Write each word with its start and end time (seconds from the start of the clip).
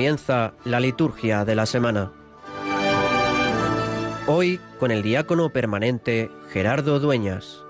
Comienza 0.00 0.54
la 0.64 0.80
liturgia 0.80 1.44
de 1.44 1.54
la 1.54 1.66
semana. 1.66 2.10
Hoy 4.26 4.58
con 4.78 4.90
el 4.90 5.02
diácono 5.02 5.50
permanente 5.50 6.30
Gerardo 6.50 7.00
Dueñas. 7.00 7.62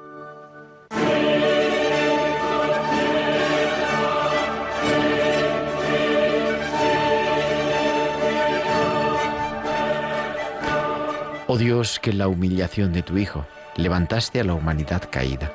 Oh 11.49 11.59
Dios, 11.59 11.99
que 11.99 12.10
en 12.10 12.19
la 12.19 12.29
humillación 12.29 12.93
de 12.93 13.02
tu 13.02 13.19
Hijo 13.19 13.45
levantaste 13.74 14.38
a 14.38 14.45
la 14.45 14.55
humanidad 14.55 15.02
caída. 15.10 15.52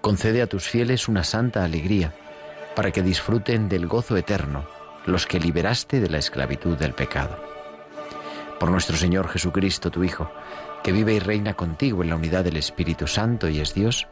Concede 0.00 0.40
a 0.40 0.46
tus 0.46 0.66
fieles 0.70 1.06
una 1.06 1.22
santa 1.22 1.64
alegría, 1.64 2.14
para 2.74 2.92
que 2.92 3.02
disfruten 3.02 3.68
del 3.68 3.86
gozo 3.86 4.16
eterno 4.16 4.77
los 5.06 5.26
que 5.26 5.40
liberaste 5.40 6.00
de 6.00 6.08
la 6.08 6.18
esclavitud 6.18 6.76
del 6.76 6.94
pecado. 6.94 7.38
Por 8.58 8.70
nuestro 8.70 8.96
Señor 8.96 9.28
Jesucristo, 9.28 9.90
tu 9.90 10.04
Hijo, 10.04 10.30
que 10.82 10.92
vive 10.92 11.14
y 11.14 11.18
reina 11.18 11.54
contigo 11.54 12.02
en 12.02 12.10
la 12.10 12.16
unidad 12.16 12.44
del 12.44 12.56
Espíritu 12.56 13.06
Santo 13.06 13.48
y 13.48 13.60
es 13.60 13.74
Dios, 13.74 14.08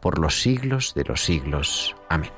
por 0.00 0.18
los 0.18 0.40
siglos 0.40 0.94
de 0.94 1.04
los 1.04 1.22
siglos. 1.22 1.94
Amén. 2.08 2.30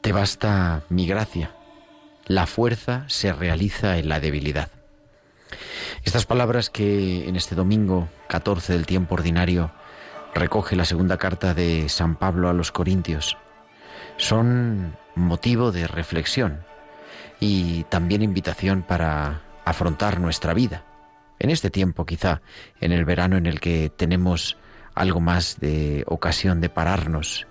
Te 0.00 0.10
basta 0.10 0.82
mi 0.88 1.06
gracia. 1.06 1.54
La 2.26 2.46
fuerza 2.46 3.04
se 3.08 3.32
realiza 3.32 3.98
en 3.98 4.08
la 4.08 4.18
debilidad. 4.18 4.81
Estas 6.12 6.26
palabras 6.26 6.68
que 6.68 7.26
en 7.26 7.36
este 7.36 7.54
domingo 7.54 8.06
14 8.28 8.74
del 8.74 8.84
tiempo 8.84 9.14
ordinario 9.14 9.72
recoge 10.34 10.76
la 10.76 10.84
segunda 10.84 11.16
carta 11.16 11.54
de 11.54 11.88
San 11.88 12.16
Pablo 12.16 12.50
a 12.50 12.52
los 12.52 12.70
Corintios 12.70 13.38
son 14.18 14.94
motivo 15.14 15.72
de 15.72 15.86
reflexión 15.86 16.66
y 17.40 17.84
también 17.84 18.20
invitación 18.20 18.82
para 18.82 19.40
afrontar 19.64 20.20
nuestra 20.20 20.52
vida. 20.52 20.84
En 21.38 21.48
este 21.48 21.70
tiempo 21.70 22.04
quizá, 22.04 22.42
en 22.82 22.92
el 22.92 23.06
verano 23.06 23.38
en 23.38 23.46
el 23.46 23.58
que 23.58 23.88
tenemos 23.88 24.58
algo 24.94 25.20
más 25.20 25.60
de 25.60 26.04
ocasión 26.06 26.60
de 26.60 26.68
pararnos 26.68 27.46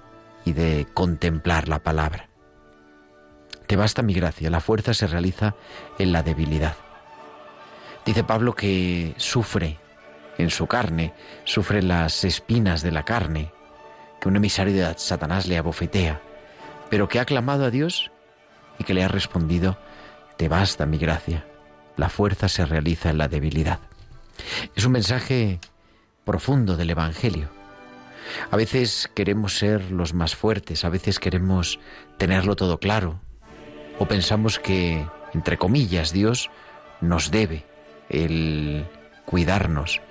y 0.45 0.53
de 0.53 0.85
contemplar 0.93 1.67
la 1.67 1.79
palabra. 1.79 2.29
Te 3.65 3.75
basta 3.75 4.03
mi 4.03 4.13
gracia, 4.13 4.51
la 4.51 4.59
fuerza 4.59 4.93
se 4.93 5.07
realiza 5.07 5.55
en 5.97 6.11
la 6.11 6.21
debilidad. 6.21 6.75
Dice 8.05 8.23
Pablo 8.23 8.55
que 8.55 9.13
sufre 9.17 9.77
en 10.37 10.49
su 10.49 10.65
carne, 10.65 11.13
sufre 11.43 11.83
las 11.83 12.23
espinas 12.23 12.81
de 12.81 12.91
la 12.91 13.03
carne, 13.03 13.51
que 14.19 14.27
un 14.27 14.35
emisario 14.35 14.73
de 14.73 14.93
Satanás 14.97 15.47
le 15.47 15.57
abofetea, 15.57 16.19
pero 16.89 17.07
que 17.07 17.19
ha 17.19 17.25
clamado 17.25 17.65
a 17.65 17.69
Dios 17.69 18.11
y 18.79 18.83
que 18.83 18.95
le 18.95 19.03
ha 19.03 19.07
respondido, 19.07 19.77
te 20.37 20.49
basta 20.49 20.87
mi 20.87 20.97
gracia, 20.97 21.45
la 21.95 22.09
fuerza 22.09 22.49
se 22.49 22.65
realiza 22.65 23.11
en 23.11 23.19
la 23.19 23.27
debilidad. 23.27 23.79
Es 24.75 24.85
un 24.85 24.93
mensaje 24.93 25.59
profundo 26.25 26.77
del 26.77 26.89
Evangelio. 26.89 27.49
A 28.49 28.57
veces 28.57 29.11
queremos 29.13 29.57
ser 29.57 29.91
los 29.91 30.13
más 30.13 30.35
fuertes, 30.35 30.85
a 30.85 30.89
veces 30.89 31.19
queremos 31.19 31.79
tenerlo 32.17 32.55
todo 32.55 32.79
claro, 32.79 33.19
o 33.99 34.07
pensamos 34.07 34.57
que, 34.57 35.05
entre 35.33 35.57
comillas, 35.57 36.11
Dios 36.11 36.49
nos 37.01 37.29
debe 37.29 37.70
el 38.11 38.85
cuidarnos, 39.25 40.01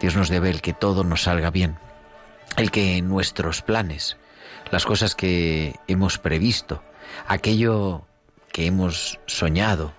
Dios 0.00 0.16
nos 0.16 0.28
debe 0.28 0.50
el 0.50 0.62
que 0.62 0.72
todo 0.72 1.04
nos 1.04 1.22
salga 1.24 1.50
bien, 1.50 1.78
el 2.56 2.70
que 2.70 3.00
nuestros 3.02 3.62
planes, 3.62 4.16
las 4.70 4.84
cosas 4.84 5.14
que 5.14 5.76
hemos 5.86 6.18
previsto, 6.18 6.82
aquello 7.28 8.06
que 8.52 8.66
hemos 8.66 9.20
soñado 9.26 9.92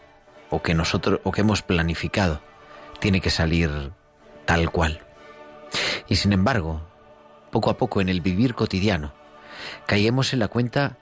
o 0.50 0.62
que 0.62 0.74
nosotros 0.74 1.22
o 1.24 1.32
que 1.32 1.42
hemos 1.42 1.62
planificado, 1.62 2.42
tiene 3.00 3.22
que 3.22 3.30
salir 3.30 3.92
tal 4.46 4.72
cual. 4.72 5.02
Y 6.08 6.18
sin 6.18 6.34
embargo, 6.34 6.82
poco 7.52 7.70
a 7.70 7.78
poco 7.78 8.02
en 8.02 8.10
el 8.10 8.22
vivir 8.22 8.56
cotidiano, 8.56 9.14
caemos 9.86 10.34
en 10.34 10.40
la 10.40 10.48
cuenta 10.48 10.98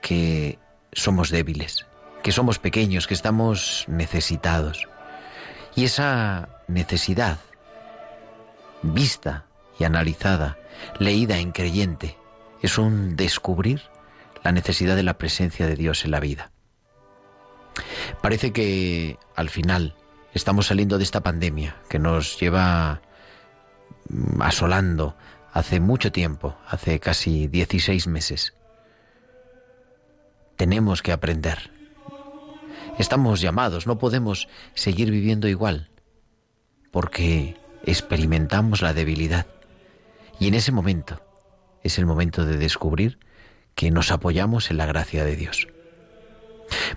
que 0.00 0.58
somos 0.92 1.30
débiles, 1.30 1.86
que 2.22 2.32
somos 2.32 2.58
pequeños, 2.58 3.06
que 3.06 3.14
estamos 3.14 3.84
necesitados. 3.88 4.88
Y 5.74 5.84
esa 5.84 6.48
necesidad, 6.68 7.38
vista 8.82 9.46
y 9.78 9.84
analizada, 9.84 10.58
leída 10.98 11.38
en 11.38 11.52
creyente, 11.52 12.16
es 12.62 12.78
un 12.78 13.16
descubrir 13.16 13.82
la 14.42 14.52
necesidad 14.52 14.96
de 14.96 15.02
la 15.02 15.18
presencia 15.18 15.66
de 15.66 15.76
Dios 15.76 16.04
en 16.04 16.10
la 16.10 16.20
vida. 16.20 16.50
Parece 18.20 18.52
que 18.52 19.18
al 19.36 19.48
final 19.48 19.94
estamos 20.34 20.66
saliendo 20.66 20.98
de 20.98 21.04
esta 21.04 21.22
pandemia 21.22 21.76
que 21.88 21.98
nos 21.98 22.38
lleva 22.38 23.00
asolando 24.40 25.16
hace 25.52 25.80
mucho 25.80 26.12
tiempo, 26.12 26.56
hace 26.68 27.00
casi 27.00 27.46
16 27.46 28.06
meses 28.06 28.54
tenemos 30.60 31.00
que 31.00 31.10
aprender. 31.10 31.70
Estamos 32.98 33.40
llamados, 33.40 33.86
no 33.86 33.98
podemos 33.98 34.48
seguir 34.74 35.10
viviendo 35.10 35.48
igual, 35.48 35.90
porque 36.90 37.56
experimentamos 37.84 38.82
la 38.82 38.92
debilidad. 38.92 39.46
Y 40.38 40.48
en 40.48 40.54
ese 40.54 40.72
momento 40.72 41.20
es 41.82 41.98
el 41.98 42.06
momento 42.06 42.44
de 42.44 42.56
descubrir 42.56 43.18
que 43.74 43.90
nos 43.90 44.10
apoyamos 44.10 44.70
en 44.70 44.76
la 44.76 44.86
gracia 44.86 45.24
de 45.24 45.36
Dios. 45.36 45.68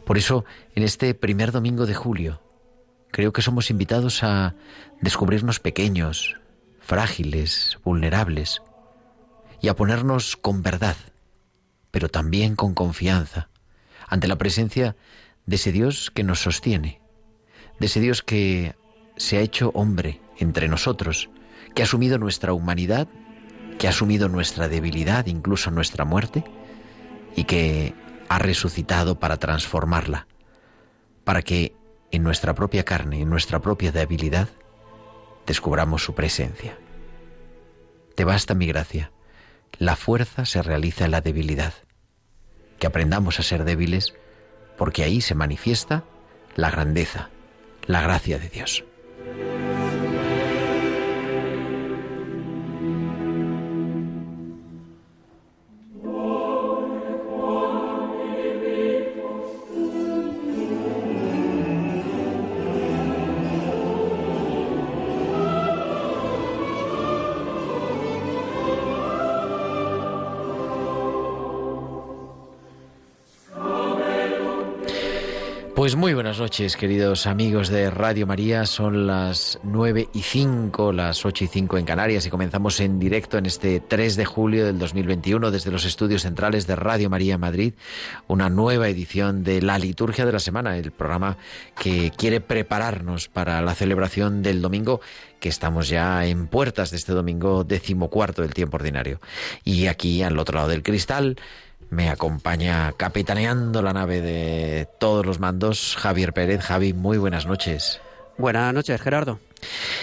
Por 0.06 0.18
eso, 0.18 0.46
en 0.76 0.84
este 0.84 1.14
primer 1.14 1.52
domingo 1.52 1.86
de 1.86 1.94
julio, 1.94 2.42
creo 3.12 3.32
que 3.34 3.42
somos 3.42 3.70
invitados 3.70 4.24
a 4.24 4.56
descubrirnos 5.02 5.60
pequeños, 5.60 6.38
frágiles, 6.80 7.78
vulnerables, 7.84 8.62
y 9.62 9.70
a 9.70 9.76
ponernos 9.76 10.36
con 10.36 10.62
verdad, 10.62 10.98
pero 11.90 12.10
también 12.10 12.56
con 12.56 12.74
confianza, 12.74 13.50
ante 14.08 14.28
la 14.28 14.36
presencia 14.36 14.98
de 15.46 15.56
ese 15.56 15.72
Dios 15.72 16.12
que 16.12 16.24
nos 16.24 16.42
sostiene, 16.42 17.02
de 17.80 17.86
ese 17.86 18.00
Dios 18.00 18.22
que 18.22 18.76
se 19.18 19.38
ha 19.38 19.42
hecho 19.42 19.72
hombre 19.74 20.22
entre 20.38 20.68
nosotros, 20.68 21.30
que 21.76 21.82
ha 21.82 21.86
asumido 21.86 22.18
nuestra 22.18 22.54
humanidad, 22.54 23.08
que 23.78 23.88
ha 23.88 23.92
asumido 23.92 24.30
nuestra 24.30 24.68
debilidad, 24.68 25.26
incluso 25.28 25.72
nuestra 25.72 26.06
muerte, 26.06 26.44
y 27.36 27.46
que 27.46 27.94
ha 28.30 28.40
resucitado 28.40 29.20
para 29.20 29.38
transformarla, 29.38 30.28
para 31.24 31.42
que 31.42 31.76
en 32.12 32.24
nuestra 32.24 32.54
propia 32.54 32.84
carne, 32.84 33.22
en 33.22 33.30
nuestra 33.30 33.60
propia 33.60 33.92
debilidad, 33.92 34.50
descubramos 35.46 36.04
su 36.04 36.14
presencia. 36.14 36.78
Te 38.16 38.24
basta 38.24 38.54
mi 38.54 38.68
gracia. 38.68 39.12
La 39.80 39.96
fuerza 39.96 40.46
se 40.46 40.62
realiza 40.62 41.06
en 41.06 41.12
la 41.12 41.22
debilidad 41.22 41.74
que 42.80 42.88
aprendamos 42.88 43.40
a 43.40 43.44
ser 43.44 43.64
débiles, 43.64 44.14
porque 44.84 45.06
ahí 45.06 45.22
se 45.22 45.34
manifiesta 45.34 46.04
la 46.58 46.70
grandeza, 46.70 47.30
la 47.88 48.02
gracia 48.02 48.38
de 48.38 48.50
Dios. 48.50 48.84
Pues 75.94 76.00
muy 76.00 76.16
buenas 76.16 76.40
noches, 76.40 76.76
queridos 76.76 77.28
amigos 77.28 77.70
de 77.70 77.92
Radio 77.92 78.26
María. 78.26 78.66
Son 78.66 79.06
las 79.06 79.60
9 79.62 80.10
y 80.12 80.24
5, 80.24 80.92
las 80.92 81.24
8 81.24 81.44
y 81.44 81.48
5 81.48 81.78
en 81.78 81.86
Canarias 81.86 82.26
y 82.26 82.32
comenzamos 82.32 82.80
en 82.80 82.98
directo 82.98 83.38
en 83.38 83.46
este 83.46 83.80
3 83.80 84.16
de 84.16 84.26
julio 84.26 84.66
del 84.66 84.80
2021 84.80 85.52
desde 85.52 85.70
los 85.70 85.86
estudios 85.86 86.24
centrales 86.24 86.66
de 86.66 86.76
Radio 86.76 87.12
María 87.12 87.38
Madrid, 87.38 87.76
una 88.26 88.50
nueva 88.50 88.90
edición 88.90 89.44
de 89.44 89.62
la 89.62 89.78
Liturgia 89.78 90.26
de 90.26 90.32
la 90.32 90.40
Semana, 90.40 90.80
el 90.80 90.92
programa 90.92 91.38
que 91.80 92.12
quiere 92.18 92.42
prepararnos 92.42 93.28
para 93.28 93.62
la 93.62 93.76
celebración 93.76 94.42
del 94.42 94.64
domingo 94.64 95.00
que 95.40 95.50
estamos 95.50 95.90
ya 95.90 96.26
en 96.26 96.48
puertas 96.48 96.90
de 96.90 96.98
este 96.98 97.12
domingo 97.12 97.64
decimocuarto 97.66 98.42
del 98.42 98.56
tiempo 98.56 98.78
ordinario. 98.78 99.20
Y 99.64 99.86
aquí 99.86 100.24
al 100.24 100.40
otro 100.40 100.56
lado 100.56 100.70
del 100.70 100.82
cristal 100.82 101.36
me 101.90 102.10
acompaña 102.10 102.92
capitaneando 102.94 103.82
la 103.82 103.94
nave 103.94 104.22
de 104.22 104.88
todos 105.00 105.26
los 105.26 105.40
mandos 105.40 105.96
Javier 105.98 106.34
Pérez. 106.34 106.62
Javi, 106.62 106.94
muy 106.94 107.18
buenas 107.18 107.46
noches. 107.46 108.02
Buenas 108.38 108.74
noches, 108.74 109.02
Gerardo. 109.02 109.40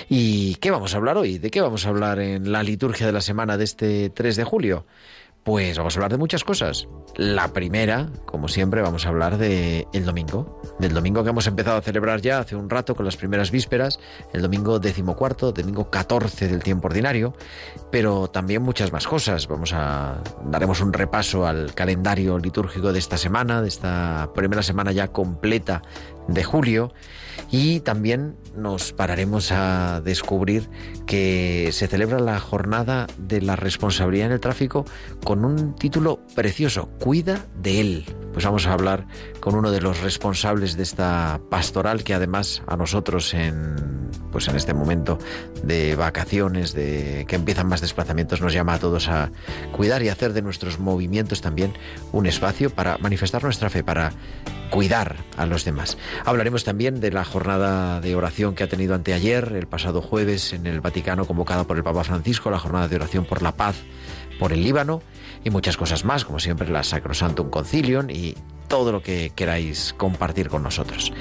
¿Y 0.09 0.55
qué 0.56 0.71
vamos 0.71 0.94
a 0.94 0.99
hablar 0.99 1.17
hoy? 1.17 1.38
¿De 1.38 1.50
qué 1.50 1.61
vamos 1.61 1.87
a 1.87 1.91
hablar 1.91 2.19
en 2.21 2.53
la 2.53 2.62
liturgia 2.62 3.06
de 3.06 3.12
la 3.12 3.21
semana 3.21 3.56
de 3.56 3.65
este 3.65 4.11
3 4.11 4.37
de 4.37 4.44
julio? 4.44 4.87
Pues 5.44 5.78
vamos 5.78 5.96
a 5.96 5.98
hablar 5.98 6.10
de 6.10 6.19
muchas 6.19 6.44
cosas. 6.44 6.87
La 7.16 7.52
primera, 7.52 8.10
como 8.26 8.46
siempre, 8.48 8.82
vamos 8.82 9.06
a 9.06 9.08
hablar 9.08 9.38
de 9.38 9.87
el 9.92 10.04
domingo, 10.04 10.60
del 10.78 10.92
domingo 10.92 11.25
que 11.25 11.31
hemos 11.31 11.46
empezado 11.46 11.78
a 11.78 11.82
celebrar 11.82 12.20
ya 12.20 12.40
hace 12.40 12.56
un 12.56 12.69
rato 12.69 12.94
con 12.94 13.04
las 13.04 13.16
primeras 13.16 13.50
vísperas, 13.50 13.98
el 14.32 14.42
domingo 14.42 14.78
decimocuarto, 14.78 15.52
domingo 15.52 15.90
14 15.90 16.48
del 16.48 16.62
tiempo 16.62 16.88
ordinario, 16.88 17.34
pero 17.90 18.28
también 18.28 18.62
muchas 18.62 18.92
más 18.92 19.06
cosas. 19.06 19.48
Vamos 19.48 19.72
a 19.72 20.22
daremos 20.44 20.81
un 20.82 20.92
repaso 20.92 21.46
al 21.46 21.75
calendario 21.75 22.38
litúrgico 22.38 22.93
de 22.93 22.98
esta 22.98 23.16
semana, 23.16 23.62
de 23.62 23.69
esta 23.69 24.31
primera 24.34 24.62
semana 24.62 24.93
ya 24.93 25.08
completa 25.08 25.82
de 26.32 26.44
julio 26.44 26.93
y 27.50 27.81
también 27.81 28.37
nos 28.56 28.93
pararemos 28.93 29.50
a 29.53 30.00
descubrir 30.00 30.69
que 31.06 31.71
se 31.73 31.87
celebra 31.87 32.19
la 32.19 32.38
jornada 32.38 33.06
de 33.19 33.41
la 33.41 33.56
responsabilidad 33.56 34.27
en 34.27 34.32
el 34.32 34.41
tráfico 34.41 34.85
con 35.25 35.44
un 35.44 35.75
título 35.75 36.21
precioso, 36.35 36.88
Cuida 36.99 37.47
de 37.61 37.81
él. 37.81 38.05
Pues 38.32 38.44
vamos 38.44 38.67
a 38.67 38.73
hablar 38.73 39.06
con 39.41 39.56
uno 39.56 39.71
de 39.73 39.81
los 39.81 40.00
responsables 40.00 40.77
de 40.77 40.85
esta 40.85 41.41
pastoral 41.50 42.05
que 42.05 42.15
además 42.15 42.62
a 42.67 42.77
nosotros 42.77 43.35
en 43.35 44.11
pues 44.31 44.47
en 44.47 44.55
este 44.55 44.75
momento 44.75 45.19
de 45.65 45.97
vacaciones, 45.97 46.73
de 46.73 47.25
que 47.29 47.37
empiezan 47.37 47.67
más 47.67 47.81
desplazamientos, 47.81 48.41
nos 48.41 48.53
llama 48.53 48.75
a 48.75 48.79
todos 48.79 49.09
a 49.09 49.31
cuidar 49.73 50.03
y 50.03 50.09
hacer 50.09 50.32
de 50.32 50.43
nuestros 50.43 50.79
movimientos 50.79 51.41
también 51.41 51.73
un 52.12 52.27
espacio 52.27 52.71
para 52.71 52.97
manifestar 52.99 53.43
nuestra 53.43 53.71
fe, 53.71 53.82
para 53.82 54.12
cuidar 54.70 55.17
a 55.37 55.46
los 55.46 55.64
demás. 55.64 55.99
Hablaremos 56.25 56.64
también 56.64 57.00
de 57.00 57.11
la 57.11 57.25
jornada 57.25 58.00
de 58.00 58.14
oración 58.14 58.55
que 58.55 58.64
ha 58.64 58.69
tenido 58.69 58.94
anteayer, 58.94 59.52
el 59.55 59.67
pasado 59.67 60.00
jueves, 60.00 60.52
en 60.52 60.67
el 60.67 60.81
Vaticano, 60.81 61.26
convocada 61.26 61.64
por 61.64 61.76
el 61.76 61.84
Papa 61.84 62.05
Francisco, 62.05 62.50
la 62.50 62.58
jornada 62.58 62.88
de 62.88 62.96
oración 62.96 63.25
por 63.25 63.43
la 63.43 63.56
paz, 63.56 63.76
por 64.38 64.52
el 64.52 64.62
Líbano 64.62 65.02
y 65.44 65.50
muchas 65.50 65.76
cosas 65.76 66.05
más, 66.05 66.25
como 66.25 66.38
siempre 66.38 66.69
la 66.69 66.82
Sacrosantum 66.82 67.50
Concilium 67.50 68.11
y 68.11 68.34
todo 68.69 68.93
lo 68.93 69.02
que 69.02 69.32
queráis 69.34 69.94
compartir 69.96 70.49
con 70.49 70.62
nosotros. 70.62 71.12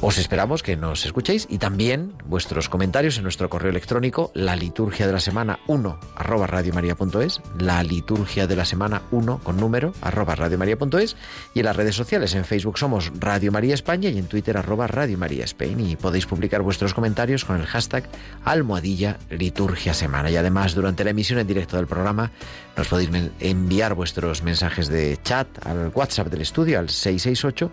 Os 0.00 0.18
esperamos 0.18 0.62
que 0.62 0.76
nos 0.76 1.06
escuchéis 1.06 1.46
y 1.48 1.58
también 1.58 2.12
vuestros 2.26 2.68
comentarios 2.68 3.16
en 3.16 3.22
nuestro 3.22 3.48
correo 3.48 3.70
electrónico, 3.70 4.30
la 4.34 4.56
liturgia 4.56 5.06
de 5.06 5.12
la 5.12 5.20
semana 5.20 5.60
1 5.66 5.98
arroba 6.16 6.46
radiomaria.es, 6.46 7.40
la 7.58 7.82
liturgia 7.82 8.46
de 8.46 8.56
la 8.56 8.64
semana 8.64 9.02
1 9.12 9.40
con 9.42 9.56
número 9.56 9.92
arroba 10.02 10.34
radiomaria.es 10.34 11.16
y 11.54 11.60
en 11.60 11.64
las 11.64 11.76
redes 11.76 11.94
sociales, 11.94 12.34
en 12.34 12.44
Facebook 12.44 12.78
somos 12.78 13.12
Radio 13.18 13.50
María 13.52 13.74
España 13.74 14.10
y 14.10 14.18
en 14.18 14.26
Twitter 14.26 14.56
arroba 14.56 14.86
Radio 14.86 15.16
María 15.16 15.44
Spain 15.44 15.80
y 15.80 15.96
podéis 15.96 16.26
publicar 16.26 16.62
vuestros 16.62 16.92
comentarios 16.92 17.44
con 17.44 17.56
el 17.56 17.66
hashtag 17.66 18.08
almohadilla 18.44 19.18
liturgia 19.30 19.94
semana 19.94 20.30
y 20.30 20.36
además 20.36 20.74
durante 20.74 21.04
la 21.04 21.10
emisión 21.10 21.38
en 21.38 21.46
directo 21.46 21.76
del 21.76 21.86
programa 21.86 22.30
nos 22.76 22.88
podéis 22.88 23.10
enviar 23.40 23.94
vuestros 23.94 24.42
mensajes 24.42 24.88
de 24.88 25.18
chat 25.22 25.46
al 25.66 25.90
WhatsApp 25.94 26.28
del 26.28 26.42
estudio 26.42 26.78
al 26.78 26.90
668 26.90 27.70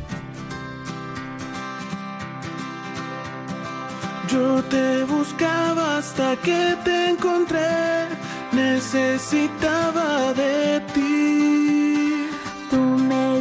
Yo 4.30 4.64
te 4.64 5.04
buscaba 5.04 5.98
hasta 5.98 6.36
que 6.38 6.76
te 6.84 7.10
encontré, 7.10 8.08
necesitaba 8.52 10.34
de 10.34 10.80
ti. 10.94 11.85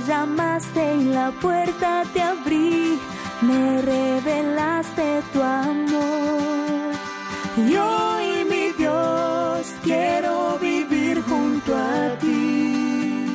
Llamaste 0.06 0.96
y 0.96 1.04
la 1.04 1.30
puerta 1.40 2.02
te 2.12 2.20
abrí 2.20 2.98
me 3.40 3.82
revelaste 3.82 5.22
tu 5.32 5.42
amor. 5.42 6.92
Y 7.56 7.76
hoy, 7.76 8.44
mi 8.50 8.72
Dios, 8.72 9.66
quiero 9.82 10.58
vivir 10.60 11.22
junto 11.22 11.76
a 11.76 12.18
ti. 12.18 13.26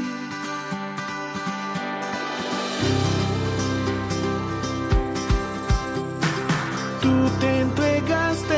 Tú 7.02 7.30
te 7.40 7.60
entregaste 7.62 8.49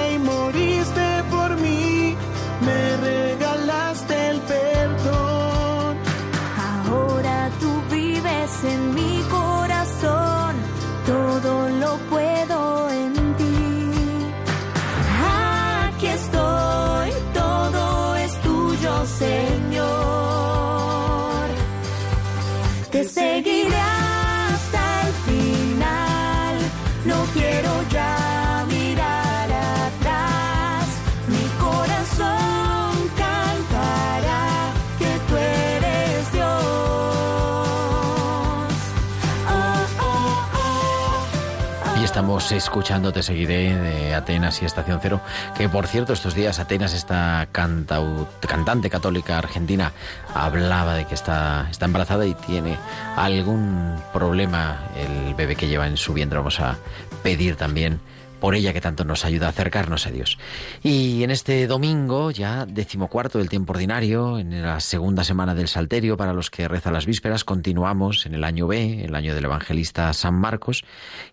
escuchando 42.37 43.11
Te 43.11 43.23
Seguiré 43.23 43.75
de 43.75 44.15
Atenas 44.15 44.61
y 44.61 44.65
Estación 44.65 44.99
Cero, 45.01 45.19
que 45.57 45.67
por 45.67 45.87
cierto 45.87 46.13
estos 46.13 46.33
días 46.33 46.59
Atenas, 46.59 46.93
esta 46.93 47.47
cantante 47.51 48.89
católica 48.89 49.37
argentina, 49.37 49.91
hablaba 50.33 50.95
de 50.95 51.05
que 51.05 51.13
está, 51.13 51.67
está 51.69 51.85
embarazada 51.85 52.25
y 52.25 52.33
tiene 52.33 52.77
algún 53.17 53.95
problema 54.13 54.79
el 54.95 55.35
bebé 55.35 55.55
que 55.55 55.67
lleva 55.67 55.87
en 55.87 55.97
su 55.97 56.13
vientre. 56.13 56.37
Vamos 56.37 56.59
a 56.59 56.77
pedir 57.21 57.57
también 57.57 57.99
por 58.41 58.55
ella 58.55 58.73
que 58.73 58.81
tanto 58.81 59.05
nos 59.05 59.23
ayuda 59.23 59.45
a 59.45 59.49
acercarnos 59.51 60.07
a 60.07 60.11
Dios. 60.11 60.37
Y 60.83 61.23
en 61.23 61.31
este 61.31 61.67
domingo, 61.67 62.31
ya 62.31 62.65
decimocuarto 62.65 63.37
del 63.37 63.47
tiempo 63.47 63.71
ordinario, 63.71 64.39
en 64.39 64.61
la 64.61 64.81
segunda 64.81 65.23
semana 65.23 65.55
del 65.55 65.69
Salterio, 65.69 66.17
para 66.17 66.33
los 66.33 66.49
que 66.49 66.67
rezan 66.67 66.91
las 66.91 67.05
vísperas, 67.05 67.45
continuamos 67.45 68.25
en 68.25 68.33
el 68.33 68.43
año 68.43 68.67
B, 68.67 69.05
el 69.05 69.15
año 69.15 69.35
del 69.35 69.45
evangelista 69.45 70.11
San 70.13 70.33
Marcos, 70.33 70.83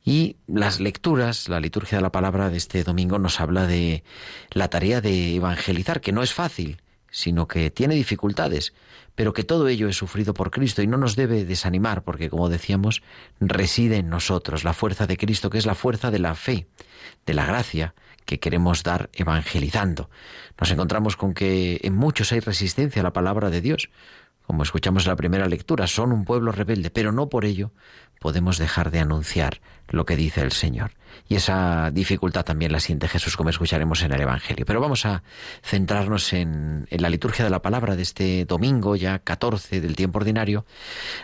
y 0.05 0.37
las 0.47 0.79
lecturas, 0.79 1.49
la 1.49 1.59
liturgia 1.59 1.99
de 1.99 2.03
la 2.03 2.13
palabra 2.13 2.51
de 2.51 2.59
este 2.59 2.85
domingo 2.85 3.19
nos 3.19 3.41
habla 3.41 3.67
de 3.67 4.05
la 4.53 4.69
tarea 4.69 5.01
de 5.01 5.35
evangelizar, 5.35 6.01
que 6.03 6.13
no 6.13 6.23
es 6.23 6.35
fácil, 6.35 6.77
sino 7.11 7.49
que 7.49 7.71
tiene 7.71 7.95
dificultades, 7.95 8.73
pero 9.15 9.33
que 9.33 9.45
todo 9.45 9.69
ello 9.69 9.89
es 9.89 9.97
sufrido 9.97 10.35
por 10.35 10.51
Cristo 10.51 10.83
y 10.83 10.87
no 10.87 10.97
nos 10.97 11.17
debe 11.17 11.45
desanimar, 11.45 12.03
porque 12.05 12.31
como 12.31 12.49
decíamos, 12.49 13.03
reside 13.41 13.97
en 13.97 14.09
nosotros 14.09 14.65
la 14.65 14.75
fuerza 14.75 15.07
de 15.07 15.17
Cristo, 15.17 15.51
que 15.51 15.59
es 15.59 15.67
la 15.67 15.75
fuerza 15.75 16.11
de 16.11 16.19
la 16.19 16.35
fe, 16.35 16.69
de 17.27 17.35
la 17.35 17.47
gracia 17.47 17.95
que 18.25 18.39
queremos 18.39 18.83
dar 18.83 19.11
evangelizando. 19.15 20.11
Nos 20.61 20.71
encontramos 20.71 21.17
con 21.17 21.35
que 21.35 21.81
en 21.83 21.95
muchos 21.95 22.31
hay 22.33 22.41
resistencia 22.41 23.01
a 23.01 23.03
la 23.03 23.13
palabra 23.13 23.51
de 23.51 23.61
Dios, 23.61 23.91
como 24.49 24.63
escuchamos 24.63 25.05
en 25.05 25.11
la 25.11 25.17
primera 25.17 25.47
lectura, 25.47 25.87
son 25.87 26.11
un 26.11 26.25
pueblo 26.25 26.53
rebelde, 26.53 26.91
pero 26.91 27.13
no 27.13 27.29
por 27.29 27.45
ello 27.45 27.71
podemos 28.19 28.57
dejar 28.57 28.91
de 28.91 29.01
anunciar 29.01 29.61
lo 29.89 30.07
que 30.07 30.17
dice 30.17 30.41
el 30.41 30.53
Señor. 30.53 30.93
Y 31.29 31.37
esa 31.37 31.91
dificultad 31.91 32.45
también 32.45 32.73
la 32.73 32.81
siente 32.81 33.09
Jesús, 33.09 33.37
como 33.37 33.51
escucharemos 33.51 34.03
en 34.03 34.13
el 34.13 34.21
Evangelio. 34.21 34.65
Pero 34.65 34.81
vamos 34.81 35.05
a 35.05 35.23
centrarnos 35.63 36.33
en, 36.33 36.87
la 36.91 37.11
liturgia 37.11 37.45
de 37.45 37.51
la 37.51 37.61
palabra 37.61 37.97
de 37.97 38.03
este 38.03 38.45
domingo, 38.45 38.97
ya 38.97 39.19
14 39.19 39.81
del 39.81 39.97
tiempo 39.97 40.19
ordinario. 40.19 40.65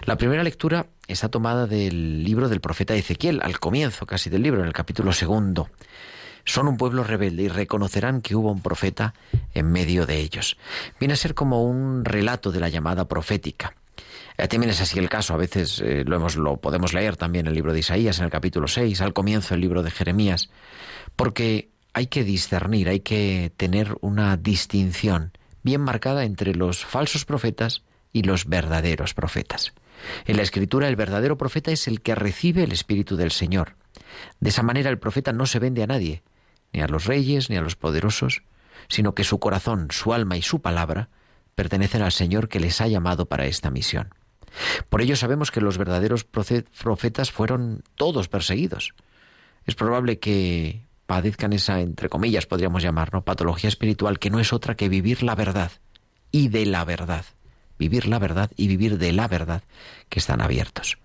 La 0.05 0.17
primera 0.17 0.43
lectura 0.43 0.87
está 1.07 1.29
tomada 1.29 1.67
del 1.67 2.23
libro 2.23 2.49
del 2.49 2.61
profeta 2.61 2.95
Ezequiel, 2.95 3.41
al 3.43 3.59
comienzo 3.59 4.07
casi 4.07 4.31
del 4.31 4.43
libro, 4.43 4.61
en 4.61 4.67
el 4.67 4.73
capítulo 4.73 5.13
segundo. 5.13 5.71
Son 6.45 6.69
un 6.69 6.77
pueblo 6.77 7.05
rebelde 7.05 7.45
y 7.45 7.49
reconocerán 7.49 8.21
que 8.21 8.37
hubo 8.37 8.53
un 8.53 8.61
profeta 8.61 9.15
en 9.55 9.73
medio 9.73 10.05
de 10.05 10.19
ellos. 10.19 10.59
Viene 11.01 11.15
a 11.15 11.17
ser 11.17 11.35
como 11.35 11.65
un 11.65 12.05
relato 12.05 12.53
de 12.53 12.61
la 12.61 12.69
llamada 12.69 13.09
profética. 13.09 13.75
Eh, 14.37 14.49
también 14.49 14.71
es 14.71 14.81
así 14.81 14.99
el 14.99 15.09
caso, 15.09 15.35
a 15.35 15.37
veces 15.37 15.81
eh, 15.81 16.05
lo, 16.05 16.17
hemos, 16.17 16.37
lo 16.37 16.57
podemos 16.57 16.93
leer 16.93 17.17
también 17.17 17.47
en 17.47 17.51
el 17.51 17.55
libro 17.55 17.73
de 17.73 17.81
Isaías, 17.81 18.19
en 18.19 18.25
el 18.25 18.31
capítulo 18.31 18.67
6, 18.67 19.01
al 19.01 19.13
comienzo 19.13 19.55
del 19.55 19.61
libro 19.61 19.83
de 19.83 19.91
Jeremías, 19.91 20.51
porque 21.15 21.71
hay 21.93 22.09
que 22.09 22.25
discernir, 22.25 22.89
hay 22.89 23.01
que 23.01 23.53
tener 23.57 23.97
una 24.01 24.37
distinción 24.37 25.33
bien 25.63 25.81
marcada 25.81 26.25
entre 26.25 26.55
los 26.55 26.85
falsos 26.85 27.25
profetas 27.25 27.83
y 28.13 28.23
los 28.23 28.47
verdaderos 28.47 29.15
profetas. 29.15 29.73
En 30.27 30.37
la 30.37 30.43
escritura 30.43 30.89
el 30.89 30.97
verdadero 30.97 31.39
profeta 31.39 31.71
es 31.71 31.87
el 31.87 32.01
que 32.03 32.15
recibe 32.15 32.65
el 32.65 32.73
Espíritu 32.73 33.17
del 33.17 33.31
Señor. 33.31 33.77
De 34.41 34.51
esa 34.51 34.63
manera 34.63 34.91
el 34.91 34.99
profeta 34.99 35.33
no 35.33 35.47
se 35.47 35.61
vende 35.61 35.83
a 35.83 35.87
nadie, 35.87 36.23
ni 36.73 36.81
a 36.81 36.89
los 36.89 37.07
reyes, 37.07 37.49
ni 37.49 37.57
a 37.57 37.63
los 37.63 37.77
poderosos, 37.77 38.43
sino 38.89 39.15
que 39.15 39.25
su 39.25 39.39
corazón, 39.39 39.89
su 39.91 40.13
alma 40.13 40.37
y 40.37 40.43
su 40.43 40.61
palabra 40.61 41.09
pertenecen 41.55 42.03
al 42.03 42.13
Señor 42.13 42.49
que 42.49 42.61
les 42.61 42.81
ha 42.81 42.89
llamado 42.89 43.27
para 43.27 43.47
esta 43.47 43.71
misión. 43.71 44.13
Por 44.89 45.03
ello 45.03 45.17
sabemos 45.17 45.51
que 45.51 45.61
los 45.61 45.79
verdaderos 45.79 46.25
profetas 46.25 47.31
fueron 47.31 47.83
todos 47.97 48.29
perseguidos. 48.29 48.95
Es 49.67 49.75
probable 49.75 50.19
que 50.19 50.83
padezcan 51.07 51.53
esa, 51.53 51.81
entre 51.81 52.09
comillas, 52.09 52.47
podríamos 52.47 52.83
llamar, 52.83 53.11
patología 53.23 53.69
espiritual, 53.69 54.19
que 54.19 54.31
no 54.31 54.41
es 54.41 54.53
otra 54.53 54.77
que 54.77 54.89
vivir 54.89 55.23
la 55.23 55.35
verdad 55.35 55.73
y 56.31 56.49
de 56.49 56.67
la 56.67 56.85
verdad. 56.85 57.25
Vivir 57.79 58.07
la 58.07 58.19
verdad 58.19 58.51
y 58.57 58.69
vivir 58.69 58.99
de 58.99 59.13
la 59.13 59.27
verdad 59.29 59.63
que 60.09 60.21
están 60.21 60.41
abiertos. 60.41 60.99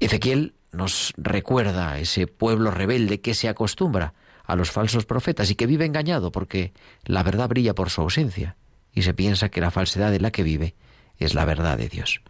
Ezequiel 0.00 0.54
nos 0.72 1.12
recuerda 1.16 1.98
ese 1.98 2.26
pueblo 2.26 2.70
rebelde 2.70 3.20
que 3.20 3.34
se 3.34 3.48
acostumbra 3.48 4.14
a 4.44 4.56
los 4.56 4.70
falsos 4.70 5.06
profetas 5.06 5.50
y 5.50 5.54
que 5.54 5.66
vive 5.66 5.86
engañado 5.86 6.30
porque 6.30 6.72
la 7.04 7.22
verdad 7.22 7.48
brilla 7.48 7.74
por 7.74 7.90
su 7.90 8.02
ausencia 8.02 8.56
y 8.92 9.02
se 9.02 9.14
piensa 9.14 9.48
que 9.48 9.60
la 9.60 9.70
falsedad 9.70 10.10
de 10.10 10.20
la 10.20 10.30
que 10.30 10.42
vive 10.42 10.74
es 11.18 11.34
la 11.34 11.44
verdad 11.44 11.78
de 11.78 11.88
Dios. 11.88 12.20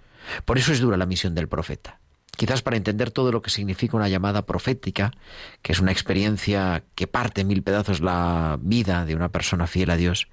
Por 0.45 0.59
eso 0.59 0.73
es 0.73 0.81
dura 0.81 0.97
la 0.97 1.07
misión 1.07 1.35
del 1.35 1.49
profeta. 1.49 2.01
Quizás 2.37 2.63
para 2.63 2.77
entender 2.77 3.11
todo 3.11 3.31
lo 3.31 3.43
que 3.43 3.51
significa 3.51 3.97
una 3.97 4.09
llamada 4.09 4.45
profética, 4.45 5.13
que 5.63 5.73
es 5.73 5.81
una 5.81 5.93
experiencia 5.93 6.83
que 6.95 7.07
parte 7.07 7.43
en 7.43 7.49
mil 7.49 7.63
pedazos 7.63 8.01
la 8.01 8.59
vida 8.61 9.05
de 9.05 9.15
una 9.15 9.29
persona 9.29 9.67
fiel 9.67 9.91
a 9.91 9.97
Dios, 9.97 10.29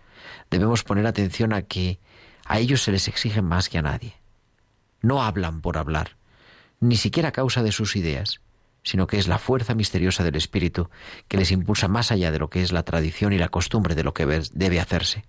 debemos 0.50 0.84
poner 0.84 1.06
atención 1.06 1.54
a 1.54 1.62
que 1.62 2.00
a 2.46 2.60
ellos 2.60 2.82
se 2.82 2.92
les 2.92 3.08
exige 3.08 3.42
más 3.42 3.70
que 3.70 3.78
a 3.78 3.84
nadie. 3.84 4.16
No 5.02 5.24
hablan 5.24 5.62
por 5.62 5.78
hablar, 5.78 6.18
ni 6.80 6.96
siquiera 6.96 7.30
a 7.30 7.34
causa 7.34 7.62
de 7.62 7.72
sus 7.72 7.96
ideas, 7.96 8.42
sino 8.84 9.06
que 9.06 9.18
es 9.18 9.28
la 9.28 9.38
fuerza 9.38 9.76
misteriosa 9.76 10.24
del 10.24 10.36
Espíritu 10.36 10.90
que 11.28 11.38
les 11.38 11.52
impulsa 11.52 11.88
más 11.88 12.12
allá 12.12 12.32
de 12.32 12.40
lo 12.40 12.50
que 12.50 12.64
es 12.64 12.72
la 12.72 12.84
tradición 12.84 13.32
y 13.34 13.38
la 13.38 13.50
costumbre 13.50 13.94
de 13.94 14.04
lo 14.04 14.14
que 14.14 14.26
debe 14.54 14.80
hacerse. 14.80 15.24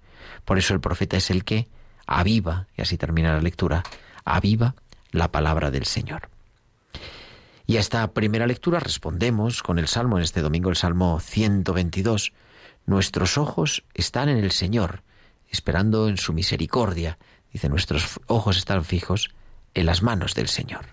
Por 0.44 0.58
eso 0.58 0.72
el 0.72 0.80
profeta 0.80 1.16
es 1.16 1.30
el 1.30 1.44
que 1.44 1.68
aviva, 2.06 2.66
y 2.76 2.82
así 2.82 2.96
termina 2.96 3.34
la 3.34 3.42
lectura, 3.42 3.82
aviva 4.24 4.74
la 5.10 5.30
palabra 5.30 5.70
del 5.70 5.84
Señor. 5.84 6.28
Y 7.66 7.76
a 7.76 7.80
esta 7.80 8.12
primera 8.12 8.46
lectura 8.46 8.80
respondemos 8.80 9.62
con 9.62 9.78
el 9.78 9.88
Salmo, 9.88 10.18
en 10.18 10.24
este 10.24 10.42
domingo 10.42 10.70
el 10.70 10.76
Salmo 10.76 11.20
122. 11.20 12.32
Nuestros 12.86 13.38
ojos 13.38 13.84
están 13.94 14.28
en 14.28 14.38
el 14.38 14.50
Señor, 14.50 15.02
esperando 15.48 16.08
en 16.08 16.16
su 16.16 16.32
misericordia. 16.32 17.18
Dice, 17.52 17.68
nuestros 17.68 18.20
ojos 18.26 18.56
están 18.56 18.84
fijos 18.84 19.30
en 19.74 19.86
las 19.86 20.02
manos 20.02 20.34
del 20.34 20.48
Señor. 20.48 20.86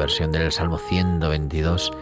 Versión 0.00 0.32
del 0.32 0.50
Salmo 0.50 0.78
122 0.78 1.92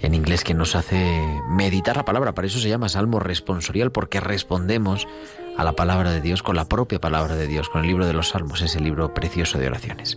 en 0.00 0.14
inglés 0.14 0.44
que 0.44 0.54
nos 0.54 0.76
hace 0.76 1.20
meditar 1.50 1.96
la 1.96 2.04
palabra. 2.04 2.32
Para 2.32 2.46
eso 2.46 2.60
se 2.60 2.68
llama 2.68 2.88
Salmo 2.88 3.18
responsorial, 3.18 3.90
porque 3.90 4.20
respondemos 4.20 5.08
a 5.56 5.64
la 5.64 5.72
palabra 5.72 6.12
de 6.12 6.20
Dios 6.20 6.44
con 6.44 6.54
la 6.54 6.68
propia 6.68 7.00
palabra 7.00 7.34
de 7.34 7.48
Dios, 7.48 7.68
con 7.68 7.80
el 7.80 7.88
libro 7.88 8.06
de 8.06 8.12
los 8.12 8.28
Salmos, 8.28 8.62
ese 8.62 8.78
libro 8.78 9.12
precioso 9.12 9.58
de 9.58 9.66
oraciones. 9.66 10.16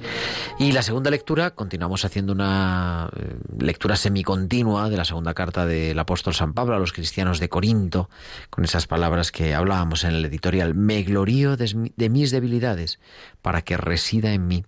Y 0.59 0.71
la 0.71 0.83
segunda 0.83 1.09
lectura, 1.09 1.55
continuamos 1.55 2.05
haciendo 2.05 2.31
una 2.31 3.09
eh, 3.17 3.37
lectura 3.57 3.95
semicontinua 3.95 4.87
de 4.87 4.97
la 4.97 5.05
segunda 5.05 5.33
carta 5.33 5.65
del 5.65 5.97
apóstol 5.97 6.35
San 6.35 6.53
Pablo 6.53 6.75
a 6.75 6.79
los 6.79 6.93
cristianos 6.93 7.39
de 7.39 7.49
Corinto, 7.49 8.07
con 8.51 8.65
esas 8.65 8.85
palabras 8.85 9.31
que 9.31 9.55
hablábamos 9.55 10.03
en 10.03 10.11
el 10.11 10.23
editorial. 10.25 10.75
Me 10.75 11.01
glorío 11.01 11.57
de 11.57 12.09
mis 12.09 12.29
debilidades 12.29 12.99
para 13.41 13.63
que 13.63 13.77
resida 13.77 14.33
en 14.33 14.45
mí 14.45 14.63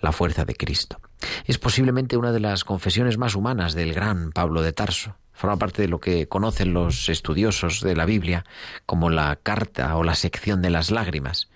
la 0.00 0.10
fuerza 0.10 0.44
de 0.44 0.56
Cristo. 0.56 0.98
Es 1.44 1.58
posiblemente 1.58 2.16
una 2.16 2.32
de 2.32 2.40
las 2.40 2.64
confesiones 2.64 3.18
más 3.18 3.34
humanas 3.34 3.74
del 3.74 3.94
gran 3.94 4.32
Pablo 4.32 4.62
de 4.62 4.72
Tarso. 4.72 5.16
Forma 5.32 5.56
parte 5.56 5.82
de 5.82 5.88
lo 5.88 6.00
que 6.00 6.26
conocen 6.26 6.72
los 6.72 7.08
estudiosos 7.08 7.80
de 7.80 7.94
la 7.94 8.06
Biblia 8.06 8.44
como 8.86 9.08
la 9.08 9.36
carta 9.36 9.96
o 9.96 10.02
la 10.02 10.14
sección 10.14 10.62
de 10.62 10.70
las 10.70 10.90
lágrimas. 10.90 11.48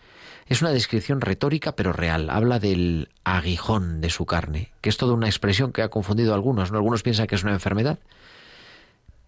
Es 0.47 0.63
una 0.63 0.71
descripción 0.71 1.21
retórica 1.21 1.75
pero 1.75 1.93
real. 1.93 2.31
Habla 2.31 2.59
del 2.59 3.09
aguijón 3.25 4.01
de 4.01 4.11
su 4.11 4.27
carne, 4.27 4.73
que 4.81 4.89
es 4.89 4.97
toda 4.97 5.15
una 5.15 5.27
expresión 5.27 5.73
que 5.73 5.83
ha 5.83 5.89
confundido 5.89 6.33
a 6.33 6.35
algunos. 6.35 6.71
¿no? 6.71 6.79
Algunos 6.79 7.03
piensan 7.03 7.27
que 7.27 7.35
es 7.35 7.43
una 7.43 7.53
enfermedad, 7.53 7.99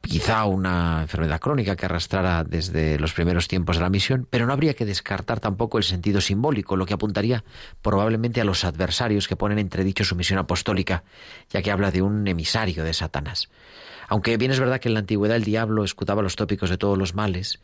quizá 0.08 0.44
una 0.44 1.02
enfermedad 1.02 1.40
crónica 1.40 1.76
que 1.76 1.86
arrastrara 1.86 2.44
desde 2.44 2.98
los 2.98 3.12
primeros 3.12 3.48
tiempos 3.48 3.76
de 3.76 3.82
la 3.82 3.90
misión, 3.90 4.26
pero 4.30 4.46
no 4.46 4.52
habría 4.52 4.74
que 4.74 4.84
descartar 4.84 5.40
tampoco 5.40 5.78
el 5.78 5.84
sentido 5.84 6.20
simbólico, 6.20 6.76
lo 6.76 6.86
que 6.86 6.94
apuntaría 6.94 7.44
probablemente 7.82 8.40
a 8.40 8.44
los 8.44 8.64
adversarios 8.64 9.28
que 9.28 9.36
ponen 9.36 9.58
entredicho 9.58 10.04
su 10.04 10.16
misión 10.16 10.38
apostólica, 10.38 11.04
ya 11.50 11.62
que 11.62 11.70
habla 11.70 11.90
de 11.90 12.02
un 12.02 12.26
emisario 12.28 12.84
de 12.84 12.94
Satanás. 12.94 13.48
Aunque 14.08 14.36
bien 14.36 14.50
es 14.50 14.60
verdad 14.60 14.80
que 14.80 14.88
en 14.88 14.94
la 14.94 15.00
antigüedad 15.00 15.36
el 15.36 15.44
diablo 15.44 15.84
escutaba 15.84 16.22
los 16.22 16.36
tópicos 16.36 16.70
de 16.70 16.78
todos 16.78 16.98
los 16.98 17.14
males, 17.14 17.60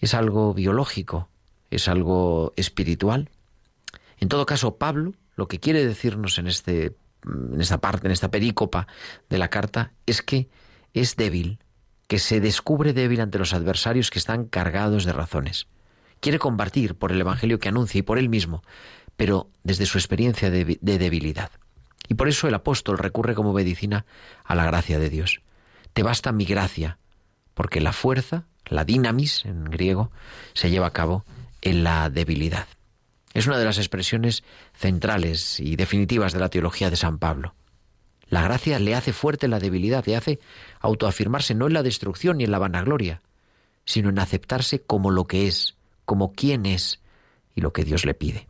es 0.00 0.14
algo 0.14 0.54
biológico, 0.54 1.28
es 1.70 1.88
algo 1.88 2.52
espiritual. 2.56 3.30
En 4.18 4.28
todo 4.28 4.46
caso, 4.46 4.76
Pablo 4.76 5.14
lo 5.38 5.46
que 5.46 5.60
quiere 5.60 5.86
decirnos 5.86 6.36
en, 6.38 6.48
este, 6.48 6.96
en 7.24 7.60
esta 7.60 7.78
parte, 7.78 8.08
en 8.08 8.12
esta 8.12 8.28
perícopa 8.28 8.88
de 9.30 9.38
la 9.38 9.48
carta, 9.48 9.92
es 10.04 10.20
que 10.20 10.48
es 10.94 11.14
débil, 11.14 11.60
que 12.08 12.18
se 12.18 12.40
descubre 12.40 12.94
débil 12.94 13.20
ante 13.20 13.38
los 13.38 13.52
adversarios 13.52 14.10
que 14.10 14.18
están 14.18 14.46
cargados 14.46 15.04
de 15.04 15.12
razones. 15.12 15.68
Quiere 16.20 16.38
combatir 16.38 16.96
por 16.96 17.12
el 17.12 17.20
Evangelio 17.20 17.60
que 17.60 17.68
anuncia 17.68 17.98
y 17.98 18.02
por 18.02 18.18
él 18.18 18.28
mismo, 18.28 18.62
pero 19.16 19.50
desde 19.62 19.86
su 19.86 19.98
experiencia 19.98 20.50
de, 20.50 20.78
debilidad. 20.80 21.50
Y 22.08 22.14
por 22.14 22.28
eso 22.28 22.48
el 22.48 22.54
apóstol 22.54 22.98
recurre 22.98 23.34
como 23.34 23.52
medicina 23.52 24.06
a 24.42 24.54
la 24.54 24.64
gracia 24.64 24.98
de 24.98 25.10
Dios. 25.10 25.42
Te 25.92 26.02
basta 26.02 26.32
mi 26.32 26.46
gracia, 26.46 26.98
porque 27.54 27.80
la 27.80 27.92
fuerza, 27.92 28.46
la 28.64 28.84
dinamis 28.84 29.44
en 29.44 29.64
griego, 29.64 30.10
se 30.54 30.70
lleva 30.70 30.86
a 30.86 30.92
cabo 30.92 31.24
en 31.60 31.84
la 31.84 32.08
debilidad. 32.08 32.66
Es 33.34 33.46
una 33.46 33.58
de 33.58 33.66
las 33.66 33.78
expresiones 33.78 34.42
centrales 34.72 35.60
y 35.60 35.76
definitivas 35.76 36.32
de 36.32 36.40
la 36.40 36.48
teología 36.48 36.88
de 36.88 36.96
San 36.96 37.18
Pablo. 37.18 37.54
La 38.28 38.42
gracia 38.42 38.78
le 38.78 38.94
hace 38.94 39.12
fuerte 39.12 39.48
la 39.48 39.58
debilidad, 39.58 40.04
le 40.06 40.16
hace 40.16 40.38
autoafirmarse 40.80 41.54
no 41.54 41.66
en 41.66 41.72
la 41.72 41.82
destrucción 41.82 42.38
ni 42.38 42.44
en 42.44 42.50
la 42.50 42.58
vanagloria, 42.58 43.22
sino 43.84 44.10
en 44.10 44.18
aceptarse 44.18 44.82
como 44.82 45.10
lo 45.10 45.26
que 45.26 45.46
es, 45.46 45.76
como 46.04 46.32
quién 46.32 46.66
es 46.66 47.00
y 47.54 47.62
lo 47.62 47.72
que 47.72 47.84
Dios 47.84 48.04
le 48.04 48.14
pide. 48.14 48.48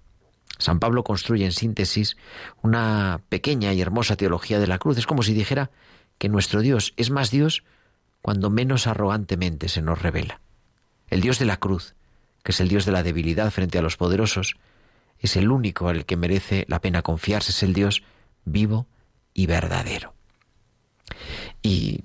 San 0.59 0.81
Pablo 0.81 1.05
construye 1.05 1.45
en 1.45 1.53
síntesis 1.53 2.17
una 2.63 3.21
pequeña 3.29 3.73
y 3.73 3.81
hermosa 3.81 4.17
teología 4.17 4.59
de 4.59 4.67
la 4.67 4.79
cruz. 4.79 4.99
Es 4.99 5.07
como 5.07 5.23
si 5.23 5.33
dijera 5.33 5.71
que 6.19 6.29
nuestro 6.29 6.61
Dios 6.61 6.95
es 6.97 7.11
más 7.11 7.31
Dios 7.31 7.63
cuando 8.21 8.51
menos 8.51 8.89
arrogantemente 8.89 9.69
se 9.69 9.83
nos 9.83 10.03
revela. 10.03 10.41
El 11.09 11.21
Dios 11.21 11.39
de 11.39 11.45
la 11.45 11.59
cruz, 11.59 11.95
que 12.43 12.51
es 12.51 12.61
el 12.61 12.69
Dios 12.69 12.85
de 12.85 12.93
la 12.93 13.05
debilidad 13.05 13.53
frente 13.53 13.79
a 13.79 13.83
los 13.83 13.97
poderosos, 13.97 14.57
es 15.21 15.37
el 15.37 15.53
único 15.53 15.89
al 15.89 16.05
que 16.05 16.17
merece 16.17 16.65
la 16.69 16.81
pena 16.81 17.03
confiarse, 17.03 17.53
es 17.53 17.63
el 17.63 17.73
Dios 17.73 18.03
vivo 18.45 18.89
y 19.38 19.47
verdadero. 19.47 20.14
Y 21.62 22.02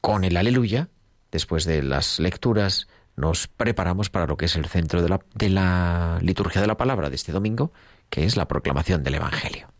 con 0.00 0.24
el 0.24 0.36
aleluya, 0.36 0.88
después 1.30 1.64
de 1.64 1.80
las 1.80 2.18
lecturas, 2.18 2.88
nos 3.14 3.46
preparamos 3.46 4.10
para 4.10 4.26
lo 4.26 4.36
que 4.36 4.46
es 4.46 4.56
el 4.56 4.66
centro 4.66 5.00
de 5.00 5.08
la, 5.08 5.20
de 5.32 5.48
la 5.48 6.18
liturgia 6.22 6.60
de 6.60 6.66
la 6.66 6.76
palabra 6.76 7.08
de 7.08 7.14
este 7.14 7.30
domingo, 7.30 7.72
que 8.10 8.24
es 8.24 8.36
la 8.36 8.48
proclamación 8.48 9.04
del 9.04 9.14
Evangelio. 9.14 9.71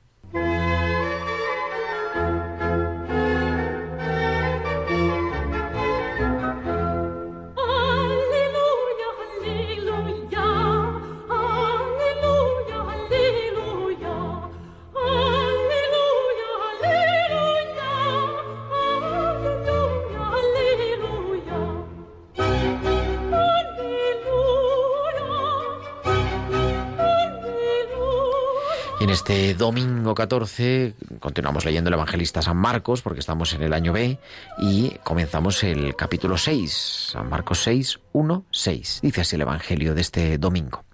Este 29.12 29.52
domingo 29.52 30.14
14 30.14 30.94
continuamos 31.20 31.66
leyendo 31.66 31.88
el 31.88 31.94
evangelista 31.94 32.40
San 32.40 32.56
Marcos 32.56 33.02
porque 33.02 33.20
estamos 33.20 33.52
en 33.52 33.62
el 33.62 33.74
año 33.74 33.92
B 33.92 34.18
y 34.58 34.88
comenzamos 35.04 35.62
el 35.64 35.94
capítulo 35.94 36.38
6, 36.38 37.10
San 37.12 37.28
Marcos 37.28 37.62
6, 37.62 38.00
1, 38.12 38.44
6. 38.50 39.00
Dice 39.02 39.20
así 39.20 39.36
el 39.36 39.42
evangelio 39.42 39.94
de 39.94 40.00
este 40.00 40.38
domingo. 40.38 40.84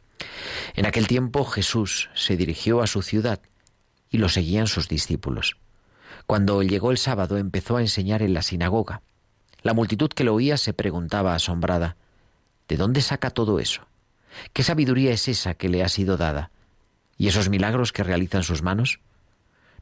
En 0.74 0.86
aquel 0.86 1.06
tiempo 1.06 1.44
Jesús 1.44 2.10
se 2.12 2.36
dirigió 2.36 2.82
a 2.82 2.88
su 2.88 3.02
ciudad 3.02 3.40
y 4.10 4.18
lo 4.18 4.28
seguían 4.28 4.66
sus 4.66 4.88
discípulos. 4.88 5.56
Cuando 6.26 6.64
llegó 6.64 6.90
el 6.90 6.98
sábado 6.98 7.38
empezó 7.38 7.76
a 7.76 7.82
enseñar 7.82 8.22
en 8.22 8.34
la 8.34 8.42
sinagoga. 8.42 9.02
La 9.62 9.74
multitud 9.74 10.08
que 10.08 10.24
lo 10.24 10.34
oía 10.34 10.56
se 10.56 10.72
preguntaba 10.72 11.36
asombrada, 11.36 11.96
¿de 12.66 12.76
dónde 12.76 13.00
saca 13.00 13.30
todo 13.30 13.60
eso? 13.60 13.82
¿Qué 14.52 14.64
sabiduría 14.64 15.12
es 15.12 15.28
esa 15.28 15.54
que 15.54 15.68
le 15.68 15.84
ha 15.84 15.88
sido 15.88 16.16
dada? 16.16 16.50
¿Y 17.18 17.26
esos 17.26 17.48
milagros 17.48 17.92
que 17.92 18.04
realizan 18.04 18.44
sus 18.44 18.62
manos? 18.62 19.00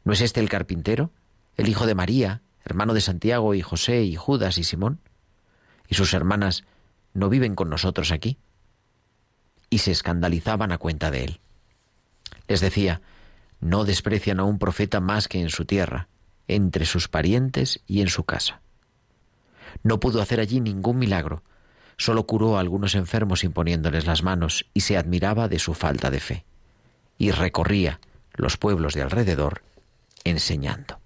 ¿No 0.04 0.14
es 0.14 0.22
este 0.22 0.40
el 0.40 0.48
carpintero, 0.48 1.12
el 1.56 1.68
hijo 1.68 1.86
de 1.86 1.94
María, 1.94 2.40
hermano 2.64 2.94
de 2.94 3.02
Santiago 3.02 3.54
y 3.54 3.60
José 3.60 4.04
y 4.04 4.16
Judas 4.16 4.56
y 4.56 4.64
Simón? 4.64 5.00
¿Y 5.86 5.96
sus 5.96 6.14
hermanas 6.14 6.64
no 7.12 7.28
viven 7.28 7.54
con 7.54 7.68
nosotros 7.68 8.10
aquí? 8.10 8.38
Y 9.68 9.78
se 9.78 9.92
escandalizaban 9.92 10.72
a 10.72 10.78
cuenta 10.78 11.10
de 11.10 11.24
él. 11.24 11.40
Les 12.48 12.60
decía, 12.60 13.02
no 13.60 13.84
desprecian 13.84 14.40
a 14.40 14.44
un 14.44 14.58
profeta 14.58 15.00
más 15.00 15.28
que 15.28 15.40
en 15.40 15.50
su 15.50 15.66
tierra, 15.66 16.08
entre 16.48 16.86
sus 16.86 17.08
parientes 17.08 17.80
y 17.86 18.00
en 18.00 18.08
su 18.08 18.24
casa. 18.24 18.62
No 19.82 20.00
pudo 20.00 20.22
hacer 20.22 20.40
allí 20.40 20.60
ningún 20.60 20.98
milagro, 20.98 21.42
solo 21.98 22.26
curó 22.26 22.56
a 22.56 22.60
algunos 22.60 22.94
enfermos 22.94 23.44
imponiéndoles 23.44 24.06
las 24.06 24.22
manos 24.22 24.64
y 24.72 24.80
se 24.80 24.96
admiraba 24.96 25.48
de 25.48 25.58
su 25.58 25.74
falta 25.74 26.10
de 26.10 26.20
fe 26.20 26.46
y 27.18 27.30
recorría 27.30 28.00
los 28.34 28.56
pueblos 28.56 28.94
de 28.94 29.02
alrededor 29.02 29.62
enseñando. 30.24 30.98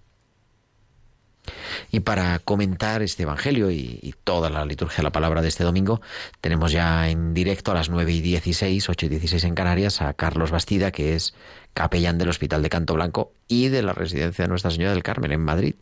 Y 1.90 2.00
para 2.00 2.38
comentar 2.38 3.02
este 3.02 3.24
Evangelio 3.24 3.70
y, 3.70 4.14
toda 4.24 4.50
la 4.50 4.64
liturgia 4.64 4.98
de 4.98 5.02
la 5.04 5.12
palabra 5.12 5.42
de 5.42 5.48
este 5.48 5.64
domingo, 5.64 6.00
tenemos 6.40 6.72
ya 6.72 7.08
en 7.08 7.34
directo 7.34 7.72
a 7.72 7.74
las 7.74 7.90
9 7.90 8.12
y 8.12 8.20
16, 8.20 8.88
8 8.88 9.06
y 9.06 9.08
16 9.08 9.44
en 9.44 9.54
Canarias, 9.54 10.02
a 10.02 10.12
Carlos 10.14 10.50
Bastida, 10.50 10.92
que 10.92 11.14
es 11.14 11.34
capellán 11.74 12.18
del 12.18 12.28
Hospital 12.28 12.62
de 12.62 12.68
Canto 12.68 12.94
Blanco 12.94 13.32
y 13.48 13.68
de 13.68 13.82
la 13.82 13.92
Residencia 13.92 14.44
de 14.44 14.48
Nuestra 14.48 14.70
Señora 14.70 14.92
del 14.92 15.02
Carmen 15.02 15.32
en 15.32 15.40
Madrid. 15.40 15.74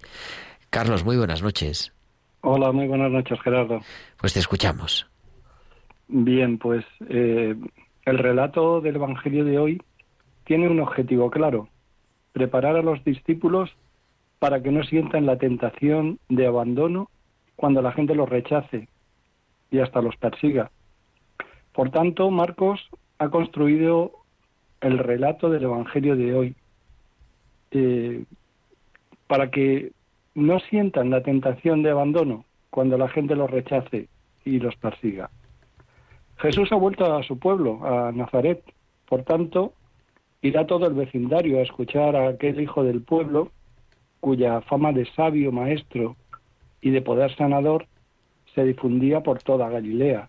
Carlos, 0.71 1.05
muy 1.05 1.17
buenas 1.17 1.43
noches. 1.43 1.93
Hola, 2.41 2.73
muy 2.73 2.87
buenas 2.87 3.11
noches, 3.11 3.39
Gerardo. 3.43 3.81
Pues 4.19 4.33
te 4.33 4.41
escuchamos. 4.41 5.07
Bien, 6.07 6.59
pues 6.59 6.85
eh, 7.09 7.55
el 8.05 8.19
relato 8.19 8.81
del 8.81 8.97
Evangelio 8.97 9.45
de 9.45 9.59
hoy 9.59 9.83
tiene 10.49 10.67
un 10.67 10.81
objetivo 10.81 11.31
claro, 11.31 11.69
preparar 12.33 12.75
a 12.77 12.83
los 12.83 13.05
discípulos 13.05 13.71
para 14.39 14.63
que 14.63 14.73
no 14.73 14.83
sientan 14.83 15.27
la 15.27 15.37
tentación 15.37 16.19
de 16.31 16.47
abandono 16.47 17.11
cuando 17.55 17.83
la 17.83 17.93
gente 17.93 18.15
los 18.15 18.31
rechace 18.31 18.89
y 19.71 19.81
hasta 19.81 20.01
los 20.01 20.17
persiga. 20.17 20.71
Por 21.75 21.91
tanto, 21.91 22.31
Marcos 22.31 22.81
ha 23.19 23.29
construido 23.29 24.13
el 24.81 24.97
relato 24.97 25.51
del 25.51 25.65
Evangelio 25.65 26.17
de 26.17 26.35
hoy 26.35 26.57
eh, 27.73 28.25
para 29.27 29.51
que 29.51 29.93
no 30.35 30.61
sientan 30.61 31.11
la 31.11 31.23
tentación 31.23 31.83
de 31.83 31.91
abandono 31.91 32.47
cuando 32.71 32.97
la 32.97 33.11
gente 33.11 33.37
los 33.37 33.51
rechace 33.51 34.09
y 34.47 34.61
los 34.61 34.77
persiga. 34.77 35.29
Jesús 36.39 36.73
ha 36.73 36.77
vuelto 36.77 37.15
a 37.15 37.23
su 37.23 37.39
pueblo, 37.39 37.85
a 37.85 38.13
Nazaret. 38.13 38.63
Por 39.07 39.25
tanto, 39.25 39.75
Irá 40.43 40.67
todo 40.67 40.87
el 40.87 40.95
vecindario 40.95 41.59
a 41.59 41.63
escuchar 41.63 42.15
a 42.15 42.29
aquel 42.29 42.61
hijo 42.61 42.85
del 42.85 43.03
pueblo 43.03 43.51
cuya 44.21 44.61
fama 44.63 44.93
de 44.93 45.05
sabio 45.13 45.53
maestro 45.53 46.17
y 46.81 46.91
de 46.91 47.03
poder 47.03 47.35
sanador 47.37 47.87
se 48.55 48.65
difundía 48.65 49.23
por 49.23 49.43
toda 49.43 49.69
Galilea 49.69 50.29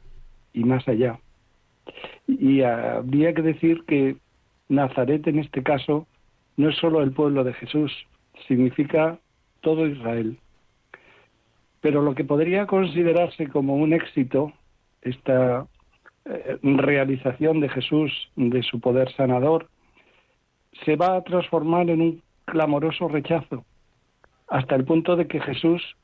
y 0.53 0.63
más 0.63 0.87
allá. 0.87 1.19
Y 2.27 2.61
habría 2.61 3.33
que 3.33 3.41
decir 3.41 3.83
que 3.85 4.17
Nazaret 4.67 5.25
en 5.27 5.39
este 5.39 5.63
caso 5.63 6.07
no 6.57 6.69
es 6.69 6.75
solo 6.77 7.01
el 7.01 7.11
pueblo 7.11 7.43
de 7.43 7.53
Jesús, 7.53 7.91
significa 8.47 9.19
todo 9.61 9.87
Israel. 9.87 10.37
Pero 11.81 12.01
lo 12.01 12.13
que 12.13 12.25
podría 12.25 12.67
considerarse 12.67 13.47
como 13.47 13.75
un 13.75 13.93
éxito, 13.93 14.51
esta 15.01 15.65
eh, 16.25 16.57
realización 16.61 17.61
de 17.61 17.69
Jesús, 17.69 18.11
de 18.35 18.61
su 18.63 18.79
poder 18.79 19.11
sanador, 19.13 19.69
se 20.85 20.95
va 20.95 21.15
a 21.15 21.23
transformar 21.23 21.89
en 21.89 22.01
un 22.01 22.21
clamoroso 22.45 23.07
rechazo, 23.07 23.65
hasta 24.47 24.75
el 24.75 24.85
punto 24.85 25.15
de 25.15 25.27
que 25.27 25.39
Jesús, 25.39 25.95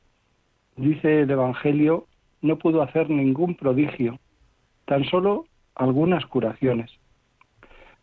dice 0.75 1.21
el 1.21 1.31
Evangelio, 1.31 2.05
no 2.41 2.57
pudo 2.57 2.81
hacer 2.81 3.09
ningún 3.09 3.55
prodigio, 3.55 4.19
tan 4.85 5.03
solo 5.05 5.45
algunas 5.73 6.25
curaciones. 6.25 6.91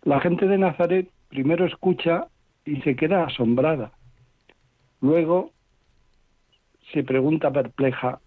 La 0.02 0.20
gente 0.20 0.46
de 0.46 0.58
Nazaret 0.58 1.08
primero 1.28 1.64
escucha 1.64 2.26
y 2.64 2.80
se 2.82 2.96
queda 2.96 3.24
asombrada. 3.24 3.92
Luego 5.00 5.50
se 6.92 7.04
pregunta 7.04 7.52
perpleja, 7.52 8.20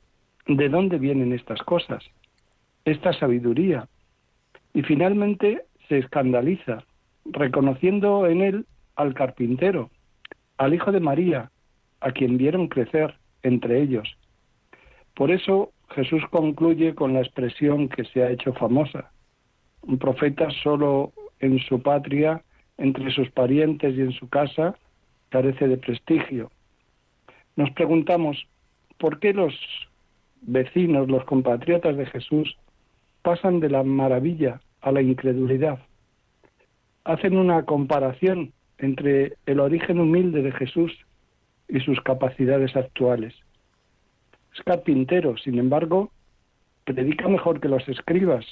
¿de 0.48 0.70
dónde 0.70 0.98
vienen 0.98 1.34
estas 1.34 1.62
cosas? 1.64 2.04
Esta 2.86 3.14
sabiduría. 3.14 3.88
Y 4.74 4.84
finalmente 4.84 5.64
se 5.88 6.00
escandaliza 6.00 6.84
reconociendo 7.26 8.28
en 8.28 8.42
él 8.42 8.66
al 8.96 9.14
carpintero, 9.14 9.90
al 10.58 10.74
hijo 10.74 10.92
de 10.92 11.00
María, 11.00 11.52
a 12.00 12.12
quien 12.12 12.38
vieron 12.38 12.68
crecer 12.68 13.16
entre 13.44 13.82
ellos. 13.82 14.18
Por 15.16 15.32
eso 15.32 15.72
Jesús 15.90 16.24
concluye 16.30 16.96
con 16.96 17.14
la 17.14 17.22
expresión 17.22 17.90
que 17.90 18.06
se 18.06 18.24
ha 18.24 18.30
hecho 18.30 18.54
famosa. 18.54 19.12
Un 19.82 19.98
profeta 19.98 20.50
solo 20.64 21.14
en 21.40 21.60
su 21.60 21.82
patria, 21.82 22.44
entre 22.78 23.12
sus 23.12 23.30
parientes 23.32 23.96
y 23.96 24.02
en 24.02 24.12
su 24.12 24.28
casa, 24.30 24.76
carece 25.30 25.68
de 25.68 25.78
prestigio. 25.78 26.52
Nos 27.56 27.72
preguntamos, 27.72 28.48
¿por 28.98 29.20
qué 29.20 29.34
los 29.34 29.54
vecinos, 30.42 31.08
los 31.08 31.24
compatriotas 31.26 31.96
de 31.98 32.06
Jesús, 32.06 32.58
pasan 33.22 33.60
de 33.60 33.70
la 33.70 33.84
maravilla 33.84 34.62
a 34.82 34.92
la 34.92 35.02
incredulidad? 35.02 35.80
Hacen 37.06 37.38
una 37.38 37.64
comparación 37.64 38.52
entre 38.80 39.38
el 39.46 39.60
origen 39.60 40.00
humilde 40.00 40.42
de 40.42 40.52
Jesús 40.52 40.92
y 41.70 41.80
sus 41.80 42.02
capacidades 42.02 42.76
actuales. 42.76 43.34
Es 44.54 44.62
carpintero, 44.64 45.38
sin 45.38 45.60
embargo, 45.60 46.12
predica 46.84 47.28
mejor 47.28 47.60
que 47.60 47.70
los 47.70 47.88
escribas 47.88 48.46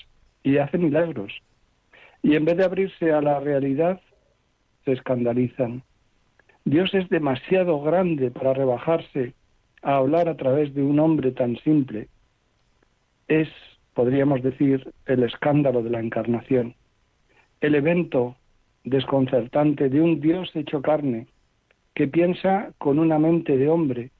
y 0.43 0.57
hace 0.57 0.77
milagros. 0.77 1.33
Y 2.21 2.35
en 2.35 2.45
vez 2.45 2.57
de 2.57 2.63
abrirse 2.63 3.11
a 3.11 3.21
la 3.21 3.39
realidad, 3.39 3.99
se 4.85 4.93
escandalizan. 4.93 5.83
Dios 6.63 6.93
es 6.93 7.09
demasiado 7.09 7.81
grande 7.81 8.31
para 8.31 8.53
rebajarse 8.53 9.33
a 9.81 9.97
hablar 9.97 10.29
a 10.29 10.37
través 10.37 10.73
de 10.73 10.83
un 10.83 10.99
hombre 10.99 11.31
tan 11.31 11.57
simple. 11.57 12.07
Es, 13.27 13.49
podríamos 13.93 14.41
decir, 14.43 14.93
el 15.05 15.23
escándalo 15.23 15.83
de 15.83 15.89
la 15.89 15.99
encarnación, 15.99 16.75
el 17.61 17.75
evento 17.75 18.37
desconcertante 18.83 19.89
de 19.89 20.01
un 20.01 20.19
Dios 20.19 20.51
hecho 20.55 20.81
carne, 20.81 21.27
que 21.93 22.07
piensa 22.07 22.71
con 22.77 22.99
una 22.99 23.19
mente 23.19 23.57
de 23.57 23.69
hombre, 23.69 24.11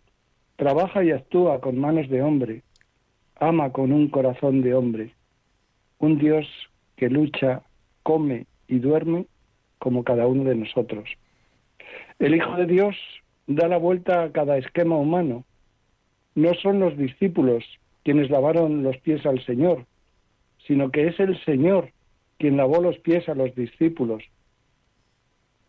trabaja 0.56 1.04
y 1.04 1.12
actúa 1.12 1.60
con 1.60 1.80
manos 1.80 2.10
de 2.10 2.21
hombre, 2.21 2.62
ama 3.36 3.71
con 3.71 3.91
un 3.91 4.08
corazón 4.10 4.62
de 4.62 4.73
hombre, 4.73 5.13
un 5.99 6.17
Dios 6.17 6.47
que 6.95 7.10
lucha, 7.10 7.63
come 8.04 8.45
y 8.67 8.80
duerme 8.80 9.26
como 9.80 10.04
cada 10.04 10.28
uno 10.28 10.43
de 10.43 10.56
nosotros. 10.56 11.10
El 12.19 12.36
Hijo 12.36 12.56
de 12.56 12.65
Dios 12.65 12.95
da 13.47 13.67
la 13.67 13.78
vuelta 13.78 14.23
a 14.23 14.32
cada 14.32 14.58
esquema 14.58 14.95
humano. 14.95 15.43
No 16.36 16.54
son 16.56 16.80
los 16.80 16.97
discípulos 16.97 17.63
quienes 18.04 18.30
lavaron 18.30 18.84
los 18.84 18.97
pies 18.97 19.26
al 19.26 19.43
Señor, 19.45 19.86
sino 20.65 20.91
que 20.91 21.08
es 21.08 21.19
el 21.19 21.38
Señor 21.43 21.91
quien 22.38 22.58
lavó 22.58 22.82
los 22.82 22.97
pies 22.99 23.28
a 23.30 23.36
los 23.36 23.54
discípulos 23.56 24.23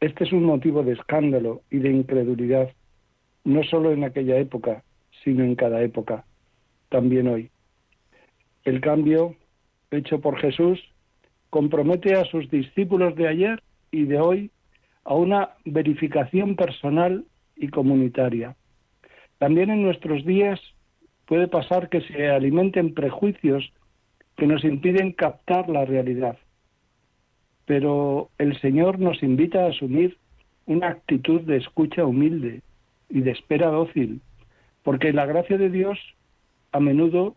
este 0.05 0.25
es 0.25 0.33
un 0.33 0.45
motivo 0.45 0.83
de 0.83 0.93
escándalo 0.93 1.62
y 1.71 1.79
de 1.79 1.90
incredulidad, 1.90 2.71
no 3.45 3.62
solo 3.64 3.90
en 3.90 4.05
aquella 4.05 4.37
época, 4.37 4.85
sino 5.23 5.45
en 5.45 5.55
cada 5.55 5.83
época, 5.83 6.27
también 6.90 7.27
hoy. 7.27 7.51
El 8.64 8.83
cambio 8.83 9.35
hecho 9.90 10.21
por 10.21 10.38
Jesús 10.38 10.79
compromete 11.49 12.14
a 12.14 12.25
sus 12.27 12.51
discípulos 12.51 13.17
de 13.17 13.29
ayer 13.29 13.62
y 13.90 14.05
de 14.05 14.21
hoy 14.21 14.51
a 15.05 15.14
una 15.14 15.51
verificación 15.64 16.57
personal 16.57 17.25
y 17.57 17.69
comunitaria. 17.69 18.57
También 19.38 19.71
en 19.71 19.83
nuestros 19.83 20.25
días 20.27 20.61
puede 21.25 21.49
pasar 21.49 21.88
que 21.88 22.03
se 22.03 22.29
alimenten 22.29 22.93
prejuicios 22.93 23.73
que 24.37 24.47
nos 24.47 24.64
impiden 24.64 25.12
captar 25.12 25.71
la 25.71 25.87
realidad 25.87 26.37
pero 27.66 28.31
el 28.38 28.59
Señor 28.61 28.98
nos 28.98 29.22
invita 29.22 29.64
a 29.64 29.70
asumir 29.70 30.16
una 30.66 30.88
actitud 30.88 31.40
de 31.42 31.57
escucha 31.57 32.05
humilde 32.05 32.62
y 33.09 33.20
de 33.20 33.31
espera 33.31 33.68
dócil, 33.68 34.20
porque 34.83 35.12
la 35.12 35.27
gracia 35.27 35.59
de 35.59 35.70
Dios 35.70 35.98
a 36.72 36.81
menudo 36.81 37.35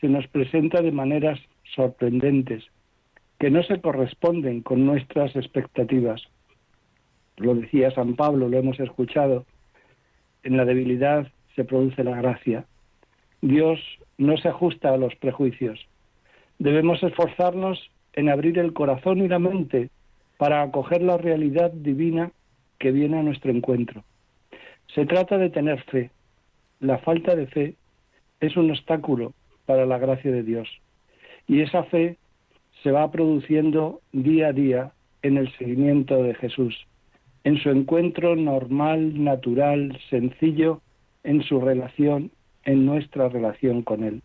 se 0.00 0.08
nos 0.08 0.26
presenta 0.28 0.82
de 0.82 0.92
maneras 0.92 1.38
sorprendentes, 1.74 2.64
que 3.38 3.50
no 3.50 3.62
se 3.62 3.80
corresponden 3.80 4.62
con 4.62 4.86
nuestras 4.86 5.34
expectativas. 5.36 6.22
Lo 7.36 7.54
decía 7.54 7.90
San 7.90 8.14
Pablo, 8.16 8.48
lo 8.48 8.56
hemos 8.56 8.80
escuchado, 8.80 9.44
en 10.42 10.56
la 10.56 10.64
debilidad 10.64 11.28
se 11.54 11.64
produce 11.64 12.04
la 12.04 12.16
gracia. 12.16 12.64
Dios 13.42 13.80
no 14.16 14.36
se 14.36 14.48
ajusta 14.48 14.90
a 14.92 14.96
los 14.96 15.14
prejuicios. 15.16 15.86
Debemos 16.58 17.02
esforzarnos 17.02 17.90
en 18.16 18.28
abrir 18.28 18.58
el 18.58 18.72
corazón 18.72 19.18
y 19.18 19.28
la 19.28 19.38
mente 19.38 19.90
para 20.38 20.62
acoger 20.62 21.02
la 21.02 21.16
realidad 21.16 21.70
divina 21.70 22.32
que 22.78 22.90
viene 22.90 23.18
a 23.18 23.22
nuestro 23.22 23.50
encuentro. 23.50 24.04
Se 24.94 25.06
trata 25.06 25.38
de 25.38 25.50
tener 25.50 25.82
fe. 25.84 26.10
La 26.80 26.98
falta 26.98 27.34
de 27.34 27.46
fe 27.46 27.74
es 28.40 28.56
un 28.56 28.70
obstáculo 28.70 29.32
para 29.64 29.86
la 29.86 29.98
gracia 29.98 30.30
de 30.30 30.42
Dios. 30.42 30.68
Y 31.46 31.60
esa 31.60 31.84
fe 31.84 32.18
se 32.82 32.90
va 32.90 33.10
produciendo 33.10 34.00
día 34.12 34.48
a 34.48 34.52
día 34.52 34.92
en 35.22 35.38
el 35.38 35.50
seguimiento 35.56 36.22
de 36.22 36.34
Jesús, 36.34 36.86
en 37.44 37.58
su 37.58 37.70
encuentro 37.70 38.36
normal, 38.36 39.22
natural, 39.22 39.98
sencillo, 40.10 40.80
en 41.24 41.42
su 41.42 41.60
relación, 41.60 42.30
en 42.64 42.86
nuestra 42.86 43.28
relación 43.28 43.82
con 43.82 44.04
Él. 44.04 44.22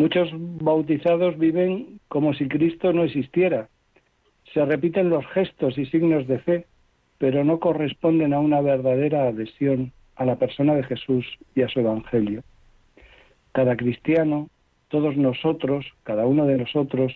Muchos 0.00 0.30
bautizados 0.32 1.36
viven 1.36 2.00
como 2.08 2.32
si 2.32 2.48
Cristo 2.48 2.90
no 2.94 3.04
existiera. 3.04 3.68
Se 4.54 4.64
repiten 4.64 5.10
los 5.10 5.26
gestos 5.26 5.76
y 5.76 5.84
signos 5.84 6.26
de 6.26 6.38
fe, 6.38 6.66
pero 7.18 7.44
no 7.44 7.60
corresponden 7.60 8.32
a 8.32 8.40
una 8.40 8.62
verdadera 8.62 9.24
adhesión 9.24 9.92
a 10.16 10.24
la 10.24 10.36
persona 10.36 10.74
de 10.74 10.84
Jesús 10.84 11.26
y 11.54 11.60
a 11.60 11.68
su 11.68 11.80
Evangelio. 11.80 12.42
Cada 13.52 13.76
cristiano, 13.76 14.48
todos 14.88 15.18
nosotros, 15.18 15.84
cada 16.02 16.24
uno 16.24 16.46
de 16.46 16.56
nosotros, 16.56 17.12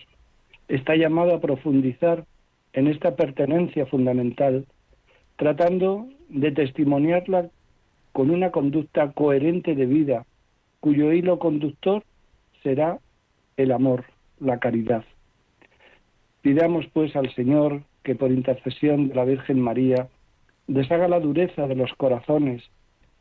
está 0.67 0.95
llamado 0.95 1.33
a 1.33 1.41
profundizar 1.41 2.25
en 2.73 2.85
esta 2.85 3.15
pertenencia 3.15 3.87
fundamental, 3.87 4.67
tratando 5.37 6.05
de 6.29 6.51
testimoniarla 6.51 7.49
con 8.11 8.29
una 8.29 8.51
conducta 8.51 9.11
coherente 9.13 9.73
de 9.73 9.87
vida, 9.87 10.27
cuyo 10.81 11.11
hilo 11.13 11.39
conductor 11.39 12.03
será 12.65 12.97
el 13.57 13.71
amor, 13.71 14.05
la 14.39 14.57
caridad. 14.57 15.05
Pidamos 16.41 16.85
pues 16.91 17.15
al 17.15 17.33
Señor 17.35 17.83
que 18.03 18.15
por 18.15 18.31
intercesión 18.31 19.07
de 19.07 19.15
la 19.15 19.23
Virgen 19.23 19.61
María 19.61 20.09
deshaga 20.67 21.07
la 21.07 21.19
dureza 21.19 21.67
de 21.67 21.75
los 21.75 21.93
corazones 21.93 22.63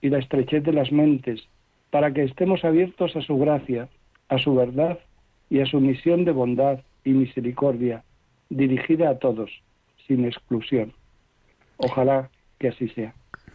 y 0.00 0.08
la 0.08 0.18
estrechez 0.18 0.64
de 0.64 0.72
las 0.72 0.90
mentes, 0.90 1.42
para 1.90 2.12
que 2.12 2.24
estemos 2.24 2.64
abiertos 2.64 3.14
a 3.16 3.20
su 3.20 3.36
gracia, 3.38 3.88
a 4.28 4.38
su 4.38 4.54
verdad 4.54 4.98
y 5.50 5.60
a 5.60 5.66
su 5.66 5.78
misión 5.78 6.24
de 6.24 6.32
bondad 6.32 6.80
y 7.04 7.10
misericordia, 7.10 8.02
dirigida 8.48 9.10
a 9.10 9.18
todos, 9.18 9.50
sin 10.06 10.24
exclusión. 10.24 10.94
Ojalá 11.76 12.30
que 12.58 12.68
así 12.68 12.88
sea. 12.88 13.14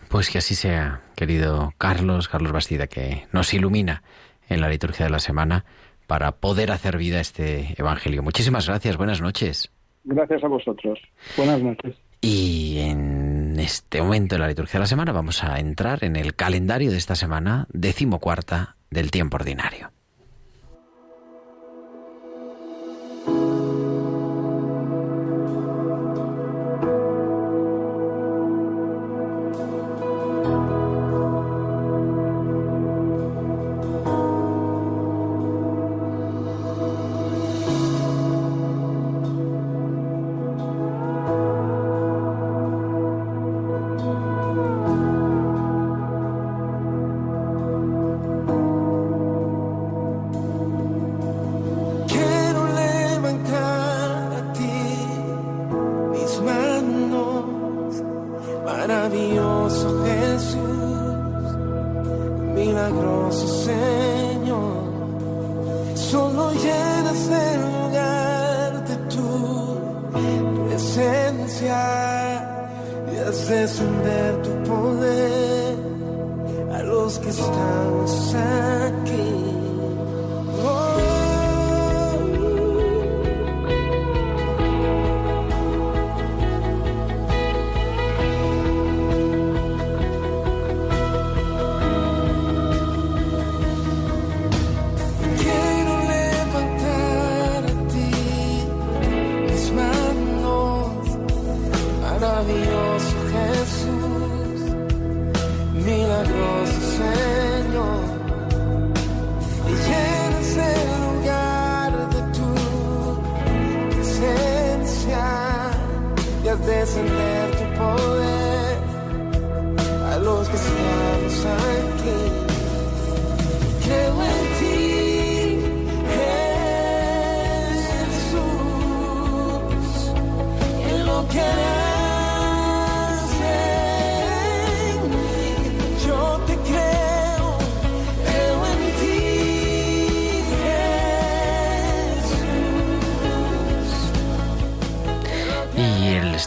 Pues 0.09 0.29
que 0.29 0.37
así 0.37 0.55
sea, 0.55 1.01
querido 1.15 1.73
Carlos, 1.77 2.27
Carlos 2.27 2.51
Bastida, 2.51 2.87
que 2.87 3.23
nos 3.33 3.53
ilumina 3.53 4.03
en 4.49 4.61
la 4.61 4.69
liturgia 4.69 5.05
de 5.05 5.11
la 5.11 5.19
semana 5.19 5.65
para 6.07 6.33
poder 6.33 6.71
hacer 6.71 6.97
vida 6.97 7.19
este 7.19 7.75
Evangelio. 7.77 8.23
Muchísimas 8.23 8.67
gracias, 8.67 8.97
buenas 8.97 9.21
noches. 9.21 9.71
Gracias 10.03 10.43
a 10.43 10.47
vosotros. 10.47 10.99
Buenas 11.37 11.61
noches. 11.61 11.95
Y 12.21 12.79
en 12.79 13.59
este 13.59 14.01
momento 14.01 14.35
de 14.35 14.39
la 14.39 14.47
liturgia 14.47 14.73
de 14.73 14.79
la 14.79 14.87
semana 14.87 15.11
vamos 15.11 15.43
a 15.43 15.59
entrar 15.59 16.03
en 16.03 16.15
el 16.15 16.35
calendario 16.35 16.91
de 16.91 16.97
esta 16.97 17.15
semana, 17.15 17.67
decimocuarta 17.71 18.75
del 18.89 19.11
tiempo 19.11 19.37
ordinario. 19.37 19.91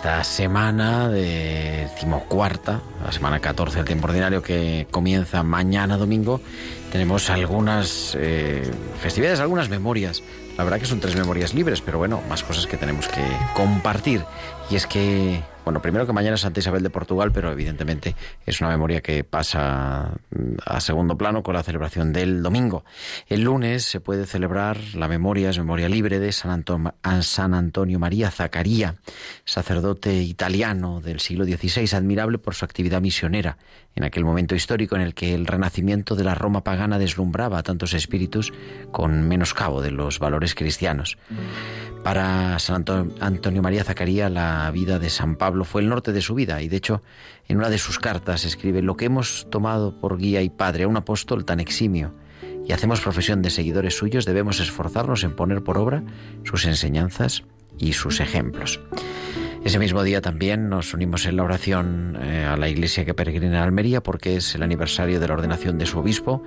Esta 0.03 0.25
semana 0.25 1.09
de 1.09 1.87
decimocuarta, 1.95 2.81
la 3.05 3.12
semana 3.12 3.38
14 3.38 3.77
del 3.77 3.87
tiempo 3.87 4.09
ordinario 4.09 4.43
que 4.43 4.88
comienza 4.91 5.45
mañana 5.45 5.97
domingo, 5.97 6.41
tenemos 6.91 7.31
algunas 7.31 8.17
eh, 8.19 8.69
festividades, 9.01 9.38
algunas 9.38 9.69
memorias. 9.69 10.25
La 10.59 10.65
verdad 10.65 10.81
que 10.81 10.87
son 10.87 10.99
tres 10.99 11.15
memorias 11.15 11.55
libres, 11.55 11.81
pero 11.81 11.99
bueno, 11.99 12.21
más 12.29 12.43
cosas 12.43 12.67
que 12.67 12.77
tenemos 12.77 13.07
que 13.07 13.23
compartir. 13.55 14.25
Y 14.71 14.75
es 14.75 14.88
que, 14.88 15.41
bueno, 15.64 15.81
primero 15.81 16.07
que 16.07 16.12
mañana 16.12 16.35
es 16.35 16.40
Santa 16.40 16.61
Isabel 16.61 16.83
de 16.83 16.90
Portugal, 16.90 17.31
pero 17.33 17.53
evidentemente 17.53 18.16
es 18.46 18.61
una 18.61 18.70
memoria 18.70 19.01
que 19.01 19.22
pasa 19.25 20.12
mm, 20.31 20.55
a 20.64 20.81
segundo 20.81 21.16
plano 21.16 21.42
con 21.42 21.55
la 21.55 21.62
celebración 21.62 22.12
del 22.12 22.42
domingo. 22.42 22.85
El 23.29 23.42
lunes 23.42 23.85
se 23.85 24.01
puede 24.01 24.27
celebrar 24.27 24.79
la 24.94 25.07
memoria, 25.09 25.51
es 25.51 25.59
memoria 25.59 25.88
libre 25.88 26.18
de 26.18 26.33
San, 26.33 26.64
Antonio 27.55 27.98
María 27.98 28.31
Zaccaria, 28.31 28.96
sacerdote 29.44 30.14
italiano 30.22 31.01
del 31.01 31.20
siglo 31.20 31.44
XVI, 31.44 31.94
admirable 31.96 32.38
por 32.38 32.55
su 32.55 32.64
actividad 32.64 33.01
misionera 33.01 33.57
en 33.94 34.05
aquel 34.05 34.25
momento 34.25 34.55
histórico 34.55 34.96
en 34.96 35.03
el 35.03 35.14
que 35.14 35.35
el 35.35 35.46
renacimiento 35.46 36.16
de 36.16 36.25
la 36.25 36.35
Roma 36.35 36.64
pagana 36.64 36.98
deslumbraba 36.98 37.59
a 37.59 37.62
tantos 37.62 37.92
espíritus 37.92 38.53
con 38.90 39.29
menoscabo 39.29 39.83
de 39.83 39.90
los 39.90 40.18
valores 40.18 40.55
cristianos. 40.55 41.18
Para 42.03 42.59
San 42.59 42.77
Anto- 42.85 43.14
Antonio 43.20 43.62
María 43.62 43.85
Zacaría, 43.85 44.29
la 44.29 44.68
vida 44.72 44.98
de 44.98 45.09
San 45.11 45.37
Pablo 45.37 45.52
Pablo 45.53 45.67
fue 45.67 45.83
el 45.83 45.91
norte 45.91 46.15
de 46.15 46.23
su 46.23 46.35
vida 46.35 46.62
y 46.62 46.71
de 46.71 46.79
hecho 46.79 47.03
en 47.47 47.59
una 47.59 47.69
de 47.69 47.77
sus 47.77 47.99
cartas 47.99 48.47
escribe 48.47 48.81
lo 48.81 48.97
que 48.97 49.05
hemos 49.05 49.47
tomado 49.51 50.01
por 50.01 50.17
guía 50.17 50.41
y 50.41 50.49
padre 50.49 50.85
a 50.85 50.88
un 50.88 50.97
apóstol 50.97 51.45
tan 51.45 51.61
eximio 51.61 52.15
y 52.67 52.73
hacemos 52.73 53.03
profesión 53.03 53.43
de 53.43 53.51
seguidores 53.51 53.95
suyos, 53.95 54.25
debemos 54.25 54.61
esforzarnos 54.61 55.25
en 55.25 55.37
poner 55.37 55.62
por 55.62 55.77
obra 55.77 56.03
sus 56.45 56.65
enseñanzas 56.65 57.43
y 57.77 57.93
sus 57.93 58.21
ejemplos. 58.21 58.81
Ese 59.62 59.79
mismo 59.79 60.03
día 60.03 60.23
también 60.23 60.71
nos 60.71 60.95
unimos 60.95 61.27
en 61.27 61.37
la 61.37 61.43
oración 61.43 62.17
eh, 62.19 62.47
a 62.47 62.57
la 62.57 62.71
iglesia 62.71 63.05
que 63.05 63.12
peregrina 63.12 63.59
en 63.59 63.62
Almería 63.62 64.03
porque 64.03 64.37
es 64.37 64.55
el 64.55 64.62
aniversario 64.62 65.21
de 65.21 65.29
la 65.29 65.35
ordenación 65.35 65.77
de 65.77 65.85
su 65.85 65.99
obispo, 65.99 66.43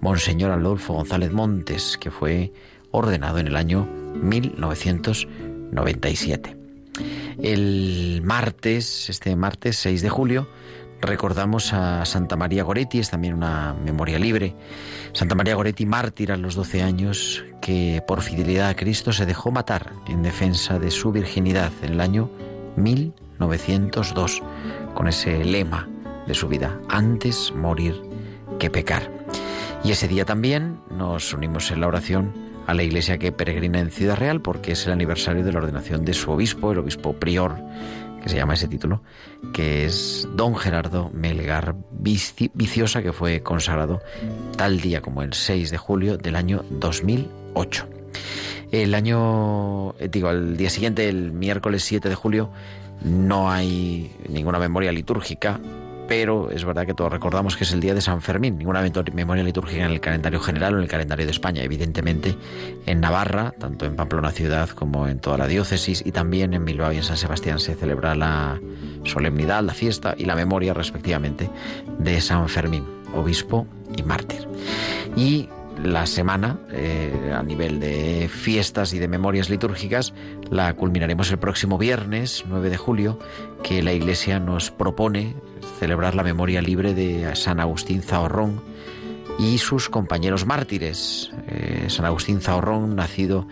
Monseñor 0.00 0.50
Adolfo 0.50 0.94
González 0.94 1.30
Montes, 1.30 1.98
que 2.00 2.10
fue 2.10 2.54
ordenado 2.90 3.38
en 3.38 3.48
el 3.48 3.56
año 3.56 3.86
1997. 4.14 6.55
El 7.42 8.22
martes, 8.24 9.10
este 9.10 9.36
martes 9.36 9.76
6 9.78 10.02
de 10.02 10.08
julio, 10.08 10.48
recordamos 11.00 11.72
a 11.72 12.04
Santa 12.04 12.36
María 12.36 12.64
Goretti, 12.64 12.98
es 12.98 13.10
también 13.10 13.34
una 13.34 13.74
memoria 13.74 14.18
libre. 14.18 14.54
Santa 15.12 15.34
María 15.34 15.54
Goretti, 15.54 15.86
mártir 15.86 16.32
a 16.32 16.36
los 16.36 16.54
12 16.54 16.82
años, 16.82 17.44
que 17.60 18.02
por 18.06 18.22
fidelidad 18.22 18.68
a 18.68 18.76
Cristo 18.76 19.12
se 19.12 19.26
dejó 19.26 19.50
matar 19.50 19.92
en 20.08 20.22
defensa 20.22 20.78
de 20.78 20.90
su 20.90 21.12
virginidad 21.12 21.72
en 21.82 21.92
el 21.92 22.00
año 22.00 22.30
1902, 22.76 24.42
con 24.94 25.08
ese 25.08 25.44
lema 25.44 25.88
de 26.26 26.34
su 26.34 26.48
vida, 26.48 26.80
antes 26.88 27.52
morir 27.54 28.00
que 28.58 28.70
pecar. 28.70 29.10
Y 29.84 29.92
ese 29.92 30.08
día 30.08 30.24
también 30.24 30.80
nos 30.90 31.32
unimos 31.32 31.70
en 31.70 31.80
la 31.80 31.86
oración 31.86 32.45
a 32.66 32.74
la 32.74 32.82
iglesia 32.82 33.18
que 33.18 33.32
peregrina 33.32 33.80
en 33.80 33.90
Ciudad 33.90 34.16
Real 34.16 34.40
porque 34.40 34.72
es 34.72 34.86
el 34.86 34.92
aniversario 34.92 35.44
de 35.44 35.52
la 35.52 35.58
ordenación 35.58 36.04
de 36.04 36.14
su 36.14 36.30
obispo, 36.30 36.72
el 36.72 36.78
obispo 36.78 37.14
prior, 37.14 37.56
que 38.22 38.28
se 38.28 38.36
llama 38.36 38.54
ese 38.54 38.68
título, 38.68 39.02
que 39.52 39.84
es 39.84 40.28
don 40.34 40.56
Gerardo 40.56 41.10
Melgar 41.12 41.76
Viciosa, 41.92 43.02
que 43.02 43.12
fue 43.12 43.42
consagrado 43.42 44.00
tal 44.56 44.80
día 44.80 45.00
como 45.00 45.22
el 45.22 45.32
6 45.32 45.70
de 45.70 45.78
julio 45.78 46.16
del 46.18 46.34
año 46.34 46.64
2008. 46.70 47.88
El 48.72 48.94
año, 48.94 49.94
eh, 50.00 50.08
digo, 50.10 50.28
al 50.28 50.56
día 50.56 50.70
siguiente, 50.70 51.08
el 51.08 51.30
miércoles 51.30 51.84
7 51.84 52.08
de 52.08 52.14
julio, 52.16 52.50
no 53.04 53.50
hay 53.50 54.10
ninguna 54.28 54.58
memoria 54.58 54.90
litúrgica, 54.90 55.60
pero 56.08 56.50
es 56.50 56.64
verdad 56.64 56.86
que 56.86 56.94
todos 56.94 57.12
recordamos 57.12 57.56
que 57.56 57.64
es 57.64 57.72
el 57.72 57.80
día 57.80 57.94
de 57.94 58.00
San 58.00 58.22
Fermín, 58.22 58.58
ninguna 58.58 58.82
memoria 59.12 59.42
litúrgica 59.42 59.84
en 59.84 59.92
el 59.92 60.00
calendario 60.00 60.40
general 60.40 60.74
o 60.74 60.76
en 60.78 60.84
el 60.84 60.88
calendario 60.88 61.26
de 61.26 61.32
España, 61.32 61.62
evidentemente 61.62 62.36
en 62.86 63.00
Navarra, 63.00 63.54
tanto 63.58 63.86
en 63.86 63.96
Pamplona 63.96 64.30
ciudad 64.30 64.68
como 64.70 65.08
en 65.08 65.18
toda 65.18 65.38
la 65.38 65.46
diócesis 65.46 66.02
y 66.04 66.12
también 66.12 66.54
en 66.54 66.64
Bilbao 66.64 66.92
y 66.92 66.98
en 66.98 67.02
San 67.02 67.16
Sebastián 67.16 67.58
se 67.58 67.74
celebra 67.74 68.14
la 68.14 68.60
solemnidad, 69.04 69.62
la 69.62 69.74
fiesta 69.74 70.14
y 70.16 70.24
la 70.24 70.36
memoria 70.36 70.74
respectivamente 70.74 71.50
de 71.98 72.20
San 72.20 72.48
Fermín, 72.48 72.84
obispo 73.14 73.66
y 73.96 74.02
mártir. 74.02 74.46
Y 75.16 75.48
la 75.82 76.06
semana, 76.06 76.58
eh, 76.70 77.32
a 77.34 77.42
nivel 77.42 77.80
de 77.80 78.28
fiestas 78.32 78.92
y 78.92 78.98
de 78.98 79.08
memorias 79.08 79.50
litúrgicas, 79.50 80.14
la 80.50 80.72
culminaremos 80.74 81.30
el 81.30 81.38
próximo 81.38 81.78
viernes, 81.78 82.44
9 82.46 82.70
de 82.70 82.76
julio, 82.76 83.18
que 83.62 83.82
la 83.82 83.92
Iglesia 83.92 84.40
nos 84.40 84.70
propone 84.70 85.36
celebrar 85.78 86.14
la 86.14 86.22
memoria 86.22 86.62
libre 86.62 86.94
de 86.94 87.34
San 87.36 87.60
Agustín 87.60 88.02
Zahorrón 88.02 88.62
y 89.38 89.58
sus 89.58 89.88
compañeros 89.88 90.46
mártires. 90.46 91.30
Eh, 91.48 91.86
San 91.88 92.06
Agustín 92.06 92.40
Zahorrón, 92.40 92.96
nacido 92.96 93.46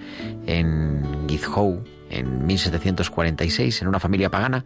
en 0.46 1.26
Guizhou, 1.26 1.84
en 2.10 2.46
1746 2.46 3.82
en 3.82 3.88
una 3.88 4.00
familia 4.00 4.30
pagana, 4.30 4.64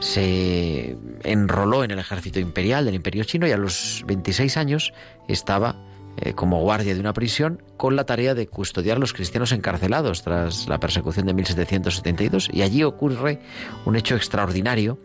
se 0.00 0.96
enroló 1.22 1.84
en 1.84 1.92
el 1.92 1.98
ejército 1.98 2.40
imperial 2.40 2.84
del 2.84 2.94
imperio 2.94 3.24
chino 3.24 3.46
y 3.46 3.52
a 3.52 3.56
los 3.56 4.04
26 4.06 4.56
años 4.56 4.92
estaba 5.28 5.76
eh, 6.20 6.32
como 6.34 6.60
guardia 6.60 6.94
de 6.94 7.00
una 7.00 7.12
prisión 7.12 7.62
con 7.76 7.94
la 7.94 8.04
tarea 8.04 8.34
de 8.34 8.48
custodiar 8.48 8.96
a 8.96 9.00
los 9.00 9.12
cristianos 9.12 9.52
encarcelados 9.52 10.22
tras 10.22 10.68
la 10.68 10.80
persecución 10.80 11.26
de 11.26 11.34
1772 11.34 12.48
y 12.52 12.62
allí 12.62 12.82
ocurre 12.82 13.40
un 13.84 13.96
hecho 13.96 14.16
extraordinario 14.16 14.98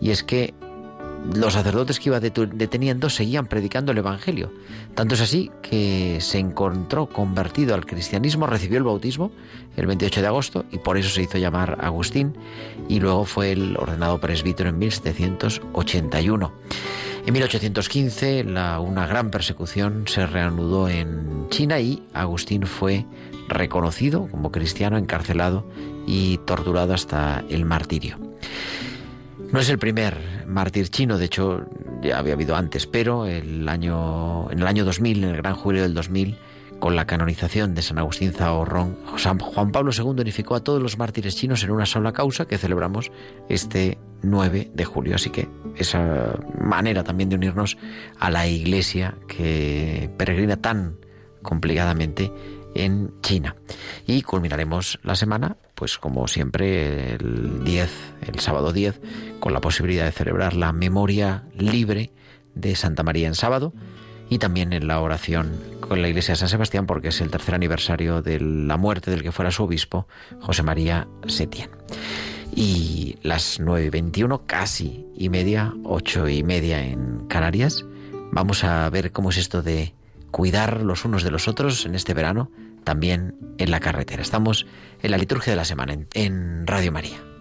y 0.00 0.10
es 0.10 0.24
que 0.24 0.54
los 1.34 1.54
sacerdotes 1.54 1.98
que 1.98 2.08
iba 2.08 2.20
deteniendo 2.20 3.10
seguían 3.10 3.46
predicando 3.46 3.92
el 3.92 3.98
Evangelio. 3.98 4.52
Tanto 4.94 5.14
es 5.14 5.20
así 5.20 5.50
que 5.62 6.18
se 6.20 6.38
encontró 6.38 7.08
convertido 7.08 7.74
al 7.74 7.86
cristianismo, 7.86 8.46
recibió 8.46 8.78
el 8.78 8.84
bautismo 8.84 9.32
el 9.76 9.86
28 9.86 10.20
de 10.20 10.26
agosto 10.26 10.64
y 10.70 10.78
por 10.78 10.96
eso 10.96 11.10
se 11.10 11.22
hizo 11.22 11.38
llamar 11.38 11.78
Agustín 11.80 12.36
y 12.88 13.00
luego 13.00 13.24
fue 13.24 13.52
el 13.52 13.76
ordenado 13.76 14.20
presbítero 14.20 14.70
en 14.70 14.78
1781. 14.78 16.52
En 17.26 17.32
1815 17.32 18.44
la, 18.44 18.78
una 18.78 19.04
gran 19.08 19.32
persecución 19.32 20.04
se 20.06 20.26
reanudó 20.26 20.88
en 20.88 21.48
China 21.50 21.80
y 21.80 22.00
Agustín 22.14 22.68
fue 22.68 23.04
reconocido 23.48 24.28
como 24.30 24.52
cristiano, 24.52 24.96
encarcelado 24.96 25.68
y 26.06 26.38
torturado 26.38 26.94
hasta 26.94 27.44
el 27.50 27.64
martirio. 27.64 28.16
No 29.52 29.58
es 29.58 29.68
el 29.68 29.78
primer 29.80 30.44
mártir 30.46 30.88
chino, 30.88 31.18
de 31.18 31.24
hecho 31.24 31.66
ya 32.00 32.18
había 32.18 32.34
habido 32.34 32.54
antes, 32.54 32.86
pero 32.86 33.26
el 33.26 33.68
año, 33.68 34.48
en 34.52 34.60
el 34.60 34.66
año 34.68 34.84
2000, 34.84 35.24
en 35.24 35.30
el 35.30 35.36
gran 35.36 35.56
julio 35.56 35.82
del 35.82 35.94
2000, 35.94 36.36
con 36.78 36.96
la 36.96 37.06
canonización 37.06 37.74
de 37.74 37.82
San 37.82 37.98
Agustín 37.98 38.32
Zahorrón, 38.32 38.96
San 39.16 39.38
Juan 39.38 39.72
Pablo 39.72 39.92
II 39.96 40.20
unificó 40.20 40.54
a 40.54 40.64
todos 40.64 40.82
los 40.82 40.98
mártires 40.98 41.36
chinos 41.36 41.62
en 41.62 41.70
una 41.70 41.86
sola 41.86 42.12
causa 42.12 42.46
que 42.46 42.58
celebramos 42.58 43.10
este 43.48 43.98
9 44.22 44.70
de 44.74 44.84
julio. 44.84 45.14
Así 45.14 45.30
que 45.30 45.48
esa 45.76 46.38
manera 46.60 47.04
también 47.04 47.28
de 47.28 47.36
unirnos 47.36 47.76
a 48.18 48.30
la 48.30 48.46
iglesia 48.46 49.16
que 49.28 50.10
peregrina 50.16 50.56
tan 50.56 50.96
complicadamente 51.42 52.32
en 52.74 53.12
China. 53.22 53.56
Y 54.06 54.22
culminaremos 54.22 54.98
la 55.02 55.16
semana, 55.16 55.56
pues 55.74 55.98
como 55.98 56.28
siempre, 56.28 57.14
el 57.14 57.64
10, 57.64 57.90
el 58.28 58.40
sábado 58.40 58.72
10, 58.72 59.00
con 59.40 59.52
la 59.52 59.60
posibilidad 59.60 60.04
de 60.04 60.12
celebrar 60.12 60.54
la 60.54 60.72
memoria 60.72 61.44
libre 61.56 62.12
de 62.54 62.74
Santa 62.76 63.02
María 63.02 63.28
en 63.28 63.34
sábado 63.34 63.72
y 64.28 64.38
también 64.38 64.72
en 64.72 64.88
la 64.88 65.00
oración 65.00 65.60
con 65.80 66.02
la 66.02 66.08
iglesia 66.08 66.32
de 66.32 66.36
San 66.36 66.48
Sebastián 66.48 66.86
porque 66.86 67.08
es 67.08 67.20
el 67.20 67.30
tercer 67.30 67.54
aniversario 67.54 68.22
de 68.22 68.40
la 68.40 68.76
muerte 68.76 69.10
del 69.10 69.22
que 69.22 69.32
fuera 69.32 69.50
su 69.50 69.64
obispo, 69.64 70.06
José 70.40 70.62
María 70.62 71.06
Setién. 71.26 71.70
Y 72.54 73.16
las 73.22 73.60
9.21, 73.60 74.42
casi 74.46 75.06
y 75.14 75.28
media, 75.28 75.74
ocho 75.84 76.28
y 76.28 76.42
media 76.42 76.82
en 76.82 77.26
Canarias, 77.26 77.84
vamos 78.32 78.64
a 78.64 78.88
ver 78.90 79.12
cómo 79.12 79.30
es 79.30 79.36
esto 79.36 79.62
de 79.62 79.92
cuidar 80.30 80.82
los 80.82 81.04
unos 81.04 81.22
de 81.22 81.30
los 81.30 81.48
otros 81.48 81.86
en 81.86 81.94
este 81.94 82.14
verano, 82.14 82.50
también 82.84 83.34
en 83.58 83.70
la 83.70 83.80
carretera. 83.80 84.22
Estamos 84.22 84.66
en 85.02 85.10
la 85.10 85.18
liturgia 85.18 85.52
de 85.52 85.56
la 85.56 85.64
semana 85.64 85.96
en 86.14 86.66
Radio 86.66 86.92
María. 86.92 87.35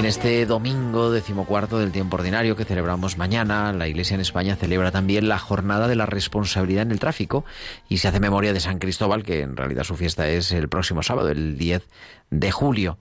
En 0.00 0.06
este 0.06 0.46
domingo 0.46 1.10
decimocuarto 1.10 1.78
del 1.78 1.92
tiempo 1.92 2.16
ordinario 2.16 2.56
que 2.56 2.64
celebramos 2.64 3.18
mañana, 3.18 3.70
la 3.74 3.86
Iglesia 3.86 4.14
en 4.14 4.22
España 4.22 4.56
celebra 4.56 4.90
también 4.90 5.28
la 5.28 5.38
jornada 5.38 5.88
de 5.88 5.94
la 5.94 6.06
responsabilidad 6.06 6.84
en 6.84 6.90
el 6.90 6.98
tráfico 6.98 7.44
y 7.86 7.98
se 7.98 8.08
hace 8.08 8.18
memoria 8.18 8.54
de 8.54 8.60
San 8.60 8.78
Cristóbal, 8.78 9.22
que 9.22 9.42
en 9.42 9.58
realidad 9.58 9.84
su 9.84 9.96
fiesta 9.96 10.26
es 10.26 10.52
el 10.52 10.70
próximo 10.70 11.02
sábado, 11.02 11.28
el 11.28 11.58
10 11.58 11.86
de 12.30 12.50
julio. 12.50 12.98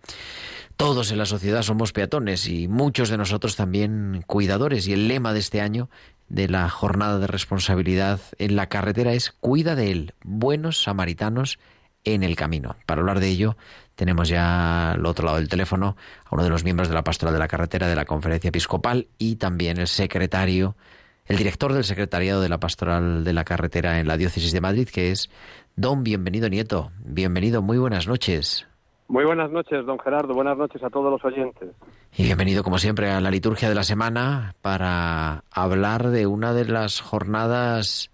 Todos 0.76 1.12
en 1.12 1.20
la 1.20 1.26
sociedad 1.26 1.62
somos 1.62 1.94
peatones 1.94 2.48
y 2.48 2.68
muchos 2.68 3.08
de 3.08 3.18
nosotros 3.18 3.56
también 3.56 4.22
cuidadores 4.28 4.86
y 4.90 4.92
el 4.92 5.08
lema 5.08 5.32
de 5.32 5.40
este 5.40 5.62
año 5.62 5.90
de 6.28 6.50
la 6.50 6.68
jornada 6.68 7.18
de 7.18 7.28
responsabilidad 7.28 8.20
en 8.40 8.58
la 8.58 8.68
carretera 8.68 9.14
es 9.14 9.32
Cuida 9.32 9.76
de 9.76 9.92
él, 9.92 10.14
buenos 10.22 10.84
samaritanos 10.84 11.60
en 12.04 12.24
el 12.24 12.36
camino. 12.36 12.76
Para 12.86 13.00
hablar 13.02 13.22
de 13.22 13.30
ello, 13.30 13.58
tenemos 14.00 14.30
ya 14.30 14.92
al 14.94 15.06
otro 15.06 15.26
lado 15.26 15.40
del 15.40 15.50
teléfono 15.50 15.98
a 16.24 16.34
uno 16.34 16.46
de 16.46 16.50
los 16.50 16.64
miembros 16.64 16.88
de 16.88 16.94
la 16.94 17.04
Pastoral 17.04 17.34
de 17.34 17.40
la 17.40 17.50
Carretera 17.50 17.86
de 17.86 17.98
la 17.98 18.06
Conferencia 18.06 18.48
Episcopal 18.48 19.08
y 19.18 19.36
también 19.36 19.78
el 19.78 19.88
secretario, 19.88 20.78
el 21.26 21.36
director 21.36 21.74
del 21.74 21.84
Secretariado 21.84 22.40
de 22.40 22.48
la 22.48 22.62
Pastoral 22.62 23.26
de 23.26 23.34
la 23.34 23.44
Carretera 23.44 24.00
en 24.00 24.08
la 24.08 24.16
Diócesis 24.16 24.54
de 24.54 24.62
Madrid, 24.62 24.88
que 24.88 25.12
es 25.12 25.30
don 25.76 26.06
Bienvenido 26.06 26.48
Nieto. 26.48 26.92
Bienvenido, 27.04 27.62
muy 27.62 27.78
buenas 27.78 28.08
noches. 28.08 28.66
Muy 29.10 29.26
buenas 29.26 29.52
noches, 29.52 29.86
don 29.86 30.00
Gerardo. 30.00 30.34
Buenas 30.34 30.58
noches 30.58 30.82
a 30.82 30.90
todos 30.90 31.12
los 31.12 31.26
oyentes. 31.26 31.70
Y 32.16 32.24
bienvenido, 32.24 32.64
como 32.64 32.78
siempre, 32.78 33.12
a 33.12 33.20
la 33.20 33.32
liturgia 33.32 33.68
de 33.68 33.76
la 33.76 33.84
semana 33.84 34.56
para 34.62 35.44
hablar 35.52 36.08
de 36.08 36.26
una 36.26 36.54
de 36.54 36.64
las 36.64 37.02
jornadas 37.02 38.12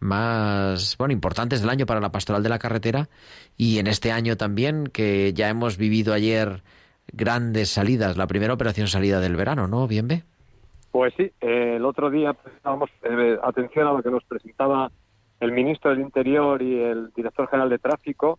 más 0.00 0.96
bueno 0.96 1.12
importantes 1.12 1.60
del 1.60 1.70
año 1.70 1.86
para 1.86 2.00
la 2.00 2.12
pastoral 2.12 2.42
de 2.42 2.48
la 2.48 2.58
carretera 2.58 3.08
y 3.56 3.78
en 3.78 3.86
este 3.86 4.12
año 4.12 4.36
también 4.36 4.86
que 4.86 5.32
ya 5.32 5.48
hemos 5.48 5.76
vivido 5.76 6.14
ayer 6.14 6.62
grandes 7.12 7.70
salidas, 7.70 8.16
la 8.16 8.26
primera 8.26 8.52
operación 8.52 8.86
salida 8.86 9.20
del 9.20 9.36
verano, 9.36 9.66
¿no? 9.66 9.86
Bien 9.88 10.08
ve. 10.08 10.22
Pues 10.90 11.12
sí, 11.16 11.30
eh, 11.40 11.74
el 11.76 11.84
otro 11.84 12.10
día 12.10 12.32
prestábamos 12.32 12.90
eh, 13.02 13.38
atención 13.42 13.86
a 13.86 13.92
lo 13.92 14.02
que 14.02 14.10
nos 14.10 14.24
presentaba 14.24 14.90
el 15.40 15.52
ministro 15.52 15.90
del 15.90 16.00
Interior 16.00 16.60
y 16.62 16.80
el 16.80 17.12
director 17.14 17.48
general 17.48 17.70
de 17.70 17.78
Tráfico 17.78 18.38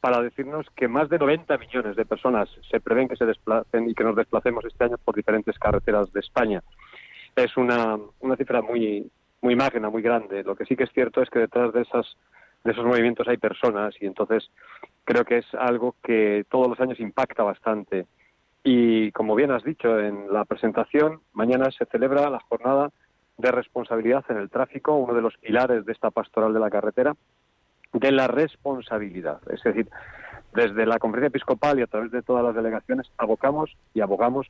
para 0.00 0.20
decirnos 0.20 0.66
que 0.76 0.88
más 0.88 1.08
de 1.08 1.18
90 1.18 1.56
millones 1.58 1.96
de 1.96 2.04
personas 2.04 2.48
se 2.70 2.80
prevén 2.80 3.08
que 3.08 3.16
se 3.16 3.24
desplacen 3.24 3.88
y 3.88 3.94
que 3.94 4.04
nos 4.04 4.14
desplacemos 4.14 4.64
este 4.64 4.84
año 4.84 4.96
por 5.04 5.16
diferentes 5.16 5.58
carreteras 5.58 6.12
de 6.12 6.20
España. 6.20 6.62
Es 7.34 7.56
una, 7.56 7.98
una 8.20 8.36
cifra 8.36 8.62
muy 8.62 9.10
muy 9.42 9.56
magna, 9.56 9.90
muy 9.90 10.02
grande. 10.02 10.42
Lo 10.42 10.56
que 10.56 10.64
sí 10.64 10.76
que 10.76 10.84
es 10.84 10.92
cierto 10.92 11.22
es 11.22 11.30
que 11.30 11.40
detrás 11.40 11.72
de 11.72 11.82
esas 11.82 12.16
de 12.64 12.72
esos 12.72 12.84
movimientos 12.84 13.28
hay 13.28 13.36
personas 13.36 13.94
y 14.00 14.06
entonces 14.06 14.50
creo 15.04 15.24
que 15.24 15.38
es 15.38 15.46
algo 15.54 15.94
que 16.02 16.44
todos 16.50 16.68
los 16.68 16.80
años 16.80 16.98
impacta 16.98 17.44
bastante. 17.44 18.06
Y 18.64 19.12
como 19.12 19.36
bien 19.36 19.52
has 19.52 19.62
dicho 19.62 20.00
en 20.00 20.32
la 20.32 20.44
presentación, 20.44 21.20
mañana 21.32 21.70
se 21.70 21.86
celebra 21.86 22.28
la 22.28 22.40
jornada 22.40 22.90
de 23.38 23.52
responsabilidad 23.52 24.24
en 24.28 24.38
el 24.38 24.50
tráfico, 24.50 24.96
uno 24.96 25.14
de 25.14 25.22
los 25.22 25.36
pilares 25.36 25.86
de 25.86 25.92
esta 25.92 26.10
pastoral 26.10 26.52
de 26.52 26.58
la 26.60 26.70
carretera, 26.70 27.14
de 27.92 28.10
la 28.10 28.26
responsabilidad. 28.26 29.40
Es 29.52 29.62
decir, 29.62 29.88
desde 30.52 30.86
la 30.86 30.98
conferencia 30.98 31.28
episcopal 31.28 31.78
y 31.78 31.82
a 31.82 31.86
través 31.86 32.10
de 32.10 32.22
todas 32.22 32.42
las 32.42 32.54
delegaciones 32.54 33.06
abocamos 33.18 33.76
y 33.94 34.00
abogamos 34.00 34.48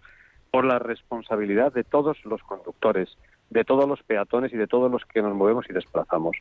por 0.50 0.64
la 0.64 0.78
responsabilidad 0.78 1.72
de 1.72 1.84
todos 1.84 2.24
los 2.24 2.42
conductores, 2.42 3.18
de 3.50 3.64
todos 3.64 3.88
los 3.88 4.02
peatones 4.02 4.52
y 4.52 4.56
de 4.56 4.66
todos 4.66 4.90
los 4.90 5.04
que 5.04 5.22
nos 5.22 5.34
movemos 5.34 5.66
y 5.68 5.72
desplazamos. 5.72 6.36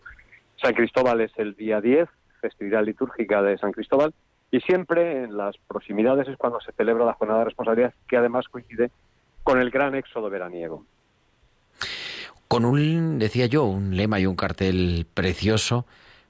San 0.61 0.73
Cristóbal 0.73 1.21
es 1.21 1.31
el 1.37 1.55
día 1.55 1.81
10, 1.81 2.07
festividad 2.41 2.83
litúrgica 2.83 3.41
de 3.41 3.57
San 3.57 3.71
Cristóbal, 3.71 4.13
y 4.51 4.59
siempre 4.61 5.23
en 5.23 5.37
las 5.37 5.57
proximidades 5.67 6.27
es 6.27 6.37
cuando 6.37 6.59
se 6.61 6.71
celebra 6.73 7.05
la 7.05 7.13
jornada 7.13 7.39
de 7.39 7.45
responsabilidad, 7.45 7.93
que 8.07 8.17
además 8.17 8.47
coincide 8.47 8.91
con 9.43 9.59
el 9.59 9.69
gran 9.69 9.95
éxodo 9.95 10.29
veraniego. 10.29 10.85
Con 12.47 12.65
un, 12.65 13.19
decía 13.19 13.47
yo, 13.47 13.65
un 13.65 13.97
lema 13.97 14.19
y 14.19 14.25
un 14.25 14.35
cartel 14.35 15.07
precioso, 15.13 15.85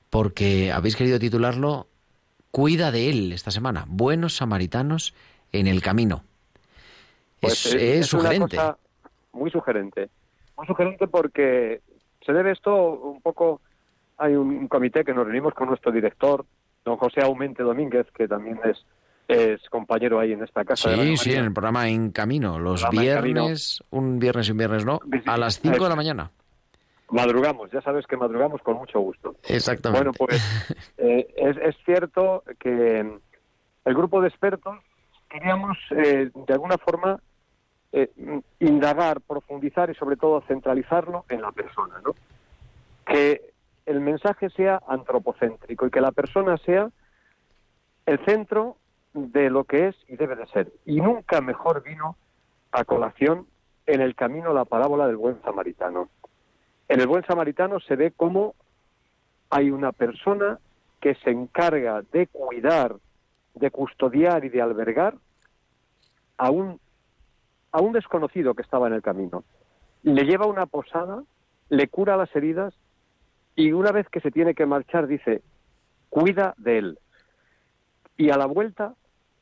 porque 0.09 0.71
habéis 0.71 0.95
querido 0.95 1.19
titularlo 1.19 1.87
Cuida 2.55 2.89
de 2.89 3.09
él 3.09 3.33
esta 3.33 3.51
semana, 3.51 3.83
buenos 3.85 4.37
samaritanos 4.37 5.13
en 5.51 5.67
el 5.67 5.81
camino. 5.81 6.23
Pues 7.41 7.65
es, 7.73 8.07
sugerente. 8.07 8.57
muy 9.33 9.51
sugerente. 9.51 10.09
Muy 10.57 10.67
sugerente 10.67 11.07
porque 11.07 11.81
se 12.25 12.33
debe 12.33 12.51
esto 12.51 12.75
un 12.75 13.21
poco. 13.21 13.61
Hay 14.17 14.35
un 14.35 14.67
comité 14.67 15.03
que 15.03 15.13
nos 15.13 15.25
reunimos 15.25 15.53
con 15.53 15.67
nuestro 15.67 15.91
director, 15.91 16.45
don 16.85 16.95
José 16.97 17.21
Aumente 17.21 17.63
Domínguez, 17.63 18.07
que 18.11 18.27
también 18.27 18.59
es, 18.63 18.85
es 19.27 19.67
compañero 19.69 20.19
ahí 20.19 20.31
en 20.31 20.43
esta 20.43 20.63
casa. 20.63 20.95
Sí, 20.95 21.17
sí, 21.17 21.33
en 21.33 21.45
el 21.45 21.53
programa 21.53 21.89
En 21.89 22.11
Camino, 22.11 22.57
los 22.57 22.89
viernes, 22.89 23.83
un 23.89 24.19
viernes 24.19 24.47
y 24.47 24.51
un 24.51 24.57
viernes 24.57 24.85
no, 24.85 25.01
a 25.25 25.37
las 25.37 25.59
5 25.59 25.83
de 25.83 25.89
la 25.89 25.95
mañana. 25.95 26.31
Madrugamos, 27.09 27.69
ya 27.71 27.81
sabes 27.81 28.07
que 28.07 28.17
madrugamos 28.17 28.61
con 28.61 28.77
mucho 28.77 28.99
gusto. 28.99 29.35
Exactamente. 29.47 29.99
Bueno, 29.99 30.13
pues 30.17 30.41
eh, 30.97 31.27
es, 31.35 31.57
es 31.57 31.75
cierto 31.85 32.43
que 32.59 32.99
el 32.99 33.93
grupo 33.93 34.21
de 34.21 34.29
expertos 34.29 34.79
queríamos 35.29 35.77
eh, 35.91 36.31
de 36.33 36.53
alguna 36.53 36.77
forma 36.77 37.19
eh, 37.97 38.11
indagar, 38.59 39.21
profundizar 39.21 39.89
y 39.89 39.95
sobre 39.95 40.17
todo 40.17 40.41
centralizarlo 40.49 41.23
en 41.29 41.41
la 41.41 41.53
persona, 41.53 42.01
¿no? 42.03 42.13
Que 43.05 43.53
el 43.85 44.01
mensaje 44.01 44.49
sea 44.49 44.81
antropocéntrico 44.85 45.87
y 45.87 45.91
que 45.91 46.01
la 46.01 46.11
persona 46.11 46.57
sea 46.57 46.89
el 48.05 48.19
centro 48.25 48.75
de 49.13 49.49
lo 49.49 49.63
que 49.63 49.87
es 49.87 49.95
y 50.09 50.17
debe 50.17 50.35
de 50.35 50.45
ser. 50.47 50.73
Y 50.83 50.99
nunca 50.99 51.39
mejor 51.39 51.83
vino 51.83 52.17
a 52.73 52.83
colación 52.83 53.47
en 53.85 54.01
el 54.01 54.13
camino 54.13 54.53
la 54.53 54.65
parábola 54.65 55.07
del 55.07 55.15
buen 55.15 55.41
samaritano. 55.43 56.09
En 56.89 56.99
el 56.99 57.07
buen 57.07 57.25
samaritano 57.25 57.79
se 57.79 57.95
ve 57.95 58.11
cómo 58.11 58.55
hay 59.49 59.71
una 59.71 59.93
persona 59.93 60.59
que 60.99 61.15
se 61.23 61.29
encarga 61.29 62.01
de 62.11 62.27
cuidar, 62.27 62.97
de 63.53 63.71
custodiar 63.71 64.43
y 64.43 64.49
de 64.49 64.61
albergar 64.61 65.15
a 66.37 66.51
un 66.51 66.81
a 67.75 67.81
un 67.81 67.91
desconocido 67.91 68.53
que 68.53 68.61
estaba 68.61 68.87
en 68.87 68.93
el 68.93 69.01
camino. 69.01 69.43
Le 70.01 70.23
lleva 70.23 70.45
una 70.45 70.65
posada, 70.65 71.23
le 71.67 71.89
cura 71.89 72.15
las 72.15 72.33
heridas 72.33 72.73
y 73.53 73.73
una 73.73 73.91
vez 73.91 74.07
que 74.07 74.21
se 74.21 74.31
tiene 74.31 74.55
que 74.55 74.65
marchar 74.65 75.07
dice, 75.07 75.41
cuida 76.09 76.53
de 76.57 76.77
él. 76.77 76.99
Y 78.15 78.29
a 78.29 78.37
la 78.37 78.45
vuelta 78.45 78.93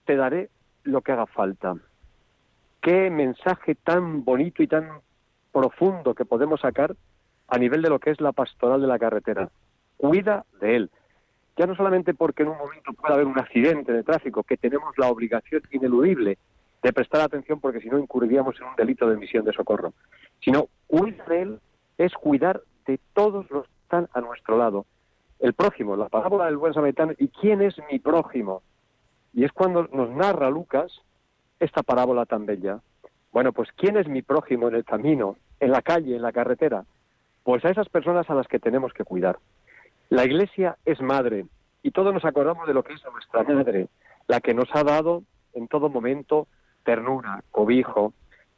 te 0.06 0.16
daré 0.16 0.50
lo 0.82 1.02
que 1.02 1.12
haga 1.12 1.28
falta. 1.28 1.76
Qué 2.82 3.12
mensaje 3.12 3.76
tan 3.76 4.26
bonito 4.26 4.64
y 4.64 4.68
tan 4.68 4.90
profundo 5.52 6.16
que 6.16 6.26
podemos 6.26 6.62
sacar 6.62 6.96
a 7.48 7.60
nivel 7.60 7.84
de 7.84 7.90
lo 7.90 8.00
que 8.00 8.10
es 8.10 8.20
la 8.20 8.32
pastoral 8.32 8.82
de 8.82 8.88
la 8.88 8.98
carretera. 8.98 9.50
Cuida 9.96 10.44
de 10.60 10.76
él. 10.76 10.92
Ya 11.56 11.68
no 11.68 11.76
solamente 11.76 12.16
porque 12.16 12.42
en 12.42 12.50
un 12.50 12.58
momento 12.58 12.94
pueda 12.94 13.14
haber 13.14 13.28
un 13.28 13.38
accidente 13.38 13.94
de 13.94 14.02
tráfico, 14.02 14.42
que 14.42 14.58
tenemos 14.58 14.98
la 14.98 15.08
obligación 15.10 15.62
ineludible 15.70 16.40
de 16.84 16.94
prestar 16.94 17.22
atención 17.22 17.60
porque 17.60 17.80
si 17.80 17.90
no 17.90 17.98
incurriríamos 17.98 18.60
en 18.60 18.68
un 18.68 18.76
delito 18.76 19.08
de 19.08 19.16
emisión 19.16 19.46
de 19.46 19.54
socorro, 19.54 19.94
sino 20.44 20.68
cuidar 20.88 21.28
de 21.28 21.42
él 21.42 21.60
es 21.98 22.14
cuidar 22.14 22.62
de 22.86 23.00
todos 23.14 23.50
los 23.50 23.66
que 23.66 23.74
están 23.84 24.10
a 24.14 24.22
nuestro 24.22 24.58
lado. 24.58 24.86
El 25.40 25.54
prójimo, 25.54 25.96
la 25.96 26.10
parábola 26.10 26.46
del 26.46 26.58
buen 26.58 26.74
samaritano, 26.74 27.14
¿y 27.18 27.30
quién 27.30 27.62
es 27.62 27.76
mi 27.90 28.00
prójimo? 28.00 28.62
Y 29.34 29.46
es 29.46 29.52
cuando 29.52 29.88
nos 29.92 30.10
narra 30.10 30.50
Lucas 30.50 30.92
esta 31.60 31.84
parábola 31.84 32.26
tan 32.26 32.46
bella. 32.46 32.80
Bueno, 33.32 33.54
pues 33.54 33.70
¿quién 33.76 33.98
es 33.98 34.08
mi 34.08 34.22
prójimo 34.22 34.68
en 34.68 34.76
el 34.76 34.86
camino, 34.86 35.38
en 35.60 35.72
la 35.72 35.82
calle, 35.82 36.16
en 36.16 36.22
la 36.22 36.34
carretera? 36.34 36.86
Pues 37.44 37.64
a 37.66 37.70
esas 37.70 37.90
personas 37.90 38.30
a 38.30 38.36
las 38.36 38.48
que 38.48 38.60
tenemos 38.60 38.94
que 38.94 39.04
cuidar. 39.04 39.40
La 40.10 40.26
Iglesia 40.26 40.78
es 40.86 41.02
madre 41.02 41.46
y 41.82 41.92
todos 41.92 42.14
nos 42.14 42.26
acordamos 42.26 42.68
de 42.68 42.74
lo 42.74 42.84
que 42.84 42.94
es 42.94 43.02
nuestra 43.12 43.44
madre, 43.44 43.88
la 44.28 44.40
que 44.42 44.54
nos 44.54 44.68
ha 44.74 44.84
dado 44.84 45.24
en 45.54 45.68
todo 45.68 45.90
momento 45.90 46.48
ternura, 46.84 47.44
cobijo, 47.52 48.14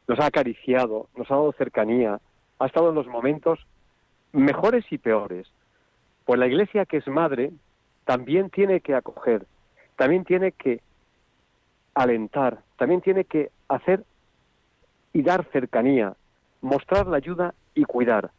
nos 0.08 0.20
ha 0.20 0.28
acariciado, 0.28 1.08
nos 1.16 1.30
ha 1.32 1.36
dado 1.36 1.52
cercanía, 1.54 2.20
ha 2.60 2.66
estado 2.66 2.90
en 2.90 2.96
los 2.96 3.08
momentos 3.08 3.60
mejores 4.32 4.86
y 4.92 4.98
peores. 4.98 5.48
Pues 6.26 6.40
la 6.40 6.48
Iglesia, 6.48 6.86
que 6.86 6.98
es 6.98 7.08
madre, 7.08 7.52
también 8.06 8.50
tiene 8.50 8.82
que 8.82 8.96
acoger, 8.96 9.46
también 9.96 10.24
tiene 10.26 10.52
que 10.52 10.82
alentar, 11.94 12.60
también 12.78 13.02
tiene 13.02 13.26
que 13.26 13.52
hacer 13.68 14.04
y 15.14 15.22
dar 15.22 15.46
cercanía, 15.52 16.16
mostrar 16.62 17.08
la 17.08 17.18
ayuda 17.18 17.54
y 17.74 17.86
cuidar 17.86 18.32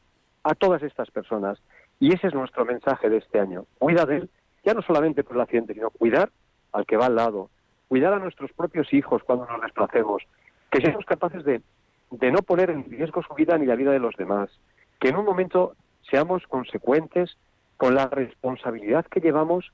a 0.44 0.54
todas 0.54 0.82
estas 0.82 1.10
personas. 1.10 1.58
Y 1.98 2.12
ese 2.12 2.28
es 2.28 2.34
nuestro 2.34 2.64
mensaje 2.64 3.08
de 3.08 3.18
este 3.18 3.40
año. 3.40 3.64
Cuida 3.78 4.04
de 4.04 4.18
él, 4.18 4.30
ya 4.64 4.74
no 4.74 4.82
solamente 4.82 5.24
por 5.24 5.36
el 5.36 5.42
accidente, 5.42 5.74
sino 5.74 5.90
cuidar 5.90 6.30
al 6.72 6.84
que 6.84 6.96
va 6.96 7.06
al 7.06 7.16
lado, 7.16 7.50
cuidar 7.88 8.12
a 8.12 8.18
nuestros 8.18 8.52
propios 8.52 8.92
hijos 8.92 9.22
cuando 9.22 9.46
nos 9.46 9.60
desplacemos, 9.62 10.22
que 10.70 10.80
seamos 10.80 11.04
capaces 11.04 11.44
de, 11.44 11.62
de 12.10 12.30
no 12.30 12.38
poner 12.38 12.70
en 12.70 12.84
riesgo 12.84 13.22
su 13.22 13.34
vida 13.34 13.56
ni 13.58 13.66
la 13.66 13.76
vida 13.76 13.92
de 13.92 13.98
los 13.98 14.14
demás, 14.16 14.50
que 14.98 15.08
en 15.08 15.16
un 15.16 15.24
momento 15.24 15.74
seamos 16.10 16.46
consecuentes 16.46 17.36
con 17.76 17.94
la 17.94 18.06
responsabilidad 18.06 19.06
que 19.06 19.20
llevamos 19.20 19.72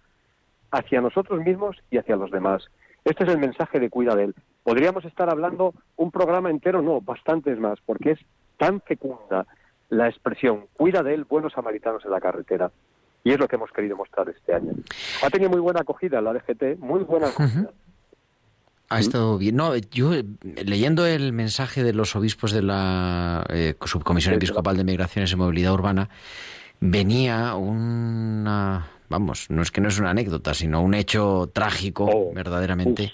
hacia 0.70 1.00
nosotros 1.00 1.40
mismos 1.44 1.76
y 1.90 1.98
hacia 1.98 2.16
los 2.16 2.30
demás. 2.30 2.64
Este 3.04 3.24
es 3.24 3.30
el 3.30 3.38
mensaje 3.38 3.80
de 3.80 3.90
cuida 3.90 4.14
de 4.14 4.24
él. 4.24 4.34
Podríamos 4.62 5.04
estar 5.04 5.28
hablando 5.28 5.74
un 5.96 6.10
programa 6.10 6.50
entero, 6.50 6.82
no, 6.82 7.00
bastantes 7.00 7.58
más, 7.58 7.78
porque 7.84 8.12
es 8.12 8.20
tan 8.58 8.80
fecunda 8.80 9.46
la 9.88 10.08
expresión 10.08 10.66
cuida 10.74 11.02
de 11.02 11.14
él, 11.14 11.24
buenos 11.24 11.52
samaritanos 11.52 12.04
en 12.04 12.12
la 12.12 12.20
carretera. 12.20 12.70
Y 13.24 13.32
es 13.32 13.38
lo 13.38 13.46
que 13.46 13.56
hemos 13.56 13.70
querido 13.70 13.96
mostrar 13.96 14.28
este 14.28 14.54
año. 14.54 14.72
Ha 15.22 15.30
tenido 15.30 15.50
muy 15.50 15.60
buena 15.60 15.80
acogida 15.80 16.20
la 16.20 16.32
DGT, 16.32 16.78
muy 16.78 17.04
buena 17.04 17.28
acogida. 17.28 17.70
Ha 18.94 19.00
estado 19.00 19.38
bien. 19.38 19.56
No, 19.56 19.76
yo 19.76 20.14
eh, 20.14 20.24
leyendo 20.64 21.06
el 21.06 21.32
mensaje 21.32 21.82
de 21.82 21.92
los 21.92 22.14
obispos 22.16 22.52
de 22.52 22.62
la 22.62 23.44
eh, 23.48 23.74
Subcomisión 23.84 24.34
Episcopal 24.34 24.76
de 24.76 24.84
Migraciones 24.84 25.32
y 25.32 25.36
Movilidad 25.36 25.72
Urbana, 25.74 26.08
venía 26.80 27.54
una, 27.54 28.86
vamos, 29.08 29.50
no 29.50 29.62
es 29.62 29.70
que 29.70 29.80
no 29.80 29.88
es 29.88 29.98
una 29.98 30.10
anécdota, 30.10 30.54
sino 30.54 30.80
un 30.82 30.94
hecho 30.94 31.50
trágico, 31.52 32.04
Oh, 32.12 32.32
verdaderamente, 32.34 33.12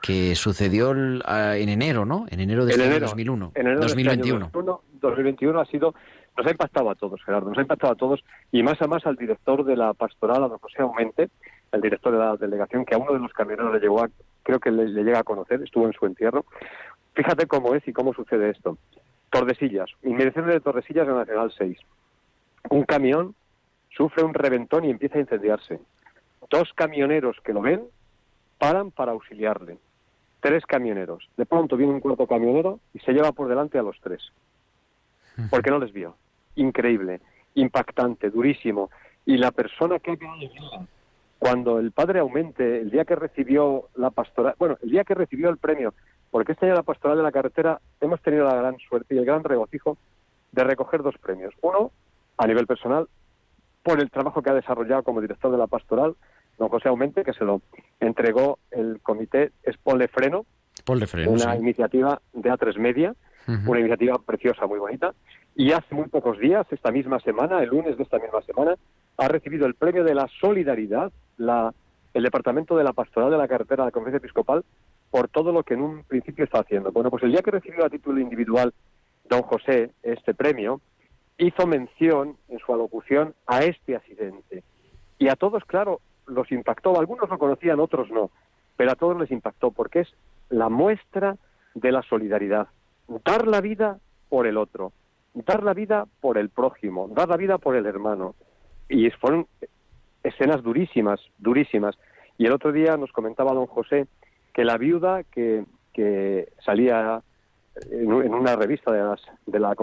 que 0.00 0.34
sucedió 0.34 0.92
el- 0.92 1.22
en 1.28 1.68
enero, 1.68 2.04
¿no? 2.06 2.26
En 2.30 2.40
enero 2.40 2.64
de 2.64 2.72
En 2.72 2.80
este 2.80 2.82
año 2.84 2.90
enero, 2.96 3.06
2001. 3.08 3.52
En 3.54 3.66
enero 3.66 3.80
de 3.80 3.86
este 3.86 4.00
año 4.00 4.06
2021. 4.08 4.50
2021, 4.52 4.80
2021 5.00 5.60
ha 5.60 5.66
sido, 5.66 5.94
nos 6.36 6.46
ha 6.46 6.50
impactado 6.50 6.90
a 6.90 6.94
todos, 6.94 7.20
Gerardo, 7.24 7.50
nos 7.50 7.58
ha 7.58 7.62
impactado 7.62 7.92
a 7.92 7.96
todos 7.96 8.20
y 8.50 8.62
más 8.62 8.80
a 8.80 8.86
más 8.86 9.04
al 9.04 9.16
director 9.16 9.64
de 9.64 9.76
la 9.76 9.92
pastoral, 9.92 10.42
a 10.44 10.48
don 10.48 10.58
José 10.58 10.80
Aumente, 10.82 11.28
el 11.72 11.80
director 11.80 12.12
de 12.12 12.18
la 12.18 12.36
delegación, 12.36 12.84
que 12.84 12.94
a 12.94 12.98
uno 12.98 13.12
de 13.12 13.20
los 13.20 13.32
camioneros 13.32 13.72
le 13.72 13.80
llegó 13.80 14.02
a, 14.02 14.10
creo 14.42 14.58
que 14.58 14.70
le, 14.70 14.88
le 14.88 15.04
llega 15.04 15.20
a 15.20 15.24
conocer, 15.24 15.62
estuvo 15.62 15.86
en 15.86 15.92
su 15.92 16.06
entierro. 16.06 16.44
Fíjate 17.14 17.46
cómo 17.46 17.74
es 17.74 17.86
y 17.86 17.92
cómo 17.92 18.12
sucede 18.12 18.50
esto. 18.50 18.78
Tordesillas, 19.30 19.90
inmediaciones 20.02 20.54
de 20.54 20.60
Tordesillas 20.60 21.06
de 21.06 21.12
Nacional 21.12 21.52
6. 21.56 21.78
Un 22.70 22.84
camión 22.84 23.34
sufre 23.90 24.24
un 24.24 24.34
reventón 24.34 24.84
y 24.84 24.90
empieza 24.90 25.18
a 25.18 25.20
incendiarse. 25.20 25.80
Dos 26.50 26.72
camioneros 26.74 27.36
que 27.44 27.52
lo 27.52 27.60
ven 27.60 27.82
paran 28.58 28.90
para 28.90 29.12
auxiliarle. 29.12 29.78
Tres 30.40 30.64
camioneros. 30.66 31.28
De 31.36 31.46
pronto 31.46 31.76
viene 31.76 31.92
un 31.92 32.00
cuarto 32.00 32.26
camionero 32.26 32.80
y 32.94 32.98
se 33.00 33.12
lleva 33.12 33.32
por 33.32 33.48
delante 33.48 33.78
a 33.78 33.82
los 33.82 34.00
tres. 34.00 34.32
Porque 35.50 35.70
no 35.70 35.78
les 35.78 35.92
vio. 35.92 36.16
Increíble, 36.56 37.20
impactante, 37.54 38.30
durísimo. 38.30 38.90
Y 39.24 39.36
la 39.36 39.50
persona 39.50 39.98
que 39.98 40.18
cuando 41.40 41.78
el 41.78 41.90
padre 41.90 42.20
aumente, 42.20 42.82
el 42.82 42.90
día 42.90 43.06
que 43.06 43.16
recibió 43.16 43.88
la 43.96 44.10
pastoral, 44.10 44.54
bueno, 44.58 44.76
el 44.82 44.90
día 44.90 45.04
que 45.04 45.14
recibió 45.14 45.48
el 45.48 45.56
premio, 45.56 45.94
porque 46.30 46.52
este 46.52 46.66
año 46.66 46.74
la 46.74 46.82
pastoral 46.82 47.16
de 47.16 47.22
la 47.22 47.32
carretera 47.32 47.80
hemos 47.98 48.20
tenido 48.20 48.44
la 48.44 48.54
gran 48.56 48.76
suerte 48.78 49.14
y 49.14 49.18
el 49.18 49.24
gran 49.24 49.42
regocijo 49.42 49.96
de 50.52 50.64
recoger 50.64 51.02
dos 51.02 51.16
premios. 51.16 51.54
Uno, 51.62 51.92
a 52.36 52.46
nivel 52.46 52.66
personal, 52.66 53.08
por 53.82 54.00
el 54.00 54.10
trabajo 54.10 54.42
que 54.42 54.50
ha 54.50 54.54
desarrollado 54.54 55.02
como 55.02 55.22
director 55.22 55.50
de 55.50 55.56
la 55.56 55.66
pastoral, 55.66 56.14
don 56.58 56.68
José 56.68 56.90
Aumente, 56.90 57.24
que 57.24 57.32
se 57.32 57.46
lo 57.46 57.62
entregó 58.00 58.58
el 58.70 59.00
comité 59.02 59.50
Freno, 60.12 60.44
Ponle 60.84 61.06
freno, 61.06 61.30
una 61.30 61.54
sí. 61.54 61.58
iniciativa 61.58 62.20
de 62.34 62.52
A3 62.52 62.78
Media, 62.78 63.14
una 63.66 63.80
iniciativa 63.80 64.18
preciosa, 64.18 64.66
muy 64.66 64.78
bonita. 64.78 65.14
Y 65.56 65.72
hace 65.72 65.94
muy 65.94 66.08
pocos 66.08 66.38
días, 66.38 66.66
esta 66.70 66.90
misma 66.90 67.18
semana, 67.20 67.62
el 67.62 67.70
lunes 67.70 67.96
de 67.96 68.02
esta 68.02 68.18
misma 68.18 68.42
semana, 68.42 68.76
ha 69.16 69.28
recibido 69.28 69.66
el 69.66 69.74
premio 69.74 70.04
de 70.04 70.14
la 70.14 70.28
solidaridad 70.40 71.12
la, 71.36 71.72
el 72.14 72.22
Departamento 72.22 72.76
de 72.76 72.84
la 72.84 72.92
Pastoral 72.92 73.30
de 73.30 73.38
la 73.38 73.48
Carretera 73.48 73.84
de 73.84 73.88
la 73.88 73.92
Conferencia 73.92 74.18
Episcopal 74.18 74.64
por 75.10 75.28
todo 75.28 75.52
lo 75.52 75.62
que 75.62 75.74
en 75.74 75.82
un 75.82 76.04
principio 76.04 76.44
está 76.44 76.60
haciendo. 76.60 76.92
Bueno, 76.92 77.10
pues 77.10 77.22
el 77.22 77.32
día 77.32 77.42
que 77.42 77.50
recibió 77.50 77.84
a 77.84 77.90
título 77.90 78.20
individual 78.20 78.72
don 79.28 79.42
José 79.42 79.92
este 80.02 80.34
premio, 80.34 80.80
hizo 81.38 81.66
mención 81.66 82.36
en 82.48 82.58
su 82.58 82.74
alocución 82.74 83.34
a 83.46 83.62
este 83.62 83.96
accidente. 83.96 84.62
Y 85.18 85.28
a 85.28 85.36
todos, 85.36 85.64
claro, 85.64 86.00
los 86.26 86.50
impactó. 86.52 86.98
Algunos 86.98 87.30
lo 87.30 87.38
conocían, 87.38 87.80
otros 87.80 88.10
no. 88.10 88.30
Pero 88.76 88.92
a 88.92 88.96
todos 88.96 89.18
les 89.18 89.30
impactó 89.30 89.70
porque 89.70 90.00
es 90.00 90.08
la 90.48 90.68
muestra 90.68 91.36
de 91.74 91.92
la 91.92 92.02
solidaridad. 92.02 92.68
Dar 93.24 93.46
la 93.46 93.60
vida 93.60 93.98
por 94.28 94.46
el 94.46 94.56
otro. 94.56 94.92
Dar 95.34 95.62
la 95.62 95.74
vida 95.74 96.06
por 96.20 96.36
el 96.36 96.50
prójimo. 96.50 97.08
Dar 97.08 97.28
la 97.28 97.36
vida 97.36 97.58
por 97.58 97.76
el 97.76 97.86
hermano. 97.86 98.34
Y 98.90 99.08
fueron 99.10 99.46
escenas 100.22 100.62
durísimas, 100.62 101.20
durísimas. 101.38 101.96
Y 102.36 102.46
el 102.46 102.52
otro 102.52 102.72
día 102.72 102.96
nos 102.96 103.12
comentaba 103.12 103.54
don 103.54 103.66
José 103.66 104.06
que 104.52 104.64
la 104.64 104.76
viuda 104.76 105.22
que, 105.24 105.64
que 105.92 106.52
salía 106.64 107.22
en, 107.90 108.10
en 108.10 108.34
una 108.34 108.56
revista 108.56 108.92
de, 108.92 109.02
las, 109.02 109.20
de 109.46 109.58
la, 109.58 109.74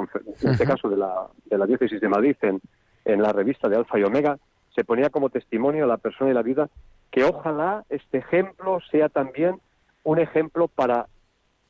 en 0.41 0.51
este 0.51 0.65
caso 0.65 0.89
de 0.89 0.97
la, 0.97 1.27
de 1.45 1.57
la 1.57 1.65
diócesis 1.65 2.01
de 2.01 2.09
Madrid, 2.09 2.35
en, 2.41 2.61
en 3.05 3.21
la 3.21 3.31
revista 3.31 3.69
de 3.69 3.77
Alfa 3.77 3.97
y 3.97 4.03
Omega, 4.03 4.37
se 4.75 4.83
ponía 4.83 5.09
como 5.09 5.29
testimonio 5.29 5.85
a 5.85 5.87
la 5.87 5.97
persona 5.97 6.29
y 6.29 6.33
la 6.33 6.43
viuda 6.43 6.69
que 7.11 7.23
ojalá 7.23 7.85
este 7.89 8.19
ejemplo 8.19 8.79
sea 8.91 9.09
también 9.09 9.59
un 10.03 10.19
ejemplo 10.19 10.67
para 10.67 11.07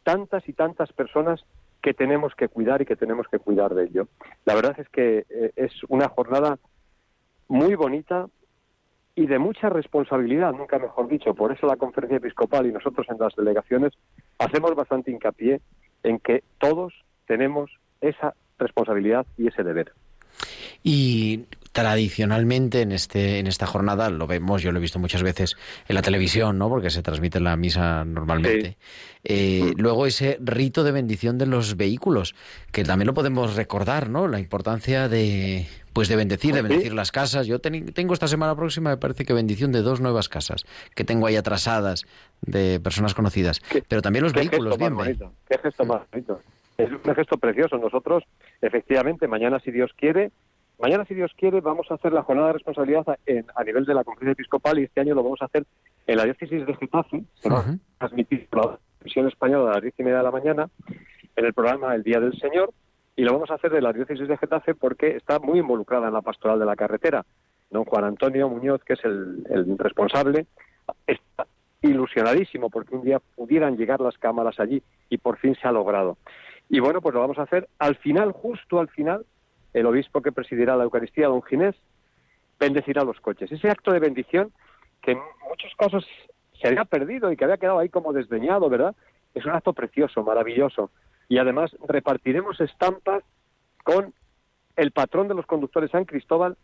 tantas 0.03 0.47
y 0.49 0.53
tantas 0.53 0.91
personas 0.93 1.43
que 1.81 1.93
tenemos 1.93 2.33
que 2.35 2.49
cuidar 2.49 2.81
y 2.81 2.85
que 2.85 2.95
tenemos 2.95 3.27
que 3.27 3.39
cuidar 3.39 3.73
de 3.73 3.85
ello. 3.85 4.07
La 4.45 4.55
verdad 4.55 4.75
es 4.79 4.89
que 4.89 5.25
eh, 5.29 5.51
es 5.55 5.71
una 5.89 6.09
jornada 6.09 6.57
muy 7.47 7.75
bonita 7.75 8.27
y 9.15 9.25
de 9.25 9.39
mucha 9.39 9.69
responsabilidad, 9.69 10.53
nunca 10.53 10.77
mejor 10.77 11.07
dicho. 11.07 11.33
Por 11.33 11.51
eso 11.51 11.65
la 11.65 11.75
conferencia 11.75 12.17
episcopal 12.17 12.67
y 12.67 12.71
nosotros 12.71 13.07
en 13.09 13.17
las 13.17 13.35
delegaciones 13.35 13.93
hacemos 14.37 14.75
bastante 14.75 15.11
hincapié 15.11 15.59
en 16.03 16.19
que 16.19 16.43
todos 16.59 16.93
tenemos 17.25 17.71
esa 17.99 18.35
responsabilidad 18.59 19.25
y 19.37 19.47
ese 19.47 19.63
deber. 19.63 19.91
Y 20.83 21.45
tradicionalmente 21.77 22.81
en 22.81 22.91
este 22.91 23.37
en 23.37 23.45
esta 23.45 23.67
jornada 23.67 24.09
lo 24.09 24.25
vemos, 24.25 24.63
yo 24.63 24.71
lo 24.71 24.79
he 24.79 24.81
visto 24.81 24.97
muchas 24.97 25.21
veces 25.21 25.55
en 25.87 25.93
la 25.95 26.01
televisión, 26.01 26.57
¿no? 26.57 26.69
Porque 26.69 26.89
se 26.89 27.03
transmite 27.03 27.39
la 27.39 27.55
misa 27.55 28.03
normalmente. 28.03 28.77
Eh, 29.23 29.73
luego 29.77 30.07
ese 30.07 30.39
rito 30.41 30.83
de 30.83 30.91
bendición 30.91 31.37
de 31.37 31.45
los 31.45 31.77
vehículos, 31.77 32.33
que 32.71 32.83
también 32.83 33.05
lo 33.07 33.13
podemos 33.13 33.55
recordar, 33.55 34.09
¿no? 34.09 34.27
La 34.27 34.39
importancia 34.39 35.07
de 35.07 35.67
pues 35.93 36.07
de 36.09 36.15
bendecir, 36.15 36.53
de 36.55 36.61
Sí. 36.61 36.67
bendecir 36.67 36.93
las 36.93 37.11
casas. 37.11 37.45
Yo 37.45 37.59
tengo 37.59 38.13
esta 38.13 38.27
semana 38.27 38.55
próxima, 38.55 38.89
me 38.91 38.97
parece 38.97 39.23
que 39.25 39.33
bendición 39.33 39.71
de 39.71 39.81
dos 39.83 40.01
nuevas 40.01 40.29
casas 40.29 40.63
que 40.95 41.03
tengo 41.03 41.27
ahí 41.27 41.35
atrasadas 41.35 42.05
de 42.41 42.79
personas 42.79 43.13
conocidas. 43.13 43.59
¿Qué- 43.59 43.83
Pero 43.87 44.01
también 44.01 44.23
los 44.23 44.33
¿Qué 44.33 44.39
vehículos, 44.39 44.77
bien. 44.77 44.91
ve. 44.97 45.03
bonito? 45.03 45.31
¿Qué 45.47 45.57
gesto 45.59 45.85
más 45.85 46.01
bonito? 46.11 46.39
Es 46.77 46.89
un 46.91 47.15
gesto 47.15 47.37
precioso. 47.37 47.77
Nosotros, 47.77 48.23
efectivamente, 48.61 49.27
mañana, 49.27 49.59
si 49.59 49.71
Dios 49.71 49.91
quiere, 49.97 50.31
mañana, 50.79 51.05
si 51.05 51.13
Dios 51.15 51.31
quiere, 51.37 51.61
vamos 51.61 51.87
a 51.89 51.95
hacer 51.95 52.13
la 52.13 52.23
jornada 52.23 52.47
de 52.47 52.53
responsabilidad 52.53 53.07
a, 53.09 53.17
en- 53.25 53.45
a 53.55 53.63
nivel 53.63 53.85
de 53.85 53.93
la 53.93 54.03
conferencia 54.03 54.33
episcopal 54.33 54.79
y 54.79 54.83
este 54.83 55.01
año 55.01 55.15
lo 55.15 55.23
vamos 55.23 55.41
a 55.41 55.45
hacer 55.45 55.65
en 56.05 56.17
la 56.17 56.23
diócesis 56.25 56.65
de 56.65 56.75
Getafe. 56.75 57.23
Se 57.35 57.49
va 57.49 57.59
a 57.59 57.63
transmitir 57.99 58.47
por 58.49 58.65
la 58.65 58.79
televisión 58.99 59.27
española 59.27 59.71
a 59.71 59.73
las 59.75 59.81
diez 59.81 59.93
y 59.97 60.03
media 60.03 60.17
de 60.19 60.23
la 60.23 60.31
mañana 60.31 60.69
en 61.35 61.45
el 61.45 61.53
programa 61.53 61.93
El 61.95 62.03
Día 62.03 62.19
del 62.19 62.37
Señor 62.39 62.71
y 63.15 63.23
lo 63.23 63.33
vamos 63.33 63.49
a 63.51 63.55
hacer 63.55 63.71
de 63.71 63.81
la 63.81 63.93
diócesis 63.93 64.27
de 64.27 64.37
Getafe 64.37 64.75
porque 64.75 65.15
está 65.15 65.39
muy 65.39 65.59
involucrada 65.59 66.07
en 66.07 66.13
la 66.13 66.21
pastoral 66.21 66.59
de 66.59 66.65
la 66.65 66.75
carretera. 66.75 67.25
Don 67.69 67.83
Juan 67.85 68.03
Antonio 68.05 68.47
Muñoz, 68.47 68.83
que 68.83 68.93
es 68.93 69.03
el, 69.03 69.45
el 69.49 69.77
responsable, 69.77 70.45
está 71.05 71.47
ilusionadísimo 71.81 72.69
porque 72.69 72.95
un 72.95 73.03
día 73.03 73.19
pudieran 73.35 73.77
llegar 73.77 73.99
las 74.01 74.17
cámaras 74.17 74.59
allí 74.59 74.81
y 75.09 75.17
por 75.17 75.37
fin 75.37 75.55
se 75.55 75.67
ha 75.67 75.71
logrado. 75.71 76.17
Y 76.69 76.79
bueno, 76.79 77.01
pues 77.01 77.13
lo 77.15 77.21
vamos 77.21 77.37
a 77.39 77.43
hacer 77.43 77.67
al 77.79 77.95
final, 77.95 78.31
justo 78.31 78.79
al 78.79 78.89
final, 78.89 79.25
el 79.73 79.85
obispo 79.85 80.21
que 80.21 80.31
presidirá 80.31 80.75
la 80.75 80.83
Eucaristía, 80.83 81.27
don 81.27 81.43
Ginés, 81.43 81.75
bendecirá 82.59 83.03
los 83.03 83.19
coches. 83.19 83.51
Ese 83.51 83.69
acto 83.69 83.91
de 83.91 83.99
bendición 83.99 84.51
que 85.01 85.11
en 85.11 85.19
muchos 85.49 85.71
casos 85.77 86.05
se 86.59 86.67
había 86.67 86.85
perdido 86.85 87.31
y 87.31 87.37
que 87.37 87.43
había 87.43 87.57
quedado 87.57 87.79
ahí 87.79 87.89
como 87.89 88.13
desdeñado, 88.13 88.69
¿verdad? 88.69 88.95
Es 89.33 89.45
un 89.45 89.51
acto 89.51 89.73
precioso, 89.73 90.23
maravilloso. 90.23 90.91
Y 91.29 91.37
además 91.37 91.75
repartiremos 91.87 92.59
estampas 92.61 93.23
con 93.83 94.13
el 94.75 94.91
patrón 94.91 95.27
de 95.27 95.35
los 95.35 95.45
conductores 95.45 95.91
San 95.91 96.05
Cristóbal 96.05 96.57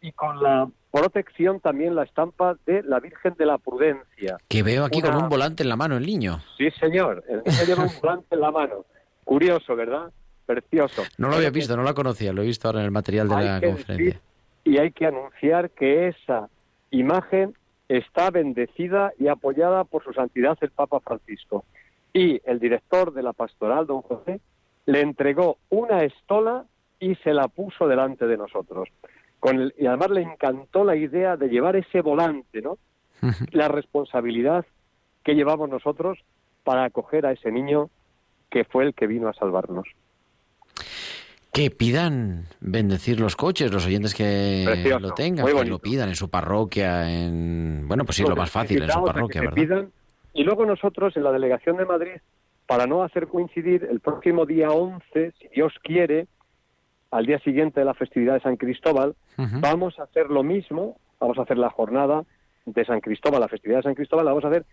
y 0.00 0.12
con 0.12 0.42
la 0.42 0.68
protección 0.90 1.60
también 1.60 1.94
la 1.94 2.04
estampa 2.04 2.56
de 2.66 2.82
la 2.82 3.00
Virgen 3.00 3.34
de 3.38 3.46
la 3.46 3.58
Prudencia. 3.58 4.38
Que 4.48 4.62
veo 4.62 4.84
aquí 4.84 5.00
con 5.00 5.14
un 5.14 5.28
volante 5.28 5.62
en 5.62 5.68
la 5.68 5.76
mano 5.76 5.96
el 5.96 6.06
niño. 6.06 6.40
Sí, 6.56 6.70
señor, 6.72 7.24
el 7.28 7.42
niño 7.44 7.64
lleva 7.66 7.84
un 7.84 8.00
volante 8.00 8.34
en 8.34 8.40
la 8.40 8.50
mano. 8.50 8.86
Curioso, 9.24 9.76
¿verdad? 9.76 10.10
Precioso. 10.54 11.02
No 11.18 11.28
lo 11.28 11.36
había 11.36 11.50
visto, 11.50 11.76
no 11.76 11.84
la 11.84 11.94
conocía, 11.94 12.32
lo 12.32 12.42
he 12.42 12.46
visto 12.46 12.66
ahora 12.66 12.80
en 12.80 12.86
el 12.86 12.90
material 12.90 13.28
de 13.28 13.34
Hay 13.36 13.44
la 13.46 13.60
conferencia. 13.60 14.20
y 14.64 14.78
hay 14.78 14.90
que 14.90 15.06
anunciar 15.06 15.70
que 15.70 16.08
esa 16.08 16.48
imagen 16.90 17.54
está 17.88 18.30
bendecida 18.30 19.12
y 19.18 19.28
apoyada 19.28 19.84
por 19.84 20.02
su 20.02 20.12
santidad 20.12 20.58
el 20.60 20.70
Papa 20.70 20.98
Francisco. 21.00 21.64
Y 22.12 22.40
el 22.44 22.58
director 22.58 23.12
de 23.12 23.22
la 23.22 23.32
pastoral, 23.32 23.86
don 23.86 24.02
José, 24.02 24.40
le 24.86 25.00
entregó 25.02 25.58
una 25.68 26.02
estola 26.02 26.64
y 26.98 27.14
se 27.16 27.32
la 27.32 27.46
puso 27.46 27.86
delante 27.86 28.26
de 28.26 28.36
nosotros. 28.36 28.88
Con 29.38 29.60
el- 29.60 29.74
y 29.78 29.86
además 29.86 30.10
le 30.10 30.22
encantó 30.22 30.82
la 30.84 30.96
idea 30.96 31.36
de 31.36 31.48
llevar 31.48 31.76
ese 31.76 32.00
volante, 32.00 32.60
¿no? 32.60 32.76
La 33.52 33.68
responsabilidad 33.68 34.66
que 35.22 35.34
llevamos 35.34 35.68
nosotros 35.68 36.18
para 36.64 36.84
acoger 36.84 37.24
a 37.26 37.32
ese 37.32 37.52
niño 37.52 37.88
que 38.50 38.64
fue 38.64 38.84
el 38.84 38.94
que 38.94 39.06
vino 39.06 39.28
a 39.28 39.32
salvarnos. 39.34 39.86
Que 41.52 41.70
pidan 41.70 42.44
bendecir 42.60 43.18
los 43.18 43.34
coches, 43.34 43.72
los 43.72 43.86
oyentes 43.86 44.14
que 44.14 44.62
Precioso, 44.64 45.00
lo 45.00 45.14
tengan, 45.14 45.46
que 45.46 45.64
lo 45.64 45.78
pidan 45.78 46.08
en 46.08 46.14
su 46.14 46.30
parroquia, 46.30 47.10
en 47.10 47.86
bueno, 47.88 48.04
pues 48.04 48.16
sí, 48.16 48.22
lo 48.22 48.36
más 48.36 48.50
fácil, 48.50 48.82
en 48.82 48.90
su 48.90 49.04
parroquia, 49.04 49.40
¿verdad? 49.40 49.54
pidan. 49.54 49.92
Y 50.32 50.44
luego 50.44 50.64
nosotros 50.64 51.16
en 51.16 51.24
la 51.24 51.32
delegación 51.32 51.76
de 51.76 51.84
Madrid, 51.84 52.20
para 52.66 52.86
no 52.86 53.02
hacer 53.02 53.26
coincidir 53.26 53.88
el 53.90 53.98
próximo 53.98 54.46
día 54.46 54.70
11, 54.70 55.32
si 55.40 55.48
Dios 55.48 55.74
quiere, 55.82 56.28
al 57.10 57.26
día 57.26 57.40
siguiente 57.40 57.80
de 57.80 57.86
la 57.86 57.94
festividad 57.94 58.34
de 58.34 58.40
San 58.40 58.56
Cristóbal, 58.56 59.16
vamos 59.36 59.98
a 59.98 60.04
hacer 60.04 60.30
lo 60.30 60.44
mismo, 60.44 60.96
vamos 61.18 61.36
a 61.38 61.42
hacer 61.42 61.58
la 61.58 61.70
jornada 61.70 62.22
de 62.66 62.84
San 62.84 63.00
Cristóbal, 63.00 63.40
la 63.40 63.48
festividad 63.48 63.78
de 63.78 63.84
San 63.84 63.94
Cristóbal, 63.94 64.24
la 64.24 64.30
vamos 64.30 64.44
a 64.44 64.48
hacer 64.48 64.66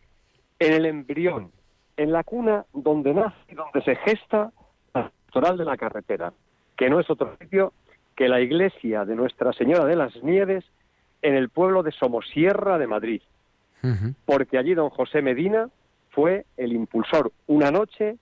en 0.60 0.74
el 0.74 0.86
embrión, 0.86 1.52
en 1.98 2.12
la 2.12 2.24
cuna 2.24 2.66
donde 2.74 3.16
nace 3.16 3.36
y 3.50 3.56
donde 3.56 3.82
se 3.82 3.96
gesta 3.96 4.52
la 4.94 5.12
pastoral 5.26 5.58
de 5.58 5.66
la 5.66 5.78
carretera, 5.78 6.34
que 6.78 6.90
no 6.90 7.00
es 7.00 7.10
otro 7.10 7.36
sitio 7.40 7.74
que 8.16 8.30
la 8.30 8.40
iglesia 8.40 9.06
de 9.06 9.16
Nuestra 9.16 9.52
Señora 9.54 9.86
de 9.86 9.96
las 9.96 10.16
Nieves 10.24 10.64
en 11.22 11.36
el 11.36 11.50
pueblo 11.50 11.84
de 11.84 11.92
Somosierra 11.92 12.78
de 12.78 12.88
Madrid, 12.88 13.22
porque 14.26 14.58
allí 14.58 14.74
don 14.74 14.90
José 14.90 15.22
Medina 15.22 15.70
fue 16.10 16.46
el 16.58 16.74
impulsor. 16.74 17.32
Una 17.48 17.72
noche 17.72 18.18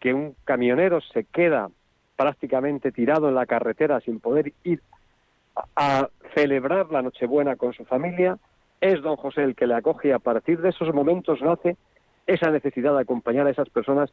que 0.00 0.14
un 0.14 0.34
camionero 0.44 1.00
se 1.00 1.24
queda 1.24 1.70
prácticamente 2.16 2.92
tirado 2.92 3.28
en 3.28 3.34
la 3.34 3.46
carretera 3.46 4.00
sin 4.00 4.20
poder 4.20 4.52
ir 4.64 4.82
a 5.76 6.08
celebrar 6.34 6.90
la 6.90 7.02
Nochebuena 7.02 7.56
con 7.56 7.72
su 7.72 7.84
familia, 7.84 8.38
es 8.80 9.02
don 9.02 9.16
José 9.16 9.42
el 9.42 9.54
que 9.54 9.66
le 9.66 9.74
acoge 9.74 10.08
y 10.08 10.12
a 10.12 10.18
partir 10.18 10.60
de 10.60 10.70
esos 10.70 10.94
momentos 10.94 11.40
nace 11.42 11.76
esa 12.26 12.50
necesidad 12.50 12.94
de 12.94 13.00
acompañar 13.00 13.46
a 13.46 13.50
esas 13.50 13.68
personas 13.68 14.10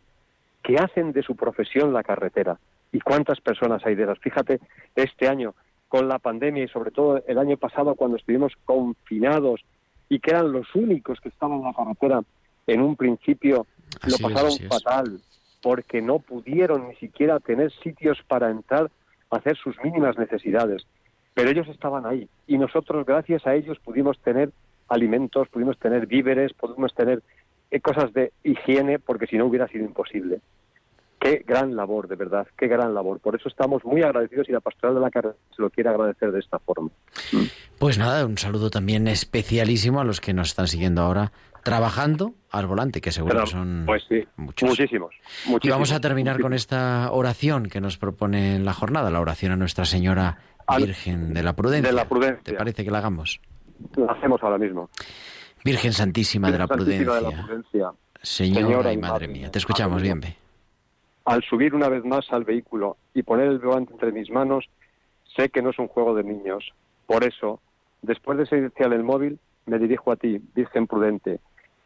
que 0.64 0.78
hacen 0.78 1.12
de 1.12 1.22
su 1.22 1.36
profesión 1.36 1.94
la 1.94 2.04
carretera. 2.04 2.58
¿Y 2.96 3.02
cuántas 3.02 3.42
personas 3.42 3.86
hay 3.86 3.94
de 3.96 4.04
esas? 4.04 4.20
Fíjate, 4.20 4.62
este 4.96 5.28
año, 5.28 5.54
con 5.90 6.08
la 6.08 6.18
pandemia 6.18 6.64
y 6.64 6.70
sobre 6.70 6.92
todo 6.92 7.22
el 7.28 7.38
año 7.38 7.58
pasado 7.58 7.94
cuando 7.96 8.16
estuvimos 8.16 8.54
confinados 8.64 9.66
y 10.08 10.20
que 10.20 10.32
eran 10.32 10.54
los 10.54 10.74
únicos 10.76 11.20
que 11.20 11.28
estaban 11.28 11.58
en 11.58 11.66
la 11.66 11.74
carretera 11.74 12.22
en 12.68 12.82
un 12.82 12.96
principio, 12.96 13.68
lo 14.08 14.18
pasaron 14.18 14.58
fatal 14.70 15.20
porque 15.62 16.02
no 16.02 16.20
pudieron 16.20 16.88
ni 16.88 16.96
siquiera 16.96 17.42
tener 17.42 17.70
sitios 17.84 18.18
para 18.30 18.50
entrar 18.50 18.90
a 19.30 19.36
hacer 19.36 19.58
sus 19.58 19.76
mínimas 19.84 20.18
necesidades. 20.18 20.88
Pero 21.34 21.50
ellos 21.50 21.68
estaban 21.68 22.06
ahí 22.06 22.30
y 22.48 22.58
nosotros 22.58 23.06
gracias 23.06 23.46
a 23.46 23.56
ellos 23.56 23.78
pudimos 23.80 24.18
tener 24.20 24.52
alimentos, 24.88 25.50
pudimos 25.50 25.78
tener 25.80 26.08
víveres, 26.08 26.54
pudimos 26.54 26.96
tener 26.96 27.22
eh, 27.72 27.82
cosas 27.82 28.14
de 28.14 28.32
higiene 28.46 29.00
porque 29.00 29.28
si 29.28 29.38
no 29.38 29.48
hubiera 29.48 29.68
sido 29.68 29.84
imposible. 29.84 30.40
Qué 31.26 31.44
gran 31.44 31.76
labor, 31.76 32.08
de 32.08 32.16
verdad, 32.16 32.46
qué 32.56 32.68
gran 32.68 32.94
labor. 32.94 33.20
Por 33.20 33.36
eso 33.36 33.50
estamos 33.50 33.84
muy 33.84 34.04
agradecidos 34.04 34.48
y 34.48 34.52
la 34.52 34.60
pastoral 34.60 34.94
de 34.94 35.02
la 35.02 35.10
carrera 35.10 35.34
se 35.56 35.60
lo 35.60 35.72
quiere 35.72 35.90
agradecer 35.90 36.32
de 36.32 36.40
esta 36.40 36.60
forma. 36.60 36.92
Pues 37.80 37.98
nada, 37.98 38.24
un 38.28 38.38
saludo 38.38 38.70
también 38.70 39.08
especialísimo 39.08 40.00
a 40.00 40.04
los 40.04 40.22
que 40.22 40.36
nos 40.36 40.50
están 40.50 40.68
siguiendo 40.68 41.02
ahora 41.02 41.32
trabajando 41.64 42.36
al 42.52 42.68
volante, 42.68 43.02
que 43.02 43.12
seguro 43.12 43.48
son 43.48 43.86
pues 43.88 44.04
muchos. 44.38 44.70
Muchísimos, 44.70 45.16
Y 45.64 45.70
vamos 45.70 45.92
a 45.94 46.00
terminar 46.00 46.40
con 46.40 46.54
esta 46.54 47.10
oración 47.12 47.70
que 47.70 47.82
nos 47.82 47.98
propone 47.98 48.60
la 48.60 48.74
jornada, 48.74 49.10
la 49.10 49.20
oración 49.20 49.52
a 49.52 49.56
Nuestra 49.56 49.86
Señora 49.86 50.38
Virgen 50.78 51.34
de 51.34 51.42
la 51.42 51.56
Prudencia. 51.56 51.90
De 51.90 51.96
la 51.96 52.08
Prudencia. 52.08 52.44
¿Te 52.44 52.54
parece 52.54 52.86
que 52.86 52.92
la 52.92 53.00
hagamos? 53.00 53.42
La 53.96 54.12
hacemos 54.12 54.44
ahora 54.44 54.60
mismo. 54.60 54.92
Virgen 55.64 55.92
Santísima, 55.92 56.52
de, 56.52 56.60
la 56.60 56.68
Prudencia, 56.68 57.92
Señora, 58.22 58.94
y 58.94 58.98
Madre 58.98 59.28
mía. 59.28 59.50
Te 59.50 59.58
escuchamos 59.58 60.04
bien. 60.04 60.22
Al 61.26 61.44
subir 61.44 61.74
una 61.74 61.90
vez 61.90 62.06
más 62.06 62.32
al 62.32 62.44
vehículo 62.44 62.98
y 63.14 63.24
poner 63.24 63.48
el 63.48 63.60
volante 63.60 63.94
entre 63.94 64.12
mis 64.12 64.30
manos, 64.30 64.66
sé 65.36 65.50
que 65.50 65.62
no 65.62 65.72
es 65.72 65.80
un 65.80 65.88
juego 65.88 66.14
de 66.16 66.24
niños. 66.24 66.74
Por 67.08 67.24
eso, 67.24 67.60
después 68.02 68.38
de 68.38 68.46
silenciar 68.46 68.94
el 68.94 69.04
móvil, 69.04 69.40
me 69.66 69.80
dirijo 69.80 70.12
a 70.12 70.16
ti, 70.16 70.40
Virgen 70.54 70.88
prudente. 70.88 71.40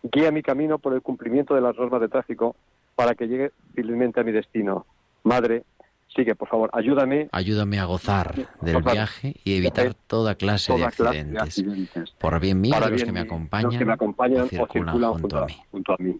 Guía 0.04 0.32
mi 0.32 0.44
camino 0.44 0.78
por 0.78 0.94
el 0.94 1.02
cumplimiento 1.02 1.56
de 1.56 1.62
las 1.62 1.76
normas 1.78 2.02
de 2.02 2.10
tráfico 2.10 2.56
para 2.96 3.16
que 3.16 3.28
llegue 3.28 3.52
finalmente 3.74 4.20
a 4.20 4.24
mi 4.24 4.32
destino. 4.32 4.86
Madre, 5.24 5.64
sigue, 6.14 6.36
por 6.36 6.50
favor, 6.50 6.70
ayúdame. 6.74 7.30
Ayúdame 7.32 7.80
a 7.80 7.86
gozar 7.86 8.36
del 8.62 8.82
viaje 8.82 9.36
y 9.44 9.58
evitar 9.58 9.94
toda 9.94 10.36
clase, 10.36 10.74
de, 10.76 10.84
accidentes. 10.84 12.12
Por 12.20 12.40
bien 12.40 12.60
mío 12.60 12.80
de 12.80 12.92
los 12.92 13.04
que 13.04 13.12
me 13.12 13.22
acompañan, 13.22 13.78
que 13.78 13.86
me 13.86 13.94
acompañan 13.94 14.42
o 14.42 14.48
circulan, 14.48 15.14
junto, 15.14 15.38
a, 15.38 15.48
junto 15.72 15.94
a 15.94 15.98
mí. 16.00 16.20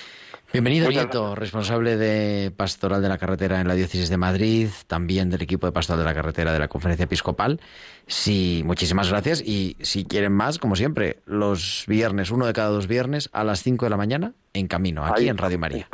Bienvenido, 0.53 0.89
Nieto, 0.89 1.33
responsable 1.33 1.95
de 1.95 2.51
Pastoral 2.51 3.01
de 3.01 3.07
la 3.07 3.17
Carretera 3.17 3.61
en 3.61 3.69
la 3.69 3.73
Diócesis 3.73 4.09
de 4.09 4.17
Madrid, 4.17 4.67
también 4.87 5.29
del 5.29 5.41
equipo 5.41 5.65
de 5.65 5.71
Pastoral 5.71 5.99
de 5.99 6.05
la 6.05 6.13
Carretera 6.13 6.51
de 6.51 6.59
la 6.59 6.67
Conferencia 6.67 7.05
Episcopal. 7.05 7.61
Sí, 8.05 8.61
muchísimas 8.65 9.09
gracias. 9.09 9.41
Y 9.41 9.77
si 9.79 10.03
quieren 10.03 10.33
más, 10.33 10.59
como 10.59 10.75
siempre, 10.75 11.19
los 11.25 11.85
viernes, 11.87 12.31
uno 12.31 12.45
de 12.45 12.51
cada 12.51 12.67
dos 12.67 12.87
viernes, 12.87 13.29
a 13.31 13.45
las 13.45 13.63
5 13.63 13.85
de 13.85 13.89
la 13.89 13.97
mañana, 13.97 14.33
en 14.53 14.67
camino, 14.67 15.05
aquí 15.05 15.29
en 15.29 15.37
Radio 15.37 15.57
María. 15.57 15.87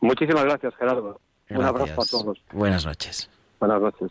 Muchísimas 0.00 0.44
gracias, 0.44 0.74
Gerardo. 0.76 1.20
Un 1.50 1.62
abrazo 1.62 2.00
a 2.00 2.06
todos. 2.06 2.42
Buenas 2.50 2.86
noches. 2.86 3.28
Buenas 3.60 3.82
noches. 3.82 4.10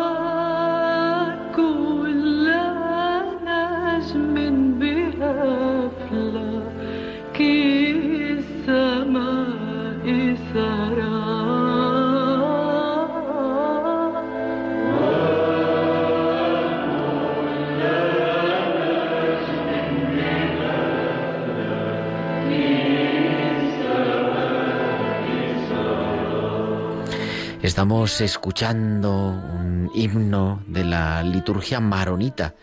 Estamos 27.61 28.21
escuchando 28.21 29.11
un 29.11 29.91
himno 29.93 30.63
de 30.65 30.83
la 30.83 31.21
liturgia 31.21 31.79
maronita, 31.79 32.55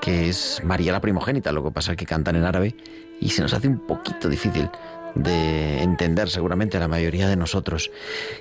que 0.00 0.28
es 0.28 0.60
María 0.64 0.90
la 0.90 1.00
primogénita, 1.00 1.52
lo 1.52 1.62
que 1.62 1.70
pasa 1.70 1.92
es 1.92 1.96
que 1.96 2.06
cantan 2.06 2.34
en 2.34 2.42
árabe 2.42 2.74
y 3.20 3.28
se 3.28 3.40
nos 3.40 3.54
hace 3.54 3.68
un 3.68 3.86
poquito 3.86 4.28
difícil 4.28 4.68
de 5.14 5.80
entender 5.82 6.28
seguramente 6.28 6.76
a 6.76 6.80
la 6.80 6.88
mayoría 6.88 7.28
de 7.28 7.36
nosotros. 7.36 7.92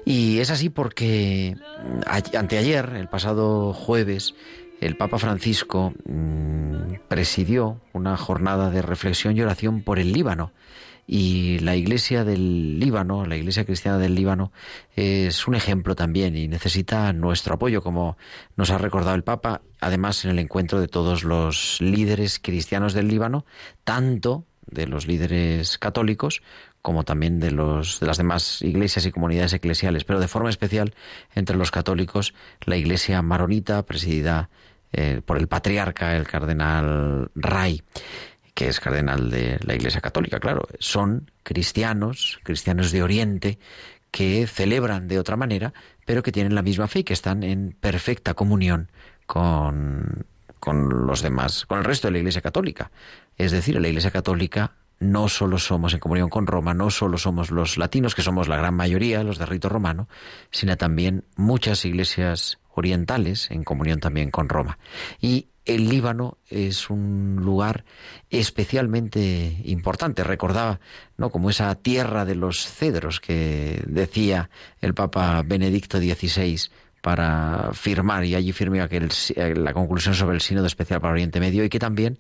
Y 0.04 0.40
es 0.40 0.50
así 0.50 0.70
porque 0.70 1.56
anteayer, 2.08 2.94
el 2.96 3.08
pasado 3.08 3.72
jueves, 3.72 4.34
el 4.80 4.98
Papa 4.98 5.20
Francisco 5.20 5.94
mm, 6.06 6.94
presidió 7.10 7.80
una 7.94 8.18
jornada 8.18 8.72
de 8.72 8.82
reflexión 8.82 9.38
y 9.38 9.44
oración 9.44 9.84
por 9.84 10.00
el 10.00 10.14
Líbano 10.14 10.52
y 11.08 11.60
la 11.60 11.76
iglesia 11.76 12.24
del 12.24 12.80
Líbano, 12.80 13.26
la 13.26 13.36
iglesia 13.36 13.66
cristiana 13.66 13.98
del 13.98 14.16
Líbano, 14.16 14.52
es 14.96 15.48
un 15.48 15.56
ejemplo 15.56 15.96
también 15.96 16.36
y 16.36 16.48
necesita 16.48 17.12
nuestro 17.14 17.56
apoyo, 17.56 17.82
como 17.82 18.18
nos 18.56 18.70
ha 18.70 18.78
recordado 18.78 19.16
el 19.16 19.24
Papa, 19.24 19.62
además 19.80 20.24
en 20.26 20.32
el 20.32 20.40
encuentro 20.40 20.80
de 20.80 20.88
todos 20.88 21.24
los 21.24 21.80
líderes 21.82 22.40
cristianos 22.40 22.94
del 22.94 23.08
Líbano, 23.08 23.46
tanto 23.84 24.46
de 24.68 24.88
los 24.88 25.08
líderes 25.08 25.78
católicos 25.78 26.42
como 26.82 27.04
también 27.04 27.40
de 27.40 27.52
los 27.52 28.00
de 28.00 28.08
las 28.08 28.18
demás 28.18 28.62
iglesias 28.62 29.06
y 29.06 29.12
comunidades 29.12 29.54
eclesiales, 29.54 30.04
pero 30.04 30.20
de 30.20 30.28
forma 30.28 30.50
especial 30.50 30.96
entre 31.36 31.58
los 31.58 31.72
católicos, 31.72 32.34
la 32.66 32.78
iglesia 32.78 33.22
maronita 33.22 33.86
presidida 33.86 34.50
eh, 34.94 35.22
por 35.24 35.38
el 35.38 35.48
patriarca, 35.48 36.18
el 36.18 36.28
cardenal 36.28 37.30
Ray 37.36 37.84
que 38.54 38.68
es 38.68 38.80
cardenal 38.80 39.30
de 39.30 39.60
la 39.64 39.76
Iglesia 39.76 40.02
Católica, 40.02 40.40
claro, 40.40 40.68
son 40.80 41.32
cristianos, 41.44 42.40
cristianos 42.44 42.92
de 42.92 43.04
Oriente, 43.04 43.60
que 44.12 44.46
celebran 44.46 45.08
de 45.08 45.20
otra 45.20 45.38
manera, 45.38 45.74
pero 46.06 46.22
que 46.22 46.32
tienen 46.32 46.56
la 46.56 46.62
misma 46.62 46.88
fe 46.88 47.00
y 47.00 47.04
que 47.04 47.14
están 47.14 47.44
en 47.44 47.76
perfecta 47.80 48.34
comunión 48.34 48.92
con, 49.26 50.26
con 50.60 51.08
los 51.08 51.22
demás, 51.22 51.66
con 51.66 51.80
el 51.80 51.86
resto 51.86 52.08
de 52.08 52.14
la 52.14 52.18
Iglesia 52.20 52.42
Católica. 52.42 52.92
Es 53.38 53.52
decir, 53.52 53.80
la 53.80 53.88
Iglesia 53.88 54.12
Católica 54.12 54.74
no 55.00 55.30
solo 55.30 55.58
somos 55.58 55.94
en 55.94 56.00
comunión 56.00 56.30
con 56.30 56.46
Roma, 56.46 56.74
no 56.74 56.92
solo 56.92 57.18
somos 57.18 57.50
los 57.50 57.78
latinos, 57.78 58.14
que 58.14 58.22
somos 58.22 58.48
la 58.48 58.58
gran 58.58 58.76
mayoría, 58.76 59.24
los 59.24 59.40
de 59.40 59.48
rito 59.48 59.68
romano, 59.68 60.08
sino 60.52 60.78
también 60.78 61.24
muchas 61.36 61.84
iglesias 61.86 62.60
orientales 62.74 63.50
en 63.50 63.64
comunión 63.64 64.00
también 64.00 64.30
con 64.30 64.48
Roma. 64.48 64.78
Y 65.20 65.48
el 65.66 65.90
Líbano 65.90 66.38
es 66.50 66.90
un 66.90 67.38
lugar 67.42 67.86
especialmente 68.30 69.62
importante. 69.66 70.24
Recordaba, 70.24 70.80
¿no? 71.18 71.30
como 71.30 71.50
esa 71.50 71.74
tierra 71.76 72.26
de 72.26 72.36
los 72.36 72.66
cedros 72.66 73.20
que 73.20 73.84
decía 73.86 74.50
el 74.82 74.94
Papa 74.94 75.44
Benedicto 75.46 76.00
XVI 76.00 76.70
para 77.02 77.72
firmar, 77.74 78.26
y 78.26 78.36
allí 78.36 78.52
firmó 78.52 78.76
la 78.76 79.74
conclusión 79.74 80.14
sobre 80.14 80.36
el 80.36 80.42
Sínodo 80.42 80.68
Especial 80.68 81.02
para 81.02 81.14
Oriente 81.14 81.40
Medio, 81.40 81.64
y 81.64 81.70
que 81.70 81.80
también 81.80 82.18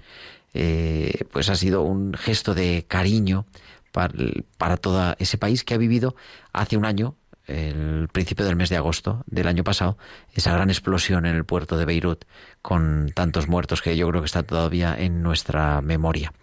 eh, 0.53 1.25
pues 1.31 1.49
ha 1.49 1.55
sido 1.55 1.83
un 1.83 2.13
gesto 2.13 2.55
de 2.55 2.85
cariño 2.87 3.45
para, 3.91 4.13
para 4.57 4.77
todo 4.77 5.15
ese 5.19 5.37
país 5.37 5.63
que 5.63 5.75
ha 5.75 5.77
vivido 5.77 6.15
hace 6.51 6.77
un 6.77 6.85
año 6.85 7.15
el 7.51 8.07
principio 8.11 8.45
del 8.45 8.55
mes 8.55 8.69
de 8.69 8.77
agosto 8.77 9.23
del 9.27 9.47
año 9.47 9.63
pasado, 9.63 9.97
esa 10.33 10.53
gran 10.53 10.69
explosión 10.69 11.25
en 11.25 11.35
el 11.35 11.45
puerto 11.45 11.77
de 11.77 11.85
Beirut 11.85 12.25
con 12.61 13.11
tantos 13.13 13.47
muertos 13.47 13.81
que 13.81 13.97
yo 13.97 14.07
creo 14.09 14.21
que 14.21 14.25
está 14.25 14.43
todavía 14.43 14.95
en 14.97 15.21
nuestra 15.21 15.81
memoria. 15.81 16.33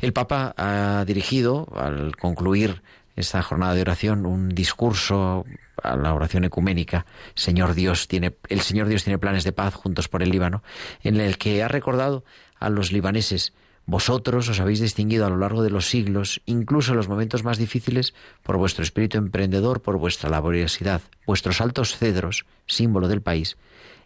El 0.00 0.12
Papa 0.12 0.54
ha 0.56 1.04
dirigido, 1.06 1.68
al 1.74 2.16
concluir 2.16 2.82
esta 3.16 3.42
jornada 3.42 3.74
de 3.74 3.80
oración, 3.80 4.26
un 4.26 4.50
discurso 4.50 5.44
a 5.82 5.96
la 5.96 6.12
oración 6.14 6.44
ecuménica, 6.44 7.06
Señor 7.34 7.74
Dios 7.74 8.08
tiene, 8.08 8.36
el 8.48 8.60
Señor 8.60 8.88
Dios 8.88 9.04
tiene 9.04 9.18
planes 9.18 9.44
de 9.44 9.52
paz 9.52 9.74
juntos 9.74 10.08
por 10.08 10.22
el 10.22 10.30
Líbano, 10.30 10.62
en 11.02 11.20
el 11.20 11.38
que 11.38 11.62
ha 11.62 11.68
recordado 11.68 12.24
a 12.58 12.68
los 12.68 12.92
libaneses 12.92 13.52
vosotros 13.86 14.48
os 14.48 14.58
habéis 14.58 14.80
distinguido 14.80 15.26
a 15.26 15.30
lo 15.30 15.36
largo 15.36 15.62
de 15.62 15.70
los 15.70 15.86
siglos, 15.86 16.42
incluso 16.44 16.90
en 16.90 16.96
los 16.96 17.08
momentos 17.08 17.44
más 17.44 17.56
difíciles, 17.56 18.14
por 18.42 18.56
vuestro 18.56 18.82
espíritu 18.82 19.16
emprendedor, 19.16 19.80
por 19.80 19.96
vuestra 19.96 20.28
laboriosidad. 20.28 21.02
Vuestros 21.24 21.60
altos 21.60 21.96
cedros, 21.96 22.46
símbolo 22.66 23.06
del 23.06 23.22
país, 23.22 23.56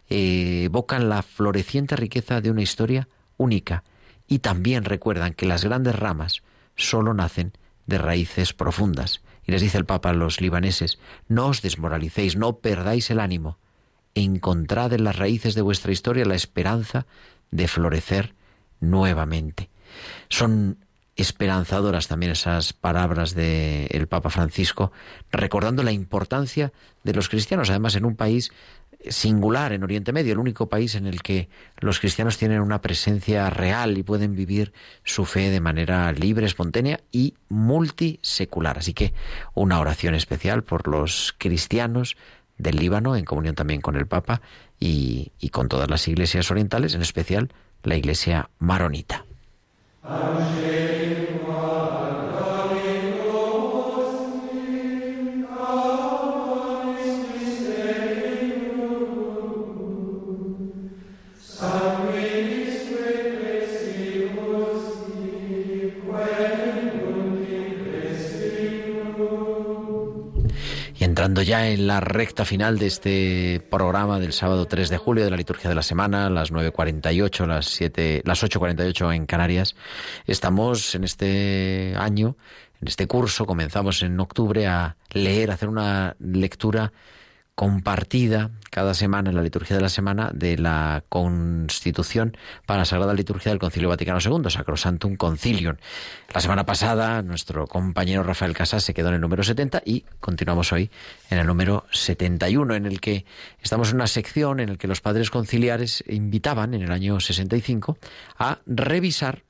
evocan 0.07 1.09
la 1.09 1.23
floreciente 1.23 1.95
riqueza 1.95 2.41
de 2.41 2.51
una 2.51 2.61
historia 2.61 3.07
única 3.37 3.83
y 4.27 4.39
también 4.39 4.85
recuerdan 4.85 5.33
que 5.33 5.47
las 5.47 5.65
grandes 5.65 5.95
ramas 5.95 6.43
solo 6.75 7.15
nacen 7.15 7.53
de 7.87 7.97
raíces 7.97 8.53
profundas. 8.53 9.21
Y 9.47 9.51
les 9.51 9.61
dice 9.61 9.79
el 9.79 9.85
Papa 9.85 10.11
a 10.11 10.13
los 10.13 10.41
libaneses, 10.41 10.99
no 11.27 11.47
os 11.47 11.63
desmoralicéis, 11.63 12.35
no 12.35 12.57
perdáis 12.57 13.09
el 13.09 13.19
ánimo, 13.19 13.57
encontrad 14.13 14.93
en 14.93 15.05
las 15.05 15.15
raíces 15.15 15.55
de 15.55 15.63
vuestra 15.63 15.91
historia 15.91 16.25
la 16.25 16.35
esperanza 16.35 17.07
de 17.49 17.67
florecer 17.67 18.35
nuevamente. 18.79 19.70
Son 20.29 20.77
esperanzadoras 21.15 22.07
también 22.07 22.31
esas 22.31 22.73
palabras 22.73 23.35
del 23.35 24.07
Papa 24.07 24.29
Francisco, 24.29 24.91
recordando 25.31 25.83
la 25.83 25.91
importancia 25.91 26.71
de 27.03 27.13
los 27.13 27.29
cristianos, 27.29 27.69
además 27.69 27.95
en 27.95 28.05
un 28.05 28.15
país 28.15 28.51
singular 29.09 29.73
en 29.73 29.83
Oriente 29.83 30.13
Medio, 30.13 30.33
el 30.33 30.39
único 30.39 30.69
país 30.69 30.95
en 30.95 31.07
el 31.07 31.21
que 31.21 31.49
los 31.79 31.99
cristianos 31.99 32.37
tienen 32.37 32.61
una 32.61 32.81
presencia 32.81 33.49
real 33.49 33.97
y 33.97 34.03
pueden 34.03 34.35
vivir 34.35 34.73
su 35.03 35.25
fe 35.25 35.49
de 35.49 35.59
manera 35.59 36.11
libre, 36.11 36.45
espontánea 36.45 37.01
y 37.11 37.33
multisecular. 37.49 38.77
Así 38.77 38.93
que 38.93 39.13
una 39.53 39.79
oración 39.79 40.15
especial 40.15 40.63
por 40.63 40.87
los 40.87 41.33
cristianos 41.37 42.15
del 42.57 42.77
Líbano, 42.77 43.15
en 43.15 43.25
comunión 43.25 43.55
también 43.55 43.81
con 43.81 43.95
el 43.95 44.07
Papa 44.07 44.41
y, 44.79 45.31
y 45.39 45.49
con 45.49 45.67
todas 45.67 45.89
las 45.89 46.07
iglesias 46.07 46.51
orientales, 46.51 46.93
en 46.93 47.01
especial 47.01 47.51
la 47.83 47.95
iglesia 47.95 48.49
maronita. 48.59 49.25
Angelina. 50.03 51.11
Ya 71.41 71.67
en 71.67 71.87
la 71.87 71.99
recta 71.99 72.45
final 72.45 72.77
de 72.77 72.87
este 72.87 73.61
programa 73.69 74.19
del 74.19 74.33
sábado 74.33 74.65
3 74.65 74.89
de 74.89 74.97
julio 74.97 75.23
de 75.23 75.31
la 75.31 75.37
liturgia 75.37 75.69
de 75.69 75.75
la 75.75 75.83
semana, 75.83 76.29
las 76.29 76.51
9.48, 76.51 77.45
las 77.45 77.65
7, 77.67 78.21
las 78.25 78.43
8.48 78.43 79.15
en 79.15 79.25
Canarias, 79.25 79.75
estamos 80.25 80.95
en 80.95 81.03
este 81.03 81.93
año, 81.97 82.35
en 82.81 82.87
este 82.87 83.07
curso, 83.07 83.45
comenzamos 83.45 84.03
en 84.03 84.19
octubre 84.19 84.67
a 84.67 84.97
leer, 85.11 85.51
a 85.51 85.55
hacer 85.55 85.69
una 85.69 86.15
lectura 86.19 86.91
compartida 87.61 88.49
cada 88.71 88.95
semana 88.95 89.29
en 89.29 89.35
la 89.35 89.43
liturgia 89.43 89.75
de 89.75 89.83
la 89.83 89.89
semana 89.89 90.31
de 90.33 90.57
la 90.57 91.03
Constitución 91.09 92.35
para 92.65 92.79
la 92.79 92.85
Sagrada 92.85 93.13
Liturgia 93.13 93.51
del 93.51 93.59
Concilio 93.59 93.87
Vaticano 93.87 94.17
II, 94.19 94.49
Sacrosantum 94.49 95.15
Concilium. 95.15 95.75
La 96.33 96.41
semana 96.41 96.65
pasada 96.65 97.21
nuestro 97.21 97.67
compañero 97.67 98.23
Rafael 98.23 98.55
Casas 98.55 98.83
se 98.83 98.95
quedó 98.95 99.09
en 99.09 99.13
el 99.13 99.21
número 99.21 99.43
70 99.43 99.83
y 99.85 100.05
continuamos 100.19 100.73
hoy 100.73 100.89
en 101.29 101.37
el 101.37 101.45
número 101.45 101.85
71, 101.91 102.73
en 102.73 102.87
el 102.87 102.99
que 102.99 103.25
estamos 103.61 103.89
en 103.89 103.97
una 103.97 104.07
sección 104.07 104.59
en 104.59 104.71
la 104.71 104.75
que 104.77 104.87
los 104.87 105.01
padres 105.01 105.29
conciliares 105.29 106.03
invitaban 106.07 106.73
en 106.73 106.81
el 106.81 106.91
año 106.91 107.19
65 107.19 107.99
a 108.39 108.57
revisar 108.65 109.43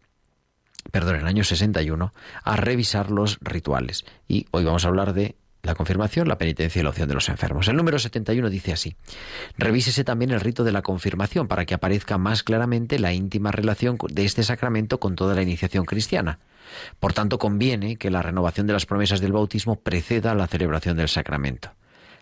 perdón, 0.92 1.16
en 1.16 1.22
el 1.22 1.28
año 1.28 1.46
61, 1.46 2.14
a 2.44 2.56
revisar 2.58 3.10
los 3.10 3.38
rituales. 3.40 4.04
Y 4.28 4.48
hoy 4.52 4.66
vamos 4.66 4.84
a 4.84 4.90
hablar 4.90 5.14
de 5.14 5.38
la 5.64 5.76
confirmación, 5.76 6.28
la 6.28 6.38
penitencia 6.38 6.80
y 6.80 6.84
la 6.84 6.90
opción 6.90 7.08
de 7.08 7.14
los 7.14 7.30
enfermos. 7.30 7.68
El 7.68 7.76
número 7.76 8.00
71 8.00 8.50
dice 8.50 8.74
así, 8.74 8.96
revísese 9.58 10.04
también 10.04 10.32
el 10.32 10.40
rito 10.40 10.64
de 10.64 10.72
la 10.72 10.82
confirmación 10.82 11.48
para 11.48 11.66
que 11.66 11.74
aparezca 11.74 12.18
más 12.18 12.44
claramente 12.44 13.00
la 13.00 13.14
íntima 13.14 13.52
relación 13.52 13.98
de 14.10 14.26
este 14.26 14.44
sacramento 14.44 15.00
con 15.00 15.16
toda 15.16 15.36
la 15.36 15.42
iniciación 15.42 15.86
cristiana. 15.86 16.40
Por 17.00 17.14
tanto, 17.14 17.38
conviene 17.38 17.98
que 17.98 18.10
la 18.10 18.22
renovación 18.22 18.66
de 18.68 18.74
las 18.74 18.86
promesas 18.86 19.20
del 19.20 19.34
bautismo 19.34 19.78
preceda 19.78 20.32
a 20.32 20.36
la 20.36 20.48
celebración 20.48 20.98
del 20.98 21.10
sacramento. 21.10 21.74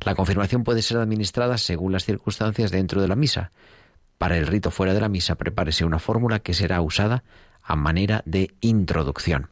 La 0.02 0.16
confirmación 0.16 0.64
puede 0.64 0.82
ser 0.82 0.98
administrada 0.98 1.58
según 1.58 1.92
las 1.92 2.06
circunstancias 2.06 2.72
dentro 2.72 3.02
de 3.02 3.08
la 3.08 3.16
misa. 3.16 3.52
Para 4.18 4.38
el 4.38 4.48
rito 4.48 4.72
fuera 4.72 4.94
de 4.94 5.02
la 5.02 5.10
misa, 5.10 5.36
prepárese 5.36 5.86
una 5.86 6.00
fórmula 6.00 6.40
que 6.40 6.54
será 6.54 6.82
usada 6.82 7.24
a 7.62 7.76
manera 7.76 8.22
de 8.26 8.52
introducción 8.62 9.50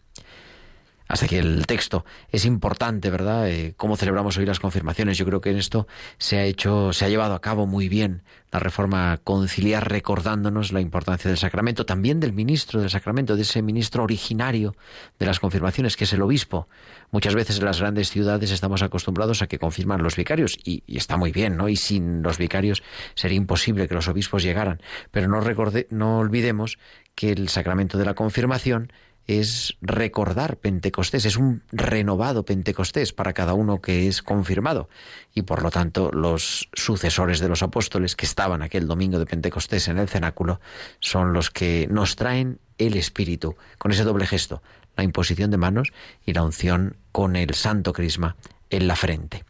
hasta 1.08 1.26
aquí 1.26 1.36
el 1.36 1.66
texto. 1.66 2.06
Es 2.32 2.46
importante, 2.46 3.10
¿verdad? 3.10 3.50
Eh, 3.50 3.74
cómo 3.78 3.98
celebramos 3.98 4.38
hoy 4.38 4.46
las 4.46 4.60
confirmaciones. 4.60 5.18
Yo 5.18 5.26
creo 5.26 5.42
que 5.42 5.52
en 5.52 5.58
esto 5.58 5.88
se 6.18 6.38
ha 6.38 6.44
hecho, 6.44 6.94
se 6.94 7.06
ha 7.06 7.10
llevado 7.10 7.34
a 7.34 7.42
cabo 7.42 7.66
muy 7.66 7.90
bien 7.90 8.24
la 8.52 8.60
reforma 8.60 9.20
conciliar, 9.24 9.90
recordándonos 9.90 10.72
la 10.72 10.80
importancia 10.80 11.30
del 11.30 11.38
sacramento, 11.38 11.86
también 11.86 12.20
del 12.20 12.32
ministro 12.32 12.80
del 12.80 12.90
sacramento, 12.90 13.36
de 13.36 13.42
ese 13.42 13.62
ministro 13.62 14.04
originario 14.04 14.76
de 15.20 15.26
las 15.26 15.40
confirmaciones, 15.40 15.98
que 15.98 16.06
es 16.06 16.14
el 16.14 16.22
obispo. 16.22 16.68
Muchas 17.12 17.36
veces 17.36 17.60
en 17.60 17.66
las 17.66 17.80
grandes 17.80 18.10
ciudades 18.10 18.52
estamos 18.52 18.82
acostumbrados 18.82 19.42
a 19.42 19.48
que 19.48 19.60
confirman 19.60 20.02
los 20.02 20.16
vicarios, 20.16 20.58
y, 20.64 20.84
está 20.88 21.18
muy 21.18 21.32
bien, 21.32 21.58
¿no? 21.58 21.68
Y 21.68 21.76
sin 21.76 22.22
los 22.22 22.38
vicarios 22.38 22.84
sería 23.16 23.38
imposible 23.38 23.88
que 23.88 23.96
los 23.96 24.08
obispos 24.08 24.44
llegaran. 24.44 24.82
Pero 25.12 25.28
no, 25.28 25.42
recorde, 25.42 25.88
no 25.90 26.20
olvidemos 26.20 26.78
que 27.16 27.32
el 27.32 27.50
sacramento 27.50 27.98
de 27.98 28.06
la 28.06 28.14
confirmación 28.14 28.94
es 29.28 29.78
recordar 29.82 30.58
Pentecostés, 30.58 31.26
es 31.26 31.36
un 31.36 31.64
renovado 31.72 32.46
Pentecostés 32.46 33.12
para 33.12 33.34
cada 33.34 33.54
uno 33.54 33.82
que 33.82 34.08
es 34.08 34.24
confirmado. 34.24 34.90
Y 35.36 35.42
por 35.42 35.62
lo 35.62 35.70
tanto, 35.70 36.12
los 36.12 36.70
sucesores 36.74 37.40
de 37.40 37.50
los 37.50 37.62
apóstoles 37.62 38.16
que 38.16 38.26
estaban 38.26 38.62
aquel 38.62 38.88
domingo 38.88 39.20
de 39.20 39.26
Pentecostés 39.26 39.90
en 39.90 40.00
el 40.00 40.08
cenáculo 40.08 40.62
son 41.00 41.34
los 41.34 41.52
que 41.52 41.88
nos 41.92 42.16
traen 42.16 42.60
el 42.78 42.96
Espíritu, 42.96 43.56
con 43.78 43.92
ese 43.92 44.04
doble 44.04 44.26
gesto, 44.26 44.64
la 44.96 45.04
imposición 45.04 45.52
de 45.52 45.58
manos 45.58 45.92
y 46.26 46.34
la 46.34 46.44
unción 46.44 46.96
con 47.12 47.36
el 47.36 47.54
santo 47.54 47.92
crisma 47.94 48.38
en 48.70 48.88
la 48.88 48.96
frente. 48.96 49.44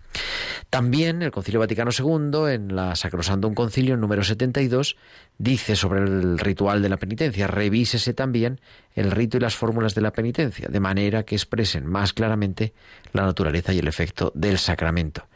También 0.69 1.21
el 1.21 1.31
Concilio 1.31 1.59
Vaticano 1.59 1.91
II, 1.97 2.53
en 2.53 2.75
la 2.75 2.95
Sacrosantum 2.95 3.53
Concilio 3.53 3.95
número 3.95 4.23
72, 4.23 4.97
dice 5.37 5.75
sobre 5.75 6.01
el 6.01 6.39
ritual 6.39 6.81
de 6.81 6.89
la 6.89 6.97
penitencia, 6.97 7.47
revísese 7.47 8.13
también 8.13 8.59
el 8.95 9.11
rito 9.11 9.37
y 9.37 9.39
las 9.39 9.55
fórmulas 9.55 9.95
de 9.95 10.01
la 10.01 10.11
penitencia, 10.11 10.67
de 10.69 10.79
manera 10.79 11.23
que 11.23 11.35
expresen 11.35 11.85
más 11.85 12.13
claramente 12.13 12.73
la 13.13 13.23
naturaleza 13.23 13.73
y 13.73 13.79
el 13.79 13.87
efecto 13.87 14.31
del 14.35 14.57
sacramento 14.57 15.27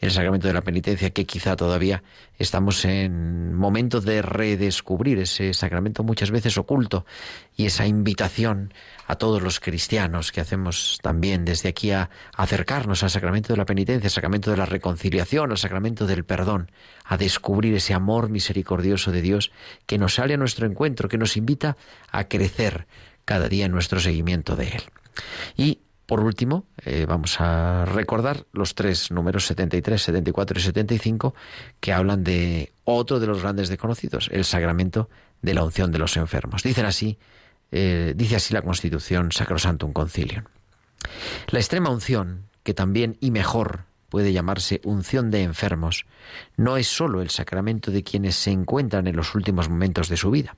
el 0.00 0.10
sacramento 0.12 0.46
de 0.46 0.54
la 0.54 0.62
penitencia, 0.62 1.10
que 1.10 1.26
quizá 1.26 1.56
todavía 1.56 2.02
estamos 2.38 2.84
en 2.84 3.54
momento 3.54 4.00
de 4.00 4.22
redescubrir 4.22 5.18
ese 5.18 5.52
sacramento 5.54 6.04
muchas 6.04 6.30
veces 6.30 6.56
oculto 6.56 7.04
y 7.56 7.66
esa 7.66 7.86
invitación 7.86 8.72
a 9.06 9.16
todos 9.16 9.42
los 9.42 9.58
cristianos 9.58 10.30
que 10.30 10.40
hacemos 10.40 10.98
también 11.02 11.44
desde 11.44 11.68
aquí 11.70 11.90
a 11.90 12.10
acercarnos 12.36 13.02
al 13.02 13.10
sacramento 13.10 13.52
de 13.52 13.56
la 13.56 13.64
penitencia, 13.64 14.06
al 14.06 14.12
sacramento 14.12 14.50
de 14.50 14.56
la 14.56 14.66
reconciliación, 14.66 15.50
al 15.50 15.58
sacramento 15.58 16.06
del 16.06 16.24
perdón, 16.24 16.70
a 17.04 17.16
descubrir 17.16 17.74
ese 17.74 17.94
amor 17.94 18.28
misericordioso 18.28 19.10
de 19.10 19.22
Dios 19.22 19.50
que 19.86 19.98
nos 19.98 20.14
sale 20.14 20.34
a 20.34 20.36
nuestro 20.36 20.66
encuentro, 20.66 21.08
que 21.08 21.18
nos 21.18 21.36
invita 21.36 21.76
a 22.12 22.28
crecer 22.28 22.86
cada 23.24 23.48
día 23.48 23.66
en 23.66 23.72
nuestro 23.72 23.98
seguimiento 23.98 24.54
de 24.54 24.68
Él. 24.68 24.82
Y 25.56 25.80
por 26.08 26.20
último, 26.20 26.64
eh, 26.86 27.04
vamos 27.06 27.38
a 27.38 27.84
recordar 27.84 28.46
los 28.52 28.74
tres 28.74 29.10
números 29.10 29.44
73, 29.44 30.00
74 30.00 30.58
y 30.58 30.62
75 30.62 31.34
que 31.80 31.92
hablan 31.92 32.24
de 32.24 32.72
otro 32.84 33.20
de 33.20 33.26
los 33.26 33.42
grandes 33.42 33.68
desconocidos, 33.68 34.30
el 34.32 34.46
sacramento 34.46 35.10
de 35.42 35.52
la 35.52 35.62
unción 35.62 35.92
de 35.92 35.98
los 35.98 36.16
enfermos. 36.16 36.62
Dicen 36.62 36.86
así, 36.86 37.18
eh, 37.72 38.14
dice 38.16 38.36
así 38.36 38.54
la 38.54 38.62
Constitución 38.62 39.32
Sacrosantum 39.32 39.92
Concilium. 39.92 40.44
La 41.48 41.58
extrema 41.58 41.90
unción, 41.90 42.44
que 42.62 42.72
también 42.72 43.18
y 43.20 43.30
mejor 43.30 43.84
puede 44.08 44.32
llamarse 44.32 44.80
unción 44.84 45.30
de 45.30 45.42
enfermos, 45.42 46.06
no 46.56 46.78
es 46.78 46.88
sólo 46.88 47.20
el 47.20 47.28
sacramento 47.28 47.90
de 47.90 48.02
quienes 48.02 48.34
se 48.34 48.50
encuentran 48.50 49.08
en 49.08 49.16
los 49.16 49.34
últimos 49.34 49.68
momentos 49.68 50.08
de 50.08 50.16
su 50.16 50.30
vida. 50.30 50.56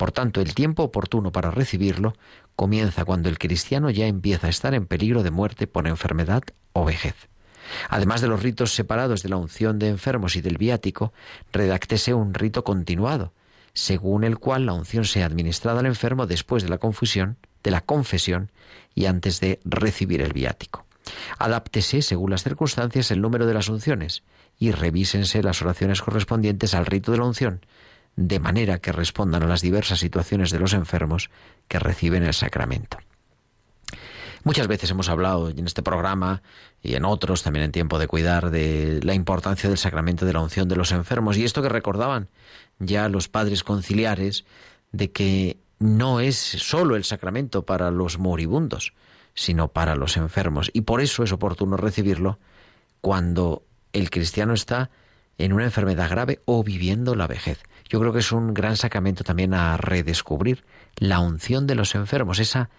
Por 0.00 0.12
tanto, 0.12 0.40
el 0.40 0.54
tiempo 0.54 0.84
oportuno 0.84 1.30
para 1.30 1.50
recibirlo 1.50 2.14
comienza 2.60 3.06
cuando 3.06 3.30
el 3.30 3.38
cristiano 3.38 3.88
ya 3.88 4.06
empieza 4.06 4.46
a 4.46 4.50
estar 4.50 4.74
en 4.74 4.84
peligro 4.84 5.22
de 5.22 5.30
muerte 5.30 5.66
por 5.66 5.88
enfermedad 5.88 6.42
o 6.74 6.84
vejez. 6.84 7.14
Además 7.88 8.20
de 8.20 8.28
los 8.28 8.42
ritos 8.42 8.74
separados 8.74 9.22
de 9.22 9.30
la 9.30 9.38
unción 9.38 9.78
de 9.78 9.88
enfermos 9.88 10.36
y 10.36 10.42
del 10.42 10.58
viático, 10.58 11.14
redáctese 11.54 12.12
un 12.12 12.34
rito 12.34 12.62
continuado, 12.62 13.32
según 13.72 14.24
el 14.24 14.36
cual 14.38 14.66
la 14.66 14.74
unción 14.74 15.06
sea 15.06 15.24
administrada 15.24 15.80
al 15.80 15.86
enfermo 15.86 16.26
después 16.26 16.62
de 16.62 16.68
la 16.68 16.76
confusión, 16.76 17.38
de 17.64 17.70
la 17.70 17.80
confesión 17.80 18.52
y 18.94 19.06
antes 19.06 19.40
de 19.40 19.58
recibir 19.64 20.20
el 20.20 20.34
viático. 20.34 20.84
Adáptese, 21.38 22.02
según 22.02 22.30
las 22.30 22.42
circunstancias, 22.42 23.10
el 23.10 23.22
número 23.22 23.46
de 23.46 23.54
las 23.54 23.70
unciones 23.70 24.22
y 24.58 24.72
revísense 24.72 25.42
las 25.42 25.62
oraciones 25.62 26.02
correspondientes 26.02 26.74
al 26.74 26.84
rito 26.84 27.10
de 27.10 27.16
la 27.16 27.24
unción, 27.24 27.64
de 28.20 28.38
manera 28.38 28.78
que 28.80 28.92
respondan 28.92 29.42
a 29.42 29.46
las 29.46 29.62
diversas 29.62 29.98
situaciones 29.98 30.50
de 30.50 30.58
los 30.58 30.74
enfermos 30.74 31.30
que 31.68 31.78
reciben 31.78 32.22
el 32.22 32.34
sacramento. 32.34 32.98
Muchas 34.44 34.68
veces 34.68 34.90
hemos 34.90 35.08
hablado 35.08 35.48
en 35.48 35.66
este 35.66 35.82
programa 35.82 36.42
y 36.82 36.94
en 36.94 37.06
otros, 37.06 37.42
también 37.42 37.64
en 37.64 37.72
tiempo 37.72 37.98
de 37.98 38.08
cuidar, 38.08 38.50
de 38.50 39.00
la 39.02 39.14
importancia 39.14 39.70
del 39.70 39.78
sacramento 39.78 40.26
de 40.26 40.34
la 40.34 40.40
unción 40.40 40.68
de 40.68 40.76
los 40.76 40.92
enfermos 40.92 41.38
y 41.38 41.44
esto 41.44 41.62
que 41.62 41.70
recordaban 41.70 42.28
ya 42.78 43.08
los 43.08 43.28
padres 43.28 43.64
conciliares 43.64 44.44
de 44.92 45.10
que 45.12 45.58
no 45.78 46.20
es 46.20 46.36
sólo 46.36 46.96
el 46.96 47.04
sacramento 47.04 47.64
para 47.64 47.90
los 47.90 48.18
moribundos, 48.18 48.92
sino 49.32 49.68
para 49.68 49.96
los 49.96 50.18
enfermos. 50.18 50.70
Y 50.74 50.82
por 50.82 51.00
eso 51.00 51.22
es 51.22 51.32
oportuno 51.32 51.78
recibirlo 51.78 52.38
cuando 53.00 53.62
el 53.94 54.10
cristiano 54.10 54.52
está 54.52 54.90
en 55.38 55.54
una 55.54 55.64
enfermedad 55.64 56.10
grave 56.10 56.40
o 56.44 56.62
viviendo 56.62 57.14
la 57.14 57.26
vejez. 57.26 57.62
Yo 57.90 57.98
creo 57.98 58.12
que 58.12 58.20
es 58.20 58.30
un 58.30 58.54
gran 58.54 58.76
sacramento 58.76 59.24
también 59.24 59.52
a 59.52 59.76
redescubrir 59.76 60.64
la 60.96 61.18
unción 61.18 61.66
de 61.66 61.74
los 61.74 61.96
enfermos, 61.96 62.38
esa 62.38 62.70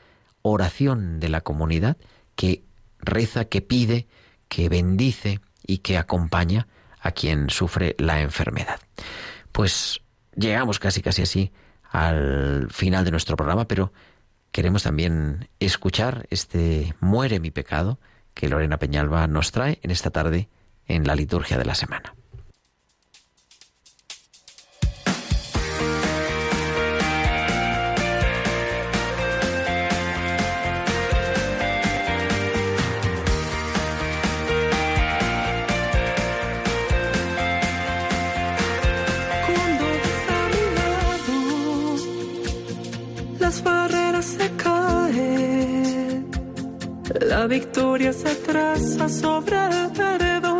oración 0.41 1.19
de 1.19 1.27
la 1.27 1.41
comunidad 1.41 1.97
que 2.37 2.63
reza, 2.99 3.45
que 3.45 3.61
pide, 3.61 4.07
que 4.47 4.69
bendice 4.69 5.41
y 5.67 5.79
que 5.79 5.97
acompaña 5.97 6.67
a 7.01 7.11
quien 7.11 7.49
sufre 7.49 7.97
la 7.99 8.21
enfermedad. 8.21 8.79
Pues 9.51 9.99
llegamos 10.33 10.79
casi 10.79 11.01
casi 11.01 11.23
así 11.23 11.51
al 11.89 12.69
final 12.71 13.03
de 13.03 13.11
nuestro 13.11 13.35
programa, 13.35 13.67
pero 13.67 13.91
queremos 14.53 14.83
también 14.83 15.49
escuchar 15.59 16.25
este 16.29 16.95
Muere 17.01 17.41
mi 17.41 17.51
pecado 17.51 17.99
que 18.33 18.47
Lorena 18.47 18.79
Peñalba 18.79 19.27
nos 19.27 19.51
trae 19.51 19.77
en 19.83 19.91
esta 19.91 20.09
tarde 20.09 20.47
en 20.85 21.05
la 21.05 21.15
liturgia 21.15 21.57
de 21.57 21.65
la 21.65 21.75
semana. 21.75 22.15
La 47.31 47.47
victoria 47.47 48.13
se 48.13 48.35
traza 48.35 49.09
sobre 49.09 49.55
el 49.55 49.91
perdón 49.91 50.50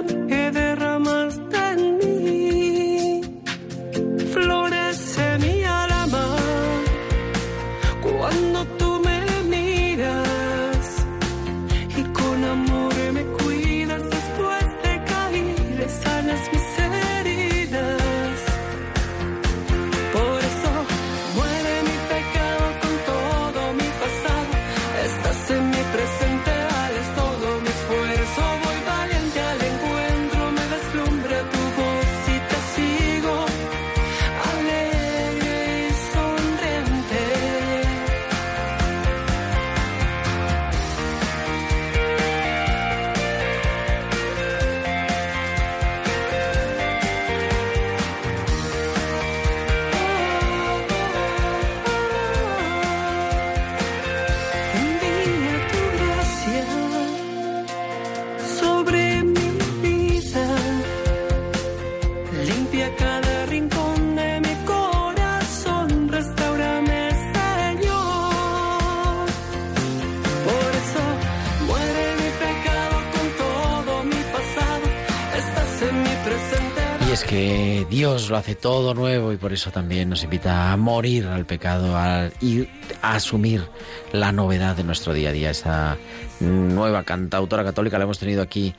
lo 78.32 78.38
hace 78.38 78.56
todo 78.56 78.94
nuevo 78.94 79.34
y 79.34 79.38
por 79.38 79.52
eso 79.52 79.72
también 79.72 80.10
nos 80.10 80.24
invita 80.24 80.72
a 80.72 80.78
morir 80.78 81.28
al 81.28 81.46
pecado 81.46 81.98
a, 81.98 82.30
y 82.40 82.68
a 83.02 83.16
asumir 83.16 83.68
la 84.14 84.32
novedad 84.32 84.76
de 84.76 84.86
nuestro 84.86 85.14
día 85.14 85.30
a 85.30 85.32
día. 85.34 85.50
Esa 85.52 85.98
nueva 86.40 87.04
cantautora 87.04 87.66
católica 87.66 87.98
la 87.98 88.06
hemos 88.06 88.20
tenido 88.20 88.42
aquí 88.42 88.74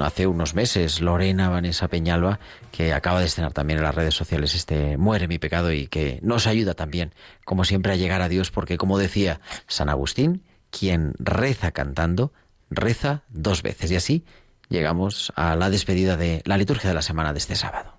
hace 0.00 0.26
unos 0.26 0.54
meses, 0.54 1.00
Lorena 1.00 1.48
Vanessa 1.48 1.88
Peñalba, 1.88 2.38
que 2.70 2.92
acaba 2.92 3.20
de 3.20 3.26
estrenar 3.26 3.54
también 3.54 3.78
en 3.78 3.84
las 3.84 3.94
redes 3.94 4.14
sociales 4.14 4.54
este 4.54 4.98
Muere 4.98 5.26
mi 5.26 5.38
pecado 5.38 5.72
y 5.72 5.86
que 5.86 6.20
nos 6.22 6.46
ayuda 6.46 6.74
también, 6.74 7.14
como 7.46 7.64
siempre, 7.64 7.92
a 7.92 7.96
llegar 7.96 8.20
a 8.20 8.28
Dios, 8.28 8.50
porque 8.50 8.76
como 8.76 8.98
decía 8.98 9.40
San 9.66 9.88
Agustín, 9.88 10.42
quien 10.70 11.14
reza 11.18 11.72
cantando, 11.72 12.34
reza 12.68 13.22
dos 13.30 13.62
veces. 13.62 13.90
Y 13.90 13.96
así 13.96 14.24
llegamos 14.68 15.32
a 15.34 15.56
la 15.56 15.70
despedida 15.70 16.18
de 16.18 16.42
la 16.44 16.58
liturgia 16.58 16.90
de 16.90 16.94
la 16.94 17.02
semana 17.02 17.32
de 17.32 17.38
este 17.38 17.56
sábado. 17.56 17.93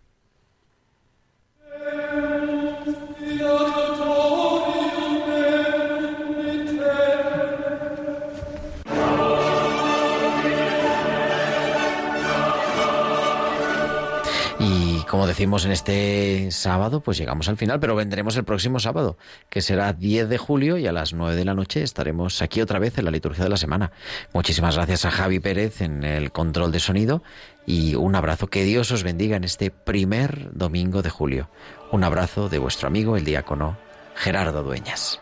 Como 15.16 15.28
decimos 15.28 15.64
en 15.64 15.72
este 15.72 16.52
sábado, 16.52 17.00
pues 17.00 17.18
llegamos 17.18 17.48
al 17.48 17.56
final, 17.56 17.80
pero 17.80 17.96
vendremos 17.96 18.36
el 18.36 18.44
próximo 18.44 18.82
sábado, 18.82 19.18
que 19.50 19.62
será 19.62 19.94
10 19.94 20.28
de 20.28 20.38
julio 20.38 20.78
y 20.78 20.88
a 20.88 20.92
las 20.92 21.14
9 21.14 21.38
de 21.38 21.46
la 21.46 21.54
noche 21.54 21.84
estaremos 21.84 22.42
aquí 22.42 22.60
otra 22.60 22.80
vez 22.80 22.98
en 22.98 23.06
la 23.06 23.12
liturgia 23.12 23.46
de 23.46 23.50
la 23.50 23.56
semana. 23.56 23.94
Muchísimas 24.34 24.76
gracias 24.76 25.06
a 25.06 25.12
Javi 25.12 25.40
Pérez 25.40 25.80
en 25.80 26.04
el 26.04 26.34
control 26.34 26.74
de 26.74 26.82
sonido 26.82 27.24
y 27.66 27.96
un 27.96 28.14
abrazo. 28.14 28.48
Que 28.48 28.66
Dios 28.66 28.92
os 28.92 29.04
bendiga 29.04 29.38
en 29.38 29.46
este 29.46 29.72
primer 29.72 30.50
domingo 30.52 31.02
de 31.02 31.12
julio. 31.12 31.50
Un 31.94 32.04
abrazo 32.04 32.50
de 32.50 32.60
vuestro 32.60 32.90
amigo 32.90 33.16
el 33.16 33.24
diácono 33.24 33.78
Gerardo 34.16 34.64
Dueñas. 34.64 35.22